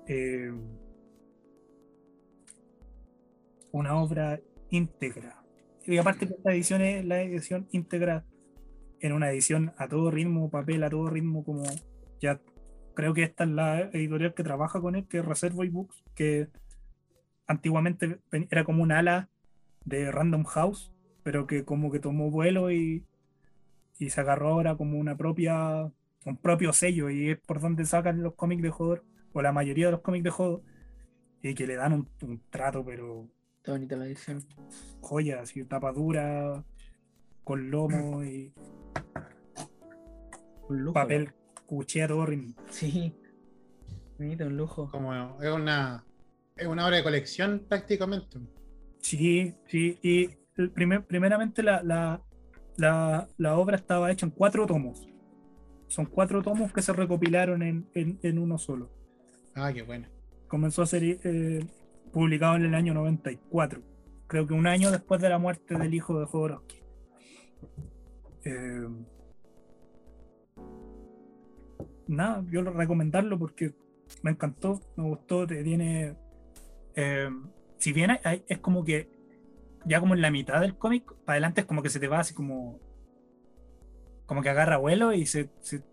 [0.08, 0.52] eh,
[3.72, 4.40] una obra
[4.70, 5.44] íntegra.
[5.86, 8.26] Y aparte que esta edición es la edición íntegra
[9.00, 11.64] en una edición a todo ritmo, papel a todo ritmo, como
[12.20, 12.40] ya
[12.94, 16.50] creo que esta es la editorial que trabaja con él, que es Reservoir Books, que
[17.48, 19.30] antiguamente era como un ala
[19.86, 20.94] de Random House,
[21.24, 23.06] pero que como que tomó vuelo y,
[23.98, 25.92] y se agarró ahora como una propia,
[26.26, 29.04] un propio sello, y es por donde sacan los cómics de Hodor,
[29.34, 30.62] o la mayoría de los cómics de Hodor,
[31.42, 33.28] y que le dan un, un trato, pero
[33.62, 34.44] Está bonita la edición.
[35.02, 36.64] joya, así, tapa dura,
[37.44, 38.52] con lomo y
[40.68, 40.94] Un lujo.
[40.94, 41.32] papel
[41.68, 42.26] cuchea a todo.
[42.70, 43.14] Sí.
[44.18, 44.90] Bonito, un lujo.
[44.92, 46.04] Como es una,
[46.58, 48.40] es una obra de colección prácticamente.
[49.00, 52.22] Sí, sí, y el primer, primeramente la, la,
[52.78, 55.08] la, la obra estaba hecha en cuatro tomos.
[55.88, 58.90] Son cuatro tomos que se recopilaron en, en, en uno solo.
[59.56, 60.08] Ah, qué bueno.
[60.48, 61.66] Comenzó a ser eh,
[62.12, 63.82] publicado en el año 94.
[64.28, 66.78] Creo que un año después de la muerte del hijo de Jodorowsky.
[68.46, 68.88] Eh,
[72.08, 73.74] nada, yo lo recomendarlo porque
[74.24, 76.16] me encantó, me gustó, te tiene...
[76.96, 77.30] eh,
[77.78, 78.12] si bien
[78.48, 79.10] es como que
[79.86, 82.20] ya como en la mitad del cómic, para adelante es como que se te va
[82.20, 82.80] así como...
[84.28, 85.84] Como que agarra vuelo y se, se-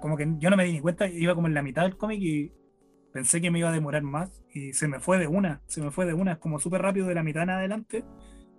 [0.00, 2.20] como que yo no me di ni cuenta, iba como en la mitad del cómic
[2.22, 2.52] y
[3.12, 5.90] pensé que me iba a demorar más y se me fue de una, se me
[5.90, 8.04] fue de una, es como súper rápido de la mitad en adelante,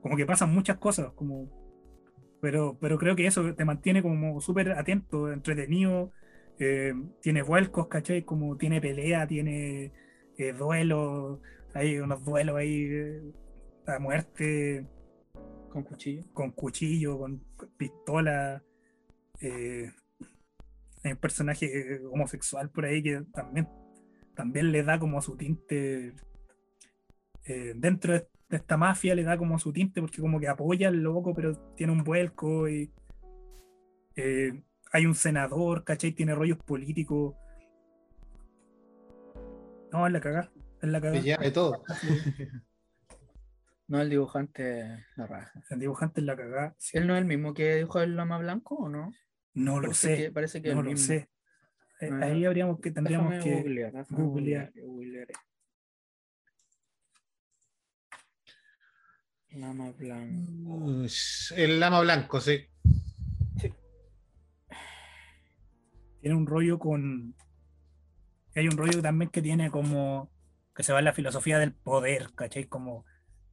[0.01, 1.49] como que pasan muchas cosas, como
[2.41, 6.11] pero, pero creo que eso te mantiene como súper atento, entretenido,
[6.59, 8.23] eh, tiene vuelcos, ¿cachai?
[8.23, 9.91] Como tiene pelea, tiene
[10.37, 11.39] eh, duelos,
[11.73, 13.21] hay unos duelos ahí eh,
[13.87, 14.85] a muerte,
[15.69, 16.23] Con cuchillo.
[16.33, 17.43] con cuchillo, con
[17.77, 18.63] pistola.
[19.41, 19.91] eh,
[21.03, 23.67] hay un personaje homosexual por ahí que también,
[24.39, 26.13] también le da como su tinte.
[27.43, 31.03] eh, dentro de, esta mafia le da como su tinte porque como que apoya al
[31.03, 32.89] loco, pero tiene un vuelco y
[34.15, 34.63] eh,
[34.93, 36.13] hay un senador, ¿cachai?
[36.13, 37.35] Tiene rollos políticos.
[39.91, 40.51] No, es la cagada.
[40.81, 41.37] Es la cagada.
[41.37, 41.83] de todo.
[43.87, 45.51] No, el dibujante la raja.
[45.71, 46.75] El dibujante es la cagada.
[46.77, 46.95] sí.
[46.99, 49.11] ¿Él no es el mismo que dibujó el Lama Blanco o no?
[49.55, 50.15] No lo Parece sé.
[50.23, 51.07] que- parece que no el lo mismo.
[51.07, 51.27] sé.
[51.99, 53.93] Eh, Ah, Ahí habríamos que tendríamos Déjame que googlear.
[59.51, 61.05] Lama Blanco.
[61.55, 62.65] El lama blanco, sí.
[66.21, 67.35] tiene un rollo con.
[68.55, 70.31] Hay un rollo también que tiene como.
[70.75, 72.65] que se va en la filosofía del poder, ¿cachai?
[72.65, 73.05] Como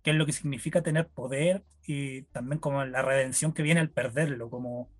[0.03, 3.91] qué es lo que significa tener poder y también como la redención que viene al
[3.91, 4.91] perderlo, como.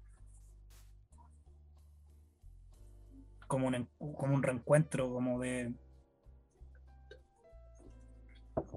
[3.47, 5.73] Como un, como un reencuentro, como de.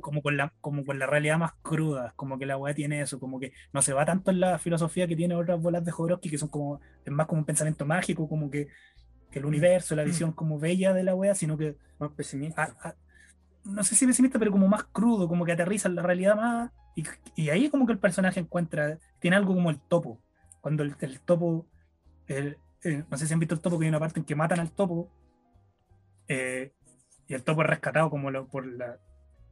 [0.02, 3.18] Como con, la, como con la realidad más cruda, como que la weá tiene eso,
[3.18, 6.30] como que no se va tanto en la filosofía que tiene otras bolas de Jodorowsky,
[6.30, 8.68] que son como, es más como un pensamiento mágico, como que,
[9.32, 12.64] que el universo, la visión como bella de la weá, sino que Más pesimista.
[12.64, 12.96] a- a-
[13.64, 16.72] no sé si pesimista, pero como más crudo, como que aterriza en la realidad más.
[16.96, 17.04] Y,
[17.36, 20.20] y ahí como que el personaje encuentra, tiene algo como el topo.
[20.60, 21.68] Cuando el, el topo,
[22.28, 24.36] el- eh, no sé si han visto el topo, que hay una parte en que
[24.36, 25.12] matan al topo.
[26.28, 26.74] eh,
[27.28, 29.00] y el topo es rescatado como, lo- por la,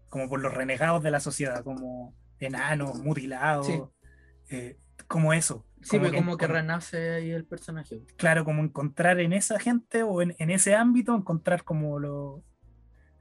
[0.10, 3.82] como por los renegados de la sociedad, como enanos, mutilados, Sí.
[4.50, 4.78] eh,
[5.08, 5.66] como eso.
[5.82, 8.04] Sí, como, como que encon- renace ahí el personaje.
[8.18, 12.44] claro, como encontrar en esa gente o en, en ese ámbito, encontrar como lo,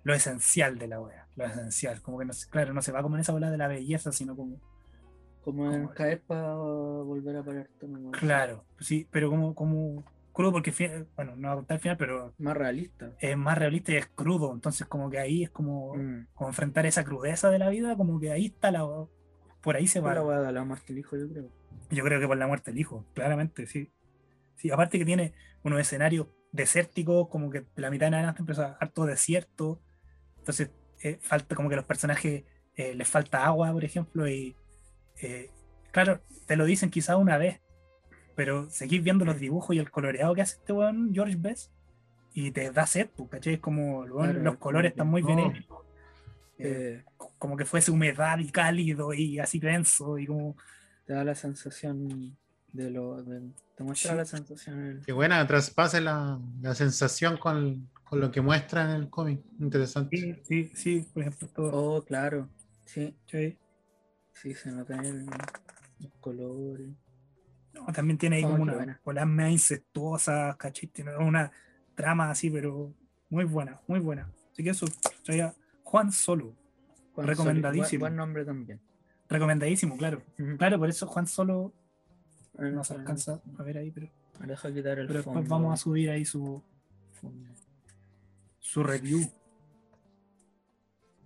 [0.04, 3.16] lo esencial de la wea, lo esencial, como que no, claro, no se va como
[3.16, 4.60] en esa bola de la belleza, sino como,
[5.46, 7.86] Como en caer para volver a pararte.
[7.86, 8.10] ¿no?
[8.10, 12.34] claro, sí, pero como, como crudo, porque, bueno, no va a contar el final, pero
[12.38, 13.12] Más realista.
[13.20, 16.26] es más realista y es crudo, entonces como que ahí es como, Mm.
[16.34, 18.84] como enfrentar esa crudeza de la vida, como que ahí está la,
[19.62, 20.14] por ahí se va.
[20.14, 21.48] la weá de la más que el hijo, yo creo.
[21.90, 23.92] Yo creo que por la muerte del hijo, claramente, sí.
[24.56, 25.32] Sí, aparte que tiene
[25.62, 29.80] unos escenarios desérticos, como que la mitad en adelante empieza harto desierto.
[30.38, 30.70] Entonces,
[31.02, 32.44] eh, falta como que los personajes
[32.74, 34.56] eh, les falta agua, por ejemplo, y
[35.22, 35.50] eh,
[35.92, 37.60] claro, te lo dicen quizá una vez,
[38.34, 41.72] pero seguís viendo los dibujos y el coloreado que hace este weón, George Best,
[42.34, 43.54] y te da sed, pues, ¿cachai?
[43.54, 45.64] Es como Claro, los es colores están muy bien hechos.
[46.58, 47.04] Eh, Eh,
[47.38, 50.56] como que fuese humedad y cálido y así denso y como
[51.04, 52.36] te da la sensación
[52.72, 53.22] de lo.
[53.22, 54.16] de- te muestra Sí.
[54.16, 54.86] la sensación.
[54.86, 59.40] el- Qué buena, traspase la, la sensación con, con lo que muestra en el cómic.
[59.60, 60.16] Interesante.
[60.16, 61.70] Sí, sí, sí, por ejemplo, todo.
[61.96, 62.48] Oh, claro.
[62.86, 63.58] Sí, ¿cachai?
[64.40, 66.88] Sí, se nota el, los colores.
[67.74, 70.88] No, también tiene ahí Oh, como una bolas medio incestuosas, ¿cachai?
[70.88, 71.50] Tiene una
[71.94, 72.94] trama así, pero
[73.28, 74.30] muy buena, muy buena.
[74.52, 74.86] Así que eso
[75.24, 76.54] traía Juan Solo.
[77.14, 78.00] Juan Recomendadísimo.
[78.00, 78.80] Buen, buen nombre también.
[79.28, 80.22] Recomendadísimo, claro.
[80.58, 81.72] Claro, por eso Juan Solo
[82.58, 84.08] Ah, no se alcanza a ver ahí, pero,
[84.40, 85.40] Me deja quitar el pero fondo.
[85.40, 86.62] después vamos a subir ahí su,
[87.12, 87.50] fondo.
[88.60, 89.30] su review.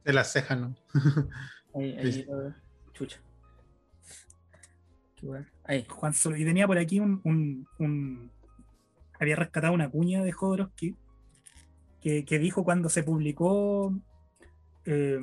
[0.05, 0.75] De las cejas, ¿no?
[1.75, 2.27] Ahí, ahí, Sí.
[3.01, 3.21] Chucha.
[5.65, 5.85] Ahí.
[5.89, 6.37] Juan Solo.
[6.37, 8.31] Y tenía por aquí un,
[9.19, 10.97] había rescatado una cuña de Jodorowsky
[12.01, 13.95] que, que dijo cuando se publicó.
[14.85, 15.21] eh,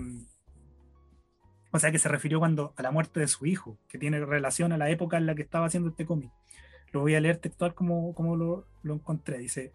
[1.71, 4.71] o sea, que se refirió cuando a la muerte de su hijo, que tiene relación
[4.71, 6.31] a la época en la que estaba haciendo este cómic.
[6.91, 9.37] Lo voy a leer textual como, como lo, lo encontré.
[9.37, 9.73] Dice: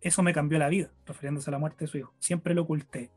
[0.00, 2.14] Eso me cambió la vida, refiriéndose a la muerte de su hijo.
[2.18, 3.10] Siempre lo oculté.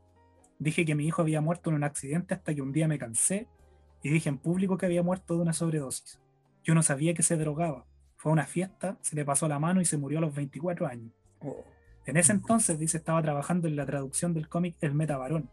[0.58, 3.46] Dije que mi hijo había muerto en un accidente hasta que un día me cansé
[4.02, 6.20] y dije en público que había muerto de una sobredosis.
[6.64, 7.86] Yo no sabía que se drogaba.
[8.16, 11.12] Fue una fiesta, se le pasó la mano y se murió a los 24 años.
[11.40, 11.64] Oh,
[12.06, 15.48] En ese entonces, dice, estaba trabajando en la traducción del cómic El Metavarón,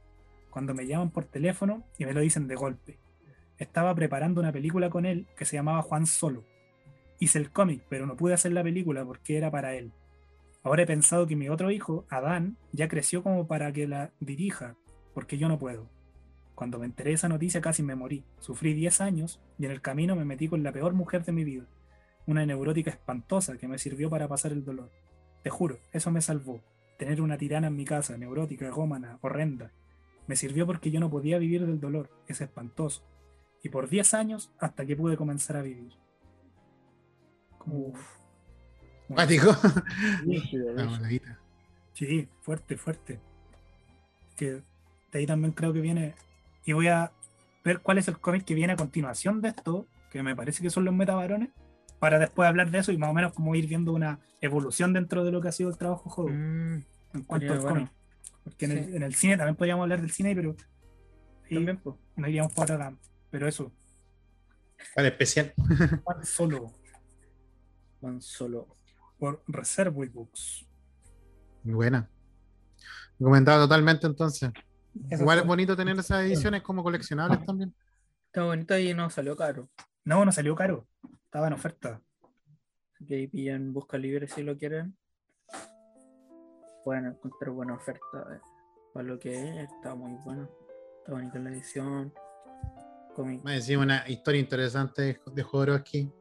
[0.50, 2.98] cuando me llaman por teléfono y me lo dicen de golpe.
[3.58, 6.44] Estaba preparando una película con él que se llamaba Juan Solo.
[7.20, 9.94] Hice el cómic, pero no pude hacer la película porque era para él.
[10.64, 14.76] Ahora he pensado que mi otro hijo, Adán, ya creció como para que la dirija,
[15.14, 15.88] porque yo no puedo.
[16.56, 18.24] Cuando me enteré de esa noticia casi me morí.
[18.40, 21.44] Sufrí 10 años y en el camino me metí con la peor mujer de mi
[21.44, 21.66] vida.
[22.26, 24.90] Una neurótica espantosa que me sirvió para pasar el dolor.
[25.44, 26.62] Te juro, eso me salvó.
[26.98, 29.72] Tener una tirana en mi casa, neurótica, gómana, horrenda.
[30.28, 33.04] Me sirvió porque yo no podía vivir del dolor, es espantoso.
[33.62, 35.94] Y por 10 años hasta que pude comenzar a vivir.
[37.60, 38.16] Como, Uf.
[39.10, 39.56] La rígido.
[40.90, 41.40] monedita.
[41.94, 43.20] Sí, fuerte, fuerte.
[44.36, 46.16] Que de ahí también creo que viene.
[46.66, 47.12] Y voy a
[47.64, 50.70] ver cuál es el cómic que viene a continuación de esto, que me parece que
[50.70, 51.50] son los metabarones,
[52.00, 55.24] para después hablar de eso y más o menos como ir viendo una evolución dentro
[55.24, 56.84] de lo que ha sido el trabajo juego Mm,
[57.14, 57.76] en cuanto al bueno.
[57.76, 57.92] cómic.
[58.44, 58.96] Porque en, el, Sí.
[58.96, 60.56] en el cine también podríamos hablar del cine, pero
[61.50, 61.96] también, pues.
[62.16, 62.98] no iríamos otra rama.
[63.32, 63.72] Pero eso,
[64.96, 65.54] Vale, especial.
[66.04, 66.72] Juan Solo
[68.02, 68.68] Juan Solo.
[69.18, 70.66] por Reservoir Books.
[71.64, 72.08] Muy buena.
[73.18, 74.52] Recomendado totalmente entonces.
[75.10, 77.74] Eso Igual es bonito tener esas ediciones como coleccionables también.
[78.28, 79.70] Está bonito y no salió caro.
[80.04, 80.88] No, no salió caro.
[81.26, 82.02] Estaba en oferta.
[83.08, 84.96] Que ahí pillan Busca Libre si lo quieren.
[86.84, 88.02] Pueden encontrar buena oferta
[88.34, 88.40] eh,
[88.94, 89.70] para lo que es.
[89.70, 90.50] Está muy bueno.
[91.00, 92.14] Está bonita la edición.
[93.44, 96.12] Me decimos una historia interesante de- de Jodorowsky.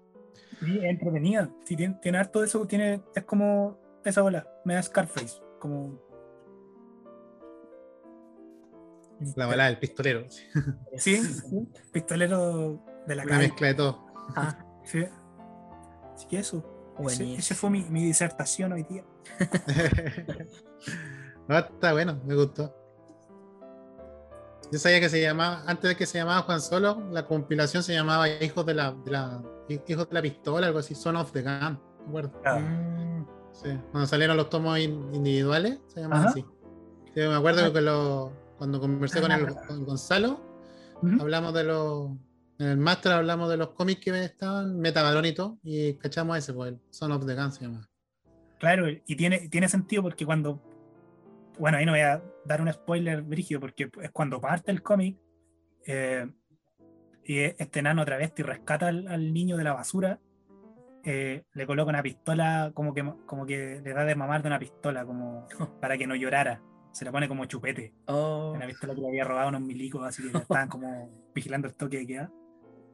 [0.61, 1.51] Sí, es entretenida.
[1.65, 2.65] Sí, tiene, tiene harto de eso.
[2.67, 4.47] Tiene, es como esa bola.
[4.65, 5.43] Me da Scarface.
[5.59, 6.01] Como
[9.37, 10.25] La balada del pistolero.
[10.97, 11.21] Sí,
[11.93, 13.49] pistolero de la Una calle.
[13.49, 14.07] mezcla de todo.
[14.37, 15.05] Ah, Sí.
[16.15, 16.71] Así que eso.
[17.19, 19.05] Ese fue mi, mi disertación hoy día.
[21.49, 22.73] no, está bueno, me gustó.
[24.71, 27.93] Yo sabía que se llamaba, antes de que se llamaba Juan Solo, la compilación se
[27.93, 31.43] llamaba Hijos de la, de la- Hijos de la Pistola, algo así, Son of the
[31.43, 32.33] Gun, ¿me acuerdo?
[32.61, 36.31] Mm, Sí, cuando salieron los tomos in- individuales, se llamaban Ajá.
[36.31, 36.45] así.
[37.15, 37.73] Sí, me acuerdo Ah.
[37.73, 40.41] que lo, Cuando conversé con, el, con Gonzalo,
[41.21, 42.11] hablamos de los.
[42.59, 46.53] En el Master hablamos de los cómics que estaban, Metabalón y todo, y cachamos ese,
[46.53, 47.89] pues, el Son of the Gun se llama.
[48.61, 50.63] Claro, y tiene, tiene sentido porque cuando.
[51.59, 55.19] Bueno, ahí no voy a dar un spoiler brígido, porque es cuando parte el cómic
[55.87, 56.27] eh,
[57.25, 60.21] y este enano travesti rescata al, al niño de la basura,
[61.05, 64.59] eh, le coloca una pistola, como que, como que le da de mamar de una
[64.59, 65.47] pistola, como
[65.81, 66.63] para que no llorara.
[66.95, 67.93] Se la pone como chupete.
[68.07, 71.67] Oh, Una pistola que le había robado a unos milicos, así que estaban como vigilando
[71.69, 72.33] el toque de queda.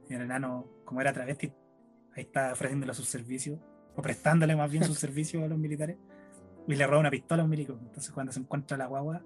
[0.08, 1.52] Y el enano, como era travesti,
[2.16, 3.60] ahí está ofreciéndole sus servicios,
[3.94, 5.98] o prestándole más bien sus servicios a los militares.
[6.66, 7.78] Y le roba una pistola a un milico.
[7.80, 9.22] Entonces, cuando se encuentra la guagua,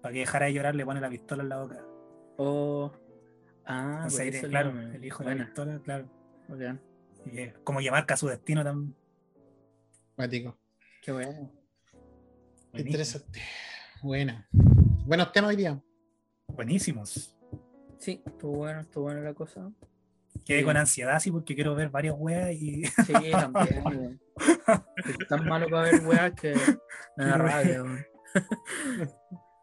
[0.00, 1.84] para que dejara de llorar, le pone la pistola en la boca.
[2.38, 2.92] oh.
[3.70, 6.08] Ah, Entonces, el claro, el hijo de la pistola, claro.
[6.48, 6.80] bacán.
[7.26, 8.96] Y es como que marca su destino también.
[10.16, 10.56] Mático.
[11.02, 11.52] Qué bueno.
[12.72, 12.88] Buenísimo.
[12.90, 13.40] Interesante.
[14.02, 14.46] Buena.
[14.52, 15.80] Buenos temas hoy día.
[16.48, 17.34] Buenísimos.
[17.98, 19.70] Sí, estuvo bueno, estuvo buena la cosa.
[20.44, 20.64] Quedé Sí.
[20.64, 24.20] con ansiedad, sí, porque quiero ver varias weas y Sí, también, weón.
[25.06, 26.54] Es tan malo para ver weas que
[27.16, 28.06] me da rabia, weón.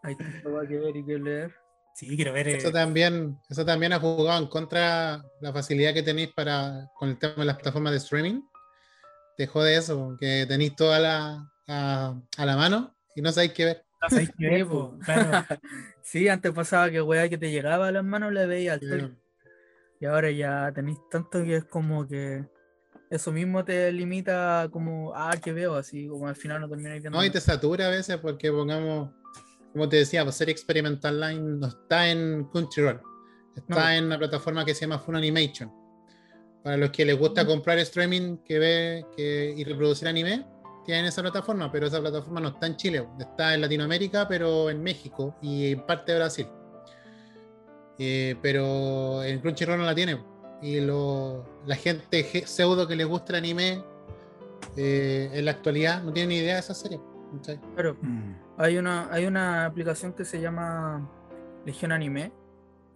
[0.03, 1.55] Hay tanta wea que ver y que leer.
[1.95, 2.47] sí, quiero ver.
[2.49, 7.09] eh, Eso también, eso también ha jugado en contra la facilidad que tenéis para con
[7.09, 8.41] el tema de las plataformas de streaming.
[9.37, 13.65] Te jode eso, que tenéis toda la a, a la mano y no sabéis qué
[13.65, 13.84] ver.
[14.09, 14.97] Sí, claro.
[16.01, 19.13] Sí, antes pasaba que wea que te llegaba a las manos la veías al toque.
[19.99, 22.45] Y ahora ya tenéis tanto que es como que
[23.09, 27.17] eso mismo te limita como, ah, que veo, así como al final no termináis viendo.
[27.17, 29.09] No, y te satura a veces porque pongamos,
[29.71, 33.01] como te decía, pues serie experimental line no está en Crunchyroll,
[33.55, 33.89] está No.
[33.89, 35.71] en una plataforma que se llama Fun Animation.
[36.63, 40.45] Para los que les gusta comprar streaming que ve que, y reproducir anime,
[40.85, 44.81] tienen esa plataforma, pero esa plataforma no está en Chile, está en Latinoamérica, pero en
[44.83, 46.47] México y en parte de Brasil.
[47.97, 50.21] Eh, pero en Crunchyroll no la tiene.
[50.61, 53.83] Y lo, la gente ge- pseudo que les gusta el anime
[54.77, 56.99] eh, en la actualidad no tiene ni idea de esa serie.
[57.35, 57.59] ¿cachai?
[57.73, 58.33] Claro, Mm.
[58.57, 61.09] hay una, hay una aplicación que se llama
[61.65, 62.31] Legión Anime.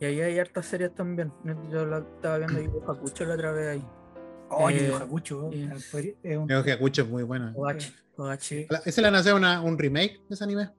[0.02, 1.32] Y ahí hay hartas series también.
[1.70, 3.86] Yo la estaba viendo Yu Hakusho la otra vez ahí.
[4.52, 5.70] Oye, Eh, Hakucho, sí.
[5.92, 6.48] podría- es un-
[7.10, 7.52] muy bueno.
[8.70, 10.70] La- ¿Ese le van a hacer una- un remake de ese anime?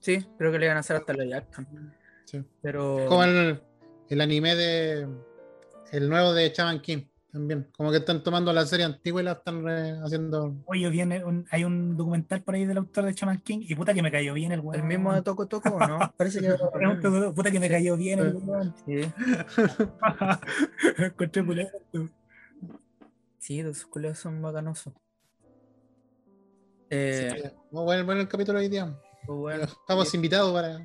[0.00, 1.66] Sí, creo que le iban a hacer hasta la action.
[2.24, 2.42] Sí.
[2.60, 3.06] Pero.
[3.08, 3.60] Como el,
[4.08, 5.08] el anime de.
[5.92, 7.68] El nuevo de Chaman King también.
[7.76, 10.56] Como que están tomando la serie antigua y la están re- haciendo.
[10.66, 13.94] Oye, viene un- hay un documental por ahí del autor de Chaman King y puta
[13.94, 14.80] que me cayó bien el weón.
[14.80, 15.98] El mismo de Toco Toco, ¿o ¿no?
[16.16, 16.54] Parece que.
[17.34, 18.74] Puta que me cayó bien el weón.
[18.86, 19.00] Sí,
[20.98, 21.70] encontré.
[23.42, 24.94] Sí, los culeros son bacanosos.
[26.90, 28.96] Eh, Muy bueno, bueno el capítulo de hoy día.
[29.26, 30.78] pues bueno, Estamos sí, invitados para,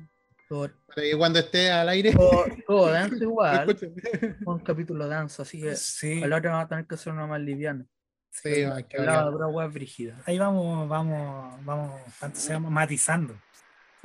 [0.94, 2.12] que cuando esté al aire.
[2.66, 3.76] todo, denso igual.
[4.44, 7.40] Un capítulo denso, así que Sí, el otro vamos a tener que hacer una más
[7.40, 7.86] liviana.
[8.30, 8.98] Sí, hay que
[10.26, 13.34] ahí vamos, vamos, vamos, tanto se llama matizando.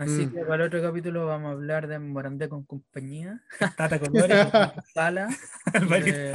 [0.03, 0.33] Así Mm.
[0.33, 3.41] que para el otro capítulo vamos a hablar de Morandé con compañía,
[3.77, 4.47] Tata Colores,
[4.93, 5.29] Sala,
[6.05, 6.33] eh,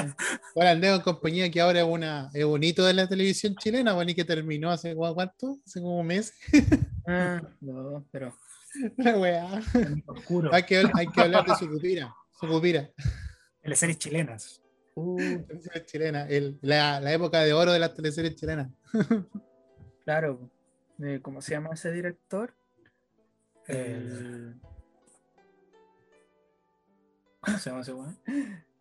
[0.56, 4.10] Andeo en compañía que ahora es, una, es un hito de la televisión chilena, bueno,
[4.10, 5.58] y que terminó hace ¿cu- cuánto?
[5.66, 6.32] Hace como un mes.
[7.06, 8.34] ah, no, pero
[8.96, 9.60] La weá.
[10.06, 12.14] oscuro, Hay que, hay que hablar de su cupira.
[12.40, 12.90] Su cupira.
[13.62, 14.62] teleseries chilenas.
[14.94, 18.68] uh, Teleseries chilena, el- la, la época de oro de las teleseries chilenas.
[20.04, 20.50] claro,
[21.00, 22.54] eh, ¿cómo se llama ese director?
[23.68, 24.60] Eh, El-
[27.40, 28.18] ¿Cómo se llama ese weón?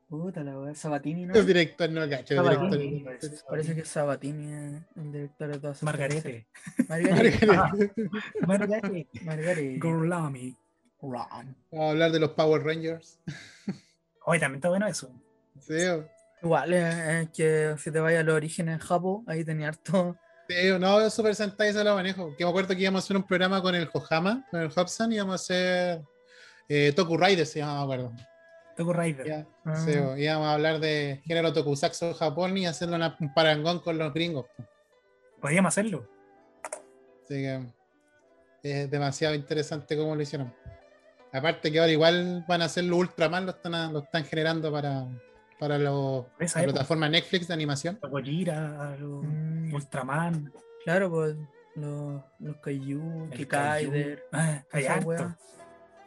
[0.09, 1.34] Puta la wea, Sabatini, ¿no?
[1.35, 2.35] El director no cacho.
[2.35, 6.47] Sabatini, director- parece, parece que es Sabatini eh, el director de todas Margarete.
[6.88, 7.45] Margarete.
[8.47, 9.07] Margarete.
[9.23, 9.77] Margarete.
[9.80, 10.55] Gorlami.
[11.01, 13.19] Vamos a hablar de los Power Rangers.
[14.26, 15.11] Oye, también está bueno eso.
[15.59, 15.73] Sí,
[16.41, 20.18] Igual, eh, es que si te vayas a los orígenes en Japón, ahí tenía harto.
[20.80, 22.36] No, Super Sentai se lo manejo.
[22.38, 25.11] Que me acuerdo que íbamos a hacer un programa con el Hojama, con el Hobson,
[25.11, 26.02] íbamos a hacer
[26.69, 28.11] eh, Toku Rider, se llama, me acuerdo.
[28.76, 29.26] Toku Rider.
[29.28, 29.76] Ya, Ah.
[29.76, 29.91] sí,
[30.22, 34.45] íbamos a hablar de género Tokusatsu Japón y hacerle una- un parangón con los gringos.
[34.56, 34.64] po.
[35.41, 36.07] Podríamos hacerlo.
[37.24, 37.61] Así que
[38.64, 40.53] es demasiado interesante cómo lo hicieron.
[41.34, 45.06] Aparte que ahora igual van a hacerlo Ultraman, lo están, lo están generando para,
[45.60, 45.84] para esa
[46.60, 46.74] la época.
[46.74, 48.00] plataforma Netflix de animación.
[48.02, 50.54] Los Gojira, los Mm, Ultraman.
[50.84, 51.36] claro, pues
[51.76, 54.24] los, los Kaiju, el Kikaider.
[54.32, 55.36] Ah, hay harto.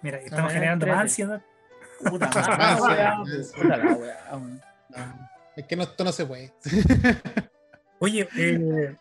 [0.03, 1.43] Mira, estamos Ah, generando más ansiedad.
[2.05, 2.81] Puta Más
[3.55, 4.61] puta la wea, weón.
[4.89, 6.53] No, es que no, esto no se puede.
[7.99, 8.97] Oye, eh,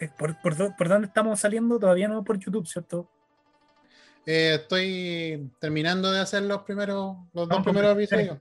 [0.00, 1.78] eh, ¿por, por, dó- por dónde estamos saliendo?
[1.78, 3.08] Todavía no por YouTube, ¿cierto?
[4.26, 8.38] Eh, estoy terminando de hacer los primeros, los dos primeros episodios.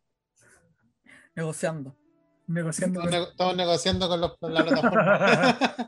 [1.35, 1.95] Negociando.
[2.47, 3.01] Negociando.
[3.01, 5.67] Estamos, estamos negociando con, los, con la plataforma.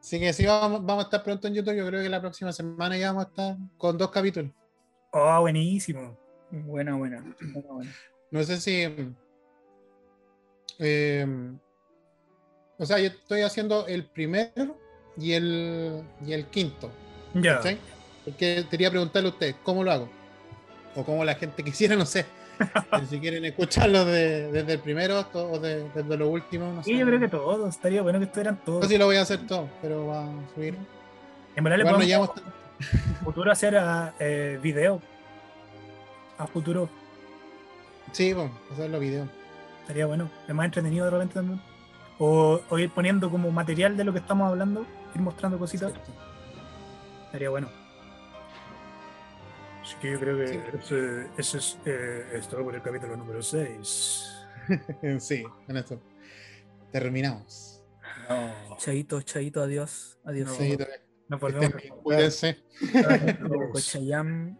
[0.00, 1.76] Así que sí, vamos, vamos a estar pronto en YouTube.
[1.76, 4.50] Yo creo que la próxima semana ya vamos a estar con dos capítulos.
[5.12, 6.18] Oh, buenísimo.
[6.50, 7.20] Buena, buena.
[7.52, 7.92] buena, buena.
[8.30, 9.14] No sé si.
[10.78, 11.26] eh,
[12.78, 14.78] o sea, yo estoy haciendo el primero
[15.16, 16.90] y el, y el quinto.
[17.34, 17.56] Ya.
[17.56, 17.78] ¿cachai?
[18.24, 20.08] Porque quería preguntarle a ustedes cómo lo hago.
[20.96, 22.24] O cómo la gente quisiera, no sé.
[23.08, 26.72] Si quieren escucharlo de- desde el primero o de- desde lo último.
[26.72, 26.90] No sé.
[26.90, 27.68] Sí, yo creo que todos.
[27.68, 28.84] Estaría bueno que estuvieran todos.
[28.86, 30.76] sé si lo voy a hacer todo, pero va a subir.
[31.56, 32.30] En verdad le Igual no podemos
[33.20, 35.00] a futuro hacer a, eh, video.
[36.38, 36.88] A futuro.
[38.12, 39.28] Sí, bueno, hacer los videos.
[39.82, 40.30] Estaría bueno.
[40.48, 41.60] Es más entretenido de repente también.
[42.18, 44.86] O, o ir poniendo como material de lo que estamos hablando.
[45.14, 45.92] Ir mostrando cositas.
[47.26, 47.68] Estaría bueno.
[49.82, 50.60] Así que yo creo que Sí.
[50.78, 54.36] ese, ese es, eh, es todo por el capítulo número 6.
[55.18, 56.00] Sí, con esto.
[56.92, 57.82] Terminamos.
[58.28, 58.76] No.
[58.76, 60.18] Chaito, chaito, adiós.
[60.24, 60.50] Adiós.
[60.56, 61.82] Sí, Nos estén volvemos.
[62.02, 62.58] cuídense.
[63.72, 64.58] Con Chayam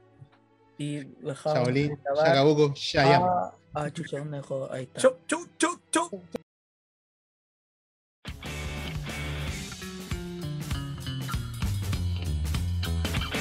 [0.79, 2.27] y dejaba Shaolin, grabar.
[2.27, 3.23] Shakabuco, Shayam.
[3.23, 4.73] Ah, ah, chucha, ¿dónde dejó?
[4.73, 5.01] Ahí está.
[5.01, 6.23] Chau, chau, chau, chau.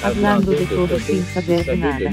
[0.04, 2.12] Hablando de todo sin saber nada.